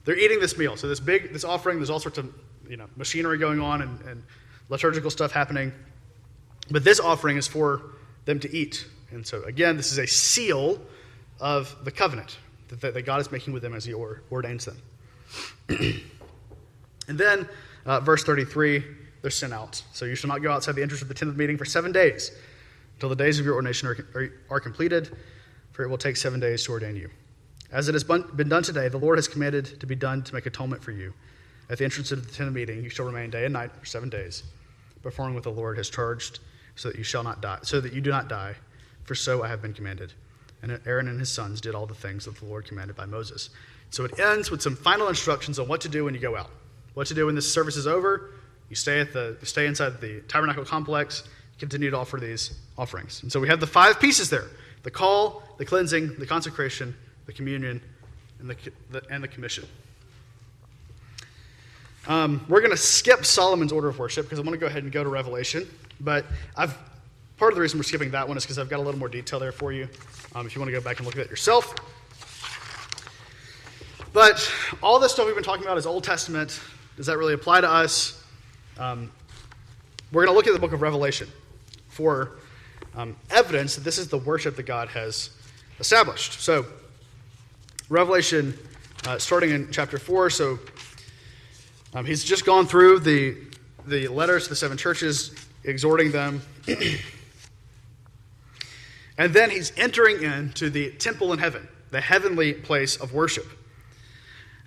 they're 0.04 0.18
eating 0.18 0.40
this 0.40 0.56
meal. 0.58 0.76
So 0.76 0.88
this 0.88 1.00
big, 1.00 1.32
this 1.32 1.44
offering, 1.44 1.78
there's 1.78 1.90
all 1.90 2.00
sorts 2.00 2.18
of 2.18 2.32
you 2.68 2.76
know 2.76 2.86
machinery 2.96 3.38
going 3.38 3.60
on 3.60 3.82
and, 3.82 4.00
and 4.02 4.22
liturgical 4.68 5.10
stuff 5.10 5.32
happening. 5.32 5.72
But 6.70 6.84
this 6.84 7.00
offering 7.00 7.36
is 7.36 7.46
for 7.46 7.82
them 8.24 8.40
to 8.40 8.54
eat. 8.54 8.86
And 9.10 9.26
so 9.26 9.42
again, 9.44 9.76
this 9.76 9.92
is 9.92 9.98
a 9.98 10.06
seal 10.06 10.80
of 11.40 11.76
the 11.84 11.90
covenant 11.90 12.38
that, 12.68 12.94
that 12.94 13.02
God 13.02 13.20
is 13.20 13.30
making 13.30 13.52
with 13.52 13.62
them 13.62 13.74
as 13.74 13.84
He 13.84 13.94
ordains 13.94 14.64
them. 14.64 14.78
and 15.68 17.18
then 17.18 17.48
uh, 17.86 18.00
verse 18.00 18.24
33, 18.24 18.82
they're 19.22 19.30
sent 19.30 19.52
out. 19.52 19.82
So 19.92 20.04
you 20.04 20.14
shall 20.14 20.28
not 20.28 20.42
go 20.42 20.50
outside 20.50 20.74
the 20.74 20.82
entrance 20.82 21.02
of 21.02 21.08
the 21.08 21.14
tent 21.14 21.30
of 21.30 21.36
meeting 21.36 21.58
for 21.58 21.64
seven 21.64 21.92
days 21.92 22.30
until 22.94 23.08
the 23.08 23.16
days 23.16 23.38
of 23.38 23.44
your 23.44 23.54
ordination 23.54 23.88
are, 23.88 23.96
are, 24.14 24.32
are 24.50 24.60
completed, 24.60 25.16
for 25.72 25.82
it 25.82 25.88
will 25.88 25.98
take 25.98 26.16
seven 26.16 26.40
days 26.40 26.64
to 26.64 26.72
ordain 26.72 26.96
you. 26.96 27.10
As 27.74 27.88
it 27.88 27.94
has 27.94 28.04
been 28.04 28.48
done 28.48 28.62
today, 28.62 28.86
the 28.86 28.98
Lord 28.98 29.18
has 29.18 29.26
commanded 29.26 29.80
to 29.80 29.86
be 29.86 29.96
done 29.96 30.22
to 30.22 30.32
make 30.32 30.46
atonement 30.46 30.80
for 30.80 30.92
you. 30.92 31.12
At 31.68 31.78
the 31.78 31.84
entrance 31.84 32.12
of 32.12 32.24
the 32.24 32.32
tent 32.32 32.46
of 32.46 32.54
meeting, 32.54 32.84
you 32.84 32.88
shall 32.88 33.04
remain 33.04 33.30
day 33.30 33.44
and 33.44 33.52
night 33.52 33.72
for 33.72 33.84
seven 33.84 34.08
days, 34.08 34.44
performing 35.02 35.34
what 35.34 35.42
the 35.42 35.50
Lord 35.50 35.76
has 35.76 35.90
charged, 35.90 36.38
so 36.76 36.88
that 36.88 36.96
you 36.96 37.02
shall 37.02 37.24
not 37.24 37.42
die, 37.42 37.58
so 37.62 37.80
that 37.80 37.92
you 37.92 38.00
do 38.00 38.10
not 38.10 38.28
die. 38.28 38.54
For 39.02 39.16
so 39.16 39.42
I 39.42 39.48
have 39.48 39.60
been 39.60 39.74
commanded. 39.74 40.12
And 40.62 40.80
Aaron 40.86 41.08
and 41.08 41.18
his 41.18 41.32
sons 41.32 41.60
did 41.60 41.74
all 41.74 41.84
the 41.84 41.94
things 41.94 42.26
that 42.26 42.36
the 42.36 42.44
Lord 42.44 42.64
commanded 42.64 42.94
by 42.94 43.06
Moses. 43.06 43.50
So 43.90 44.04
it 44.04 44.20
ends 44.20 44.52
with 44.52 44.62
some 44.62 44.76
final 44.76 45.08
instructions 45.08 45.58
on 45.58 45.66
what 45.66 45.80
to 45.80 45.88
do 45.88 46.04
when 46.04 46.14
you 46.14 46.20
go 46.20 46.36
out. 46.36 46.50
What 46.94 47.08
to 47.08 47.14
do 47.14 47.26
when 47.26 47.34
this 47.34 47.52
service 47.52 47.76
is 47.76 47.88
over. 47.88 48.30
You 48.70 48.76
stay, 48.76 49.00
at 49.00 49.12
the, 49.12 49.36
stay 49.42 49.66
inside 49.66 50.00
the 50.00 50.20
tabernacle 50.28 50.64
complex, 50.64 51.24
continue 51.58 51.90
to 51.90 51.98
offer 51.98 52.20
these 52.20 52.56
offerings. 52.78 53.22
And 53.24 53.32
so 53.32 53.40
we 53.40 53.48
have 53.48 53.58
the 53.58 53.66
five 53.66 53.98
pieces 53.98 54.30
there 54.30 54.46
the 54.84 54.90
call, 54.92 55.42
the 55.58 55.64
cleansing, 55.64 56.14
the 56.18 56.26
consecration, 56.26 56.94
the 57.26 57.32
communion, 57.32 57.80
and 58.40 58.50
the, 58.50 58.56
the 58.90 59.02
and 59.10 59.22
the 59.22 59.28
commission. 59.28 59.66
Um, 62.06 62.44
we're 62.48 62.60
going 62.60 62.70
to 62.70 62.76
skip 62.76 63.24
Solomon's 63.24 63.72
order 63.72 63.88
of 63.88 63.98
worship 63.98 64.26
because 64.26 64.38
I'm 64.38 64.44
going 64.44 64.58
to 64.58 64.60
go 64.60 64.66
ahead 64.66 64.82
and 64.82 64.92
go 64.92 65.02
to 65.02 65.08
Revelation. 65.08 65.66
But 66.00 66.26
I've 66.56 66.76
part 67.36 67.52
of 67.52 67.56
the 67.56 67.62
reason 67.62 67.78
we're 67.78 67.84
skipping 67.84 68.10
that 68.10 68.28
one 68.28 68.36
is 68.36 68.44
because 68.44 68.58
I've 68.58 68.68
got 68.68 68.78
a 68.78 68.82
little 68.82 68.98
more 68.98 69.08
detail 69.08 69.38
there 69.38 69.52
for 69.52 69.72
you. 69.72 69.88
Um, 70.34 70.46
if 70.46 70.54
you 70.54 70.60
want 70.60 70.68
to 70.68 70.72
go 70.72 70.80
back 70.80 70.98
and 70.98 71.06
look 71.06 71.16
at 71.16 71.22
it 71.22 71.30
yourself. 71.30 71.74
But 74.12 74.48
all 74.82 75.00
this 75.00 75.12
stuff 75.12 75.26
we've 75.26 75.34
been 75.34 75.42
talking 75.42 75.64
about 75.64 75.76
is 75.76 75.86
Old 75.86 76.04
Testament. 76.04 76.60
Does 76.96 77.06
that 77.06 77.18
really 77.18 77.34
apply 77.34 77.62
to 77.62 77.70
us? 77.70 78.22
Um, 78.78 79.10
we're 80.12 80.24
going 80.24 80.32
to 80.32 80.36
look 80.36 80.46
at 80.46 80.52
the 80.52 80.60
book 80.60 80.72
of 80.72 80.82
Revelation 80.82 81.28
for 81.88 82.32
um, 82.94 83.16
evidence 83.30 83.74
that 83.74 83.82
this 83.82 83.98
is 83.98 84.08
the 84.08 84.18
worship 84.18 84.54
that 84.56 84.64
God 84.64 84.88
has 84.90 85.30
established. 85.80 86.40
So, 86.40 86.66
Revelation, 87.90 88.56
uh, 89.06 89.18
starting 89.18 89.50
in 89.50 89.70
chapter 89.70 89.98
4, 89.98 90.30
so 90.30 90.58
um, 91.92 92.06
he's 92.06 92.24
just 92.24 92.46
gone 92.46 92.66
through 92.66 93.00
the, 93.00 93.36
the 93.86 94.08
letters 94.08 94.44
to 94.44 94.48
the 94.50 94.56
seven 94.56 94.78
churches, 94.78 95.34
exhorting 95.64 96.10
them. 96.10 96.40
and 99.18 99.34
then 99.34 99.50
he's 99.50 99.70
entering 99.76 100.22
into 100.22 100.70
the 100.70 100.92
temple 100.92 101.34
in 101.34 101.38
heaven, 101.38 101.68
the 101.90 102.00
heavenly 102.00 102.54
place 102.54 102.96
of 102.96 103.12
worship. 103.12 103.46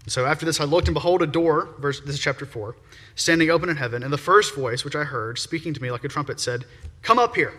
So 0.06 0.28
after 0.28 0.46
this, 0.46 0.62
I 0.62 0.66
looked 0.66 0.88
and 0.88 0.94
behold 0.94 1.24
a 1.24 1.28
door, 1.28 1.70
verse, 1.80 2.00
this 2.00 2.16
is 2.16 2.20
chapter 2.20 2.46
4, 2.46 2.76
standing 3.16 3.50
open 3.50 3.68
in 3.68 3.78
heaven. 3.78 4.04
And 4.04 4.14
the 4.14 4.18
first 4.18 4.54
voice, 4.54 4.86
which 4.86 4.96
I 4.96 5.06
heard, 5.06 5.40
speaking 5.40 5.74
to 5.74 5.82
me 5.82 5.90
like 5.90 6.04
a 6.04 6.08
trumpet, 6.08 6.40
said, 6.40 6.66
Come 7.02 7.18
up 7.18 7.36
here, 7.36 7.54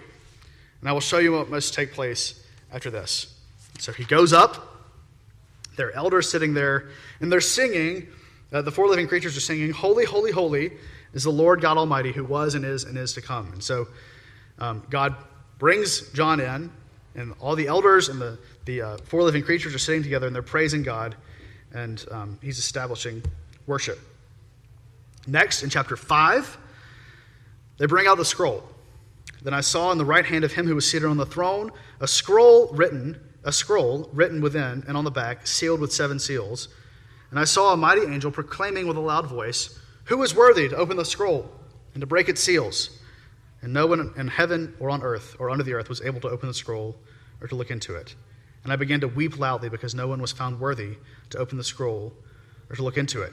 and 0.80 0.88
I 0.88 0.92
will 0.92 1.00
show 1.00 1.18
you 1.18 1.32
what 1.32 1.50
must 1.50 1.74
take 1.74 1.92
place 1.92 2.44
after 2.72 2.90
this. 2.90 3.34
So 3.80 3.92
he 3.92 4.04
goes 4.04 4.32
up. 4.32 4.67
There 5.78 5.88
are 5.88 5.92
elders 5.92 6.28
sitting 6.28 6.52
there, 6.52 6.90
and 7.20 7.32
they're 7.32 7.40
singing. 7.40 8.08
Uh, 8.52 8.60
the 8.60 8.70
four 8.70 8.86
living 8.88 9.08
creatures 9.08 9.34
are 9.34 9.40
singing, 9.40 9.70
Holy, 9.70 10.04
holy, 10.04 10.30
holy 10.30 10.72
is 11.14 11.24
the 11.24 11.32
Lord 11.32 11.62
God 11.62 11.78
Almighty, 11.78 12.12
who 12.12 12.24
was 12.24 12.54
and 12.54 12.66
is 12.66 12.84
and 12.84 12.98
is 12.98 13.14
to 13.14 13.22
come. 13.22 13.50
And 13.52 13.64
so 13.64 13.88
um, 14.58 14.82
God 14.90 15.16
brings 15.58 16.10
John 16.12 16.40
in, 16.40 16.70
and 17.14 17.34
all 17.40 17.56
the 17.56 17.66
elders 17.66 18.10
and 18.10 18.20
the, 18.20 18.38
the 18.66 18.82
uh, 18.82 18.96
four 18.98 19.22
living 19.22 19.42
creatures 19.42 19.74
are 19.74 19.78
sitting 19.78 20.02
together, 20.02 20.26
and 20.26 20.36
they're 20.36 20.42
praising 20.42 20.82
God 20.82 21.16
and 21.72 22.04
um, 22.10 22.38
he's 22.42 22.58
establishing 22.58 23.22
worship. 23.66 23.98
Next, 25.26 25.62
in 25.62 25.70
chapter 25.70 25.96
5, 25.96 26.58
they 27.78 27.86
bring 27.86 28.06
out 28.06 28.16
the 28.16 28.24
scroll. 28.24 28.64
Then 29.42 29.54
I 29.54 29.60
saw 29.60 29.92
in 29.92 29.98
the 29.98 30.04
right 30.04 30.24
hand 30.24 30.44
of 30.44 30.52
him 30.52 30.66
who 30.66 30.74
was 30.74 30.90
seated 30.90 31.06
on 31.06 31.16
the 31.16 31.26
throne 31.26 31.70
a 32.00 32.08
scroll 32.08 32.68
written, 32.68 33.20
a 33.44 33.52
scroll 33.52 34.08
written 34.12 34.40
within 34.40 34.84
and 34.86 34.96
on 34.96 35.04
the 35.04 35.10
back, 35.10 35.46
sealed 35.46 35.80
with 35.80 35.92
seven 35.92 36.18
seals. 36.18 36.68
And 37.30 37.38
I 37.38 37.44
saw 37.44 37.72
a 37.72 37.76
mighty 37.76 38.02
angel 38.02 38.30
proclaiming 38.30 38.86
with 38.86 38.96
a 38.96 39.00
loud 39.00 39.26
voice, 39.26 39.78
Who 40.04 40.22
is 40.22 40.34
worthy 40.34 40.68
to 40.68 40.76
open 40.76 40.96
the 40.96 41.04
scroll 41.04 41.50
and 41.94 42.00
to 42.00 42.06
break 42.06 42.28
its 42.28 42.42
seals? 42.42 42.98
And 43.62 43.72
no 43.72 43.86
one 43.86 44.12
in 44.16 44.28
heaven 44.28 44.74
or 44.78 44.90
on 44.90 45.02
earth 45.02 45.36
or 45.38 45.50
under 45.50 45.64
the 45.64 45.74
earth 45.74 45.88
was 45.88 46.00
able 46.00 46.20
to 46.20 46.28
open 46.28 46.48
the 46.48 46.54
scroll 46.54 46.96
or 47.40 47.48
to 47.48 47.54
look 47.54 47.70
into 47.70 47.94
it. 47.94 48.14
And 48.64 48.72
I 48.72 48.76
began 48.76 49.00
to 49.00 49.08
weep 49.08 49.38
loudly 49.38 49.68
because 49.68 49.94
no 49.94 50.06
one 50.06 50.20
was 50.20 50.32
found 50.32 50.60
worthy 50.60 50.96
to 51.30 51.38
open 51.38 51.58
the 51.58 51.64
scroll 51.64 52.12
or 52.70 52.76
to 52.76 52.82
look 52.82 52.96
into 52.96 53.22
it. 53.22 53.32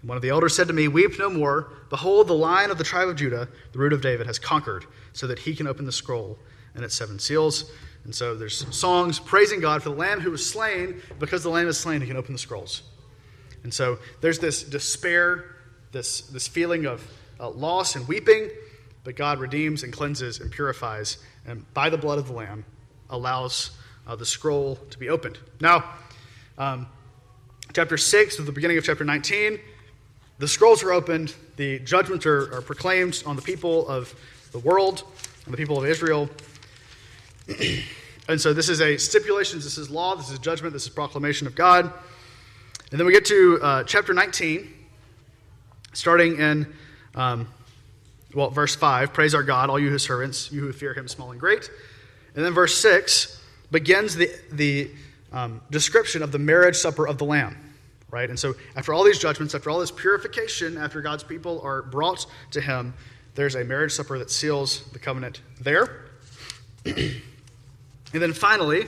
And 0.00 0.08
one 0.08 0.16
of 0.16 0.22
the 0.22 0.28
elders 0.28 0.54
said 0.54 0.68
to 0.68 0.74
me, 0.74 0.88
Weep 0.88 1.18
no 1.18 1.30
more. 1.30 1.72
Behold, 1.90 2.28
the 2.28 2.34
lion 2.34 2.70
of 2.70 2.78
the 2.78 2.84
tribe 2.84 3.08
of 3.08 3.16
Judah, 3.16 3.48
the 3.72 3.78
root 3.78 3.92
of 3.92 4.02
David, 4.02 4.26
has 4.26 4.38
conquered, 4.38 4.86
so 5.12 5.26
that 5.26 5.38
he 5.38 5.54
can 5.54 5.66
open 5.66 5.84
the 5.84 5.92
scroll 5.92 6.38
and 6.74 6.84
its 6.84 6.94
seven 6.94 7.18
seals. 7.18 7.70
And 8.06 8.14
so 8.14 8.36
there's 8.36 8.64
songs 8.72 9.18
praising 9.18 9.58
God 9.58 9.82
for 9.82 9.88
the 9.88 9.96
lamb 9.96 10.20
who 10.20 10.30
was 10.30 10.48
slain. 10.48 11.02
Because 11.18 11.42
the 11.42 11.50
lamb 11.50 11.66
is 11.66 11.76
slain, 11.76 12.00
he 12.00 12.06
can 12.06 12.16
open 12.16 12.34
the 12.34 12.38
scrolls. 12.38 12.82
And 13.64 13.74
so 13.74 13.98
there's 14.20 14.38
this 14.38 14.62
despair, 14.62 15.56
this, 15.90 16.20
this 16.20 16.46
feeling 16.46 16.86
of 16.86 17.04
uh, 17.40 17.50
loss 17.50 17.96
and 17.96 18.06
weeping, 18.06 18.48
but 19.02 19.16
God 19.16 19.40
redeems 19.40 19.82
and 19.82 19.92
cleanses 19.92 20.38
and 20.38 20.52
purifies, 20.52 21.18
and 21.48 21.64
by 21.74 21.90
the 21.90 21.98
blood 21.98 22.20
of 22.20 22.28
the 22.28 22.32
lamb 22.32 22.64
allows 23.10 23.72
uh, 24.06 24.14
the 24.14 24.24
scroll 24.24 24.76
to 24.90 24.98
be 24.98 25.08
opened. 25.08 25.40
Now, 25.60 25.84
um, 26.58 26.86
chapter 27.72 27.96
6, 27.96 28.38
at 28.38 28.46
the 28.46 28.52
beginning 28.52 28.78
of 28.78 28.84
chapter 28.84 29.04
19, 29.04 29.58
the 30.38 30.46
scrolls 30.46 30.84
are 30.84 30.92
opened, 30.92 31.34
the 31.56 31.80
judgments 31.80 32.24
are, 32.24 32.54
are 32.54 32.62
proclaimed 32.62 33.20
on 33.26 33.34
the 33.34 33.42
people 33.42 33.88
of 33.88 34.14
the 34.52 34.60
world, 34.60 35.02
on 35.44 35.50
the 35.50 35.58
people 35.58 35.76
of 35.76 35.86
Israel. 35.86 36.30
and 38.28 38.40
so 38.40 38.52
this 38.52 38.68
is 38.68 38.80
a 38.80 38.96
stipulation, 38.96 39.58
this 39.58 39.78
is 39.78 39.88
law, 39.90 40.16
this 40.16 40.30
is 40.30 40.38
judgment, 40.38 40.72
this 40.72 40.84
is 40.84 40.88
proclamation 40.88 41.46
of 41.46 41.54
God. 41.54 41.92
And 42.90 43.00
then 43.00 43.06
we 43.06 43.12
get 43.12 43.24
to 43.26 43.58
uh, 43.62 43.84
chapter 43.84 44.12
19, 44.12 44.72
starting 45.92 46.38
in, 46.38 46.72
um, 47.14 47.48
well, 48.34 48.50
verse 48.50 48.74
5 48.74 49.12
Praise 49.12 49.34
our 49.34 49.42
God, 49.42 49.70
all 49.70 49.78
you 49.78 49.90
his 49.90 50.02
servants, 50.02 50.50
you 50.52 50.60
who 50.60 50.72
fear 50.72 50.94
him, 50.94 51.08
small 51.08 51.30
and 51.30 51.40
great. 51.40 51.70
And 52.34 52.44
then 52.44 52.52
verse 52.52 52.76
6 52.78 53.42
begins 53.70 54.14
the, 54.14 54.30
the 54.52 54.90
um, 55.32 55.60
description 55.70 56.22
of 56.22 56.32
the 56.32 56.38
marriage 56.38 56.76
supper 56.76 57.06
of 57.06 57.18
the 57.18 57.24
Lamb, 57.24 57.56
right? 58.10 58.28
And 58.28 58.38
so, 58.38 58.54
after 58.76 58.92
all 58.92 59.04
these 59.04 59.18
judgments, 59.18 59.54
after 59.54 59.70
all 59.70 59.80
this 59.80 59.90
purification, 59.90 60.76
after 60.76 61.00
God's 61.00 61.24
people 61.24 61.60
are 61.62 61.82
brought 61.82 62.26
to 62.52 62.60
Him, 62.60 62.94
there's 63.34 63.54
a 63.54 63.64
marriage 63.64 63.92
supper 63.92 64.18
that 64.18 64.30
seals 64.30 64.84
the 64.92 64.98
covenant 64.98 65.40
there. 65.60 66.06
and 68.12 68.22
then 68.22 68.32
finally, 68.32 68.86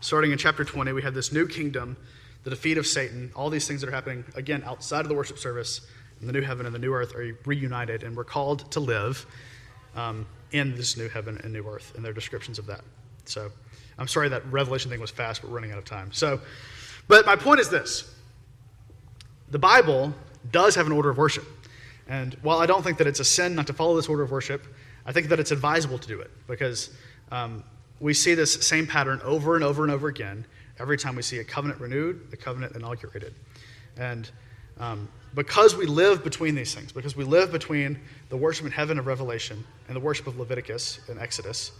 starting 0.00 0.32
in 0.32 0.38
chapter 0.38 0.64
20, 0.64 0.92
we 0.92 1.02
have 1.02 1.14
this 1.14 1.32
new 1.32 1.46
kingdom, 1.46 1.96
the 2.44 2.50
defeat 2.50 2.78
of 2.78 2.86
Satan, 2.86 3.30
all 3.34 3.50
these 3.50 3.66
things 3.66 3.80
that 3.80 3.88
are 3.88 3.92
happening, 3.92 4.24
again, 4.34 4.62
outside 4.64 5.00
of 5.00 5.08
the 5.08 5.14
worship 5.14 5.38
service. 5.38 5.86
And 6.20 6.28
the 6.28 6.32
new 6.32 6.40
heaven 6.40 6.64
and 6.64 6.74
the 6.74 6.78
new 6.78 6.94
earth 6.94 7.14
are 7.14 7.36
reunited, 7.44 8.02
and 8.02 8.16
we're 8.16 8.24
called 8.24 8.70
to 8.72 8.80
live 8.80 9.26
um, 9.94 10.26
in 10.52 10.74
this 10.74 10.96
new 10.96 11.08
heaven 11.08 11.38
and 11.44 11.52
new 11.52 11.66
earth, 11.68 11.92
and 11.94 12.04
their 12.04 12.14
descriptions 12.14 12.58
of 12.58 12.66
that. 12.66 12.80
So, 13.26 13.50
I'm 13.98 14.08
sorry 14.08 14.28
that 14.28 14.44
Revelation 14.50 14.90
thing 14.90 15.00
was 15.00 15.10
fast, 15.10 15.42
but 15.42 15.50
we're 15.50 15.56
running 15.56 15.72
out 15.72 15.78
of 15.78 15.84
time. 15.84 16.12
So, 16.12 16.40
but 17.08 17.26
my 17.26 17.36
point 17.36 17.60
is 17.60 17.68
this 17.68 18.14
the 19.50 19.58
Bible 19.58 20.12
does 20.50 20.74
have 20.74 20.86
an 20.86 20.92
order 20.92 21.10
of 21.10 21.18
worship. 21.18 21.44
And 22.08 22.34
while 22.42 22.58
I 22.58 22.66
don't 22.66 22.82
think 22.82 22.98
that 22.98 23.06
it's 23.06 23.20
a 23.20 23.24
sin 23.24 23.54
not 23.54 23.66
to 23.66 23.72
follow 23.72 23.96
this 23.96 24.08
order 24.08 24.22
of 24.22 24.30
worship, 24.30 24.66
I 25.04 25.12
think 25.12 25.28
that 25.28 25.40
it's 25.40 25.50
advisable 25.50 25.98
to 25.98 26.08
do 26.08 26.20
it 26.20 26.30
because 26.46 26.90
um, 27.30 27.64
we 28.00 28.14
see 28.14 28.34
this 28.34 28.54
same 28.66 28.86
pattern 28.86 29.20
over 29.24 29.54
and 29.54 29.64
over 29.64 29.82
and 29.82 29.92
over 29.92 30.08
again 30.08 30.44
every 30.78 30.98
time 30.98 31.16
we 31.16 31.22
see 31.22 31.38
a 31.38 31.44
covenant 31.44 31.80
renewed, 31.80 32.28
a 32.32 32.36
covenant 32.36 32.76
inaugurated. 32.76 33.34
And 33.96 34.30
um, 34.78 35.08
because 35.34 35.74
we 35.74 35.86
live 35.86 36.22
between 36.22 36.54
these 36.54 36.74
things, 36.74 36.92
because 36.92 37.16
we 37.16 37.24
live 37.24 37.50
between 37.50 37.98
the 38.28 38.36
worship 38.36 38.66
in 38.66 38.72
heaven 38.72 38.98
of 38.98 39.06
Revelation 39.06 39.64
and 39.88 39.96
the 39.96 40.00
worship 40.00 40.26
of 40.26 40.38
Leviticus 40.38 41.00
and 41.08 41.18
Exodus, 41.18 41.72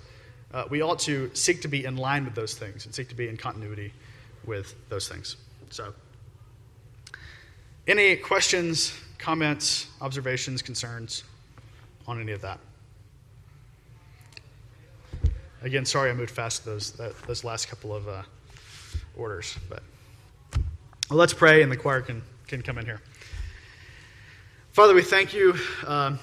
uh, 0.52 0.64
we 0.70 0.80
ought 0.82 0.98
to 1.00 1.30
seek 1.34 1.60
to 1.62 1.68
be 1.68 1.84
in 1.84 1.96
line 1.96 2.24
with 2.24 2.34
those 2.34 2.54
things 2.54 2.86
and 2.86 2.94
seek 2.94 3.08
to 3.08 3.14
be 3.14 3.28
in 3.28 3.36
continuity 3.36 3.92
with 4.46 4.74
those 4.88 5.08
things. 5.08 5.36
So, 5.70 5.92
any 7.86 8.16
questions, 8.16 8.98
comments, 9.18 9.88
observations, 10.00 10.62
concerns 10.62 11.24
on 12.06 12.20
any 12.20 12.32
of 12.32 12.40
that? 12.42 12.58
Again, 15.66 15.84
sorry 15.84 16.10
I 16.10 16.14
moved 16.14 16.30
fast 16.30 16.64
those 16.64 16.92
that, 16.92 17.20
those 17.26 17.42
last 17.42 17.68
couple 17.68 17.92
of 17.92 18.06
uh, 18.06 18.22
orders, 19.16 19.58
but 19.68 19.82
well, 21.10 21.18
let's 21.18 21.34
pray, 21.34 21.60
and 21.64 21.72
the 21.72 21.76
choir 21.76 22.02
can 22.02 22.22
can 22.46 22.62
come 22.62 22.78
in 22.78 22.84
here. 22.84 23.00
Father, 24.70 24.94
we 24.94 25.02
thank 25.02 25.34
you 25.34 25.56
uh, 25.84 26.16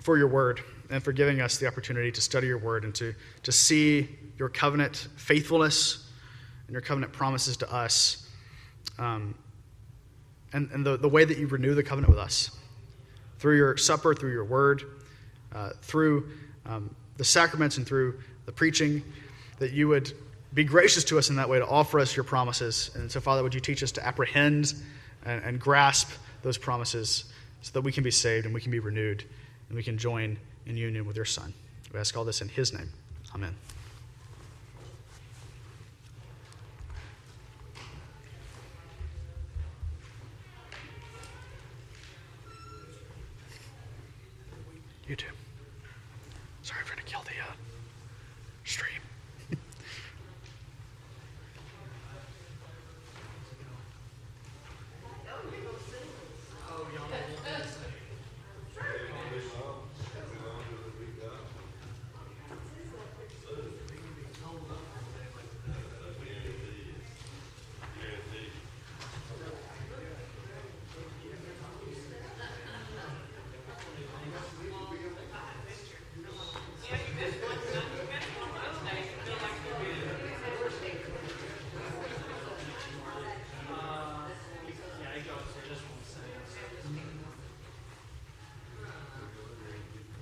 for 0.00 0.16
your 0.16 0.28
word 0.28 0.62
and 0.88 1.02
for 1.04 1.12
giving 1.12 1.42
us 1.42 1.58
the 1.58 1.66
opportunity 1.66 2.10
to 2.10 2.22
study 2.22 2.46
your 2.46 2.56
word 2.56 2.84
and 2.84 2.94
to, 2.94 3.14
to 3.42 3.52
see 3.52 4.08
your 4.38 4.48
covenant 4.48 5.08
faithfulness 5.16 6.10
and 6.66 6.72
your 6.72 6.80
covenant 6.80 7.12
promises 7.12 7.58
to 7.58 7.70
us, 7.70 8.26
um, 8.98 9.34
and, 10.54 10.70
and 10.70 10.86
the, 10.86 10.96
the 10.96 11.10
way 11.10 11.26
that 11.26 11.36
you 11.36 11.46
renew 11.46 11.74
the 11.74 11.82
covenant 11.82 12.08
with 12.08 12.18
us 12.18 12.52
through 13.38 13.58
your 13.58 13.76
supper, 13.76 14.14
through 14.14 14.32
your 14.32 14.46
word, 14.46 14.82
uh, 15.54 15.72
through 15.82 16.30
um, 16.64 16.94
the 17.18 17.24
sacraments, 17.24 17.76
and 17.76 17.86
through 17.86 18.18
the 18.48 18.52
preaching, 18.52 19.02
that 19.58 19.72
you 19.72 19.88
would 19.88 20.10
be 20.54 20.64
gracious 20.64 21.04
to 21.04 21.18
us 21.18 21.28
in 21.28 21.36
that 21.36 21.50
way 21.50 21.58
to 21.58 21.66
offer 21.66 22.00
us 22.00 22.16
your 22.16 22.24
promises. 22.24 22.90
And 22.94 23.12
so, 23.12 23.20
Father, 23.20 23.42
would 23.42 23.52
you 23.52 23.60
teach 23.60 23.82
us 23.82 23.92
to 23.92 24.06
apprehend 24.06 24.72
and, 25.26 25.44
and 25.44 25.60
grasp 25.60 26.08
those 26.42 26.56
promises 26.56 27.26
so 27.60 27.72
that 27.72 27.82
we 27.82 27.92
can 27.92 28.02
be 28.02 28.10
saved 28.10 28.46
and 28.46 28.54
we 28.54 28.62
can 28.62 28.72
be 28.72 28.78
renewed 28.78 29.22
and 29.68 29.76
we 29.76 29.82
can 29.82 29.98
join 29.98 30.38
in 30.64 30.78
union 30.78 31.04
with 31.04 31.14
your 31.14 31.26
Son. 31.26 31.52
We 31.92 32.00
ask 32.00 32.16
all 32.16 32.24
this 32.24 32.40
in 32.40 32.48
His 32.48 32.72
name. 32.72 32.88
Amen. 33.34 33.54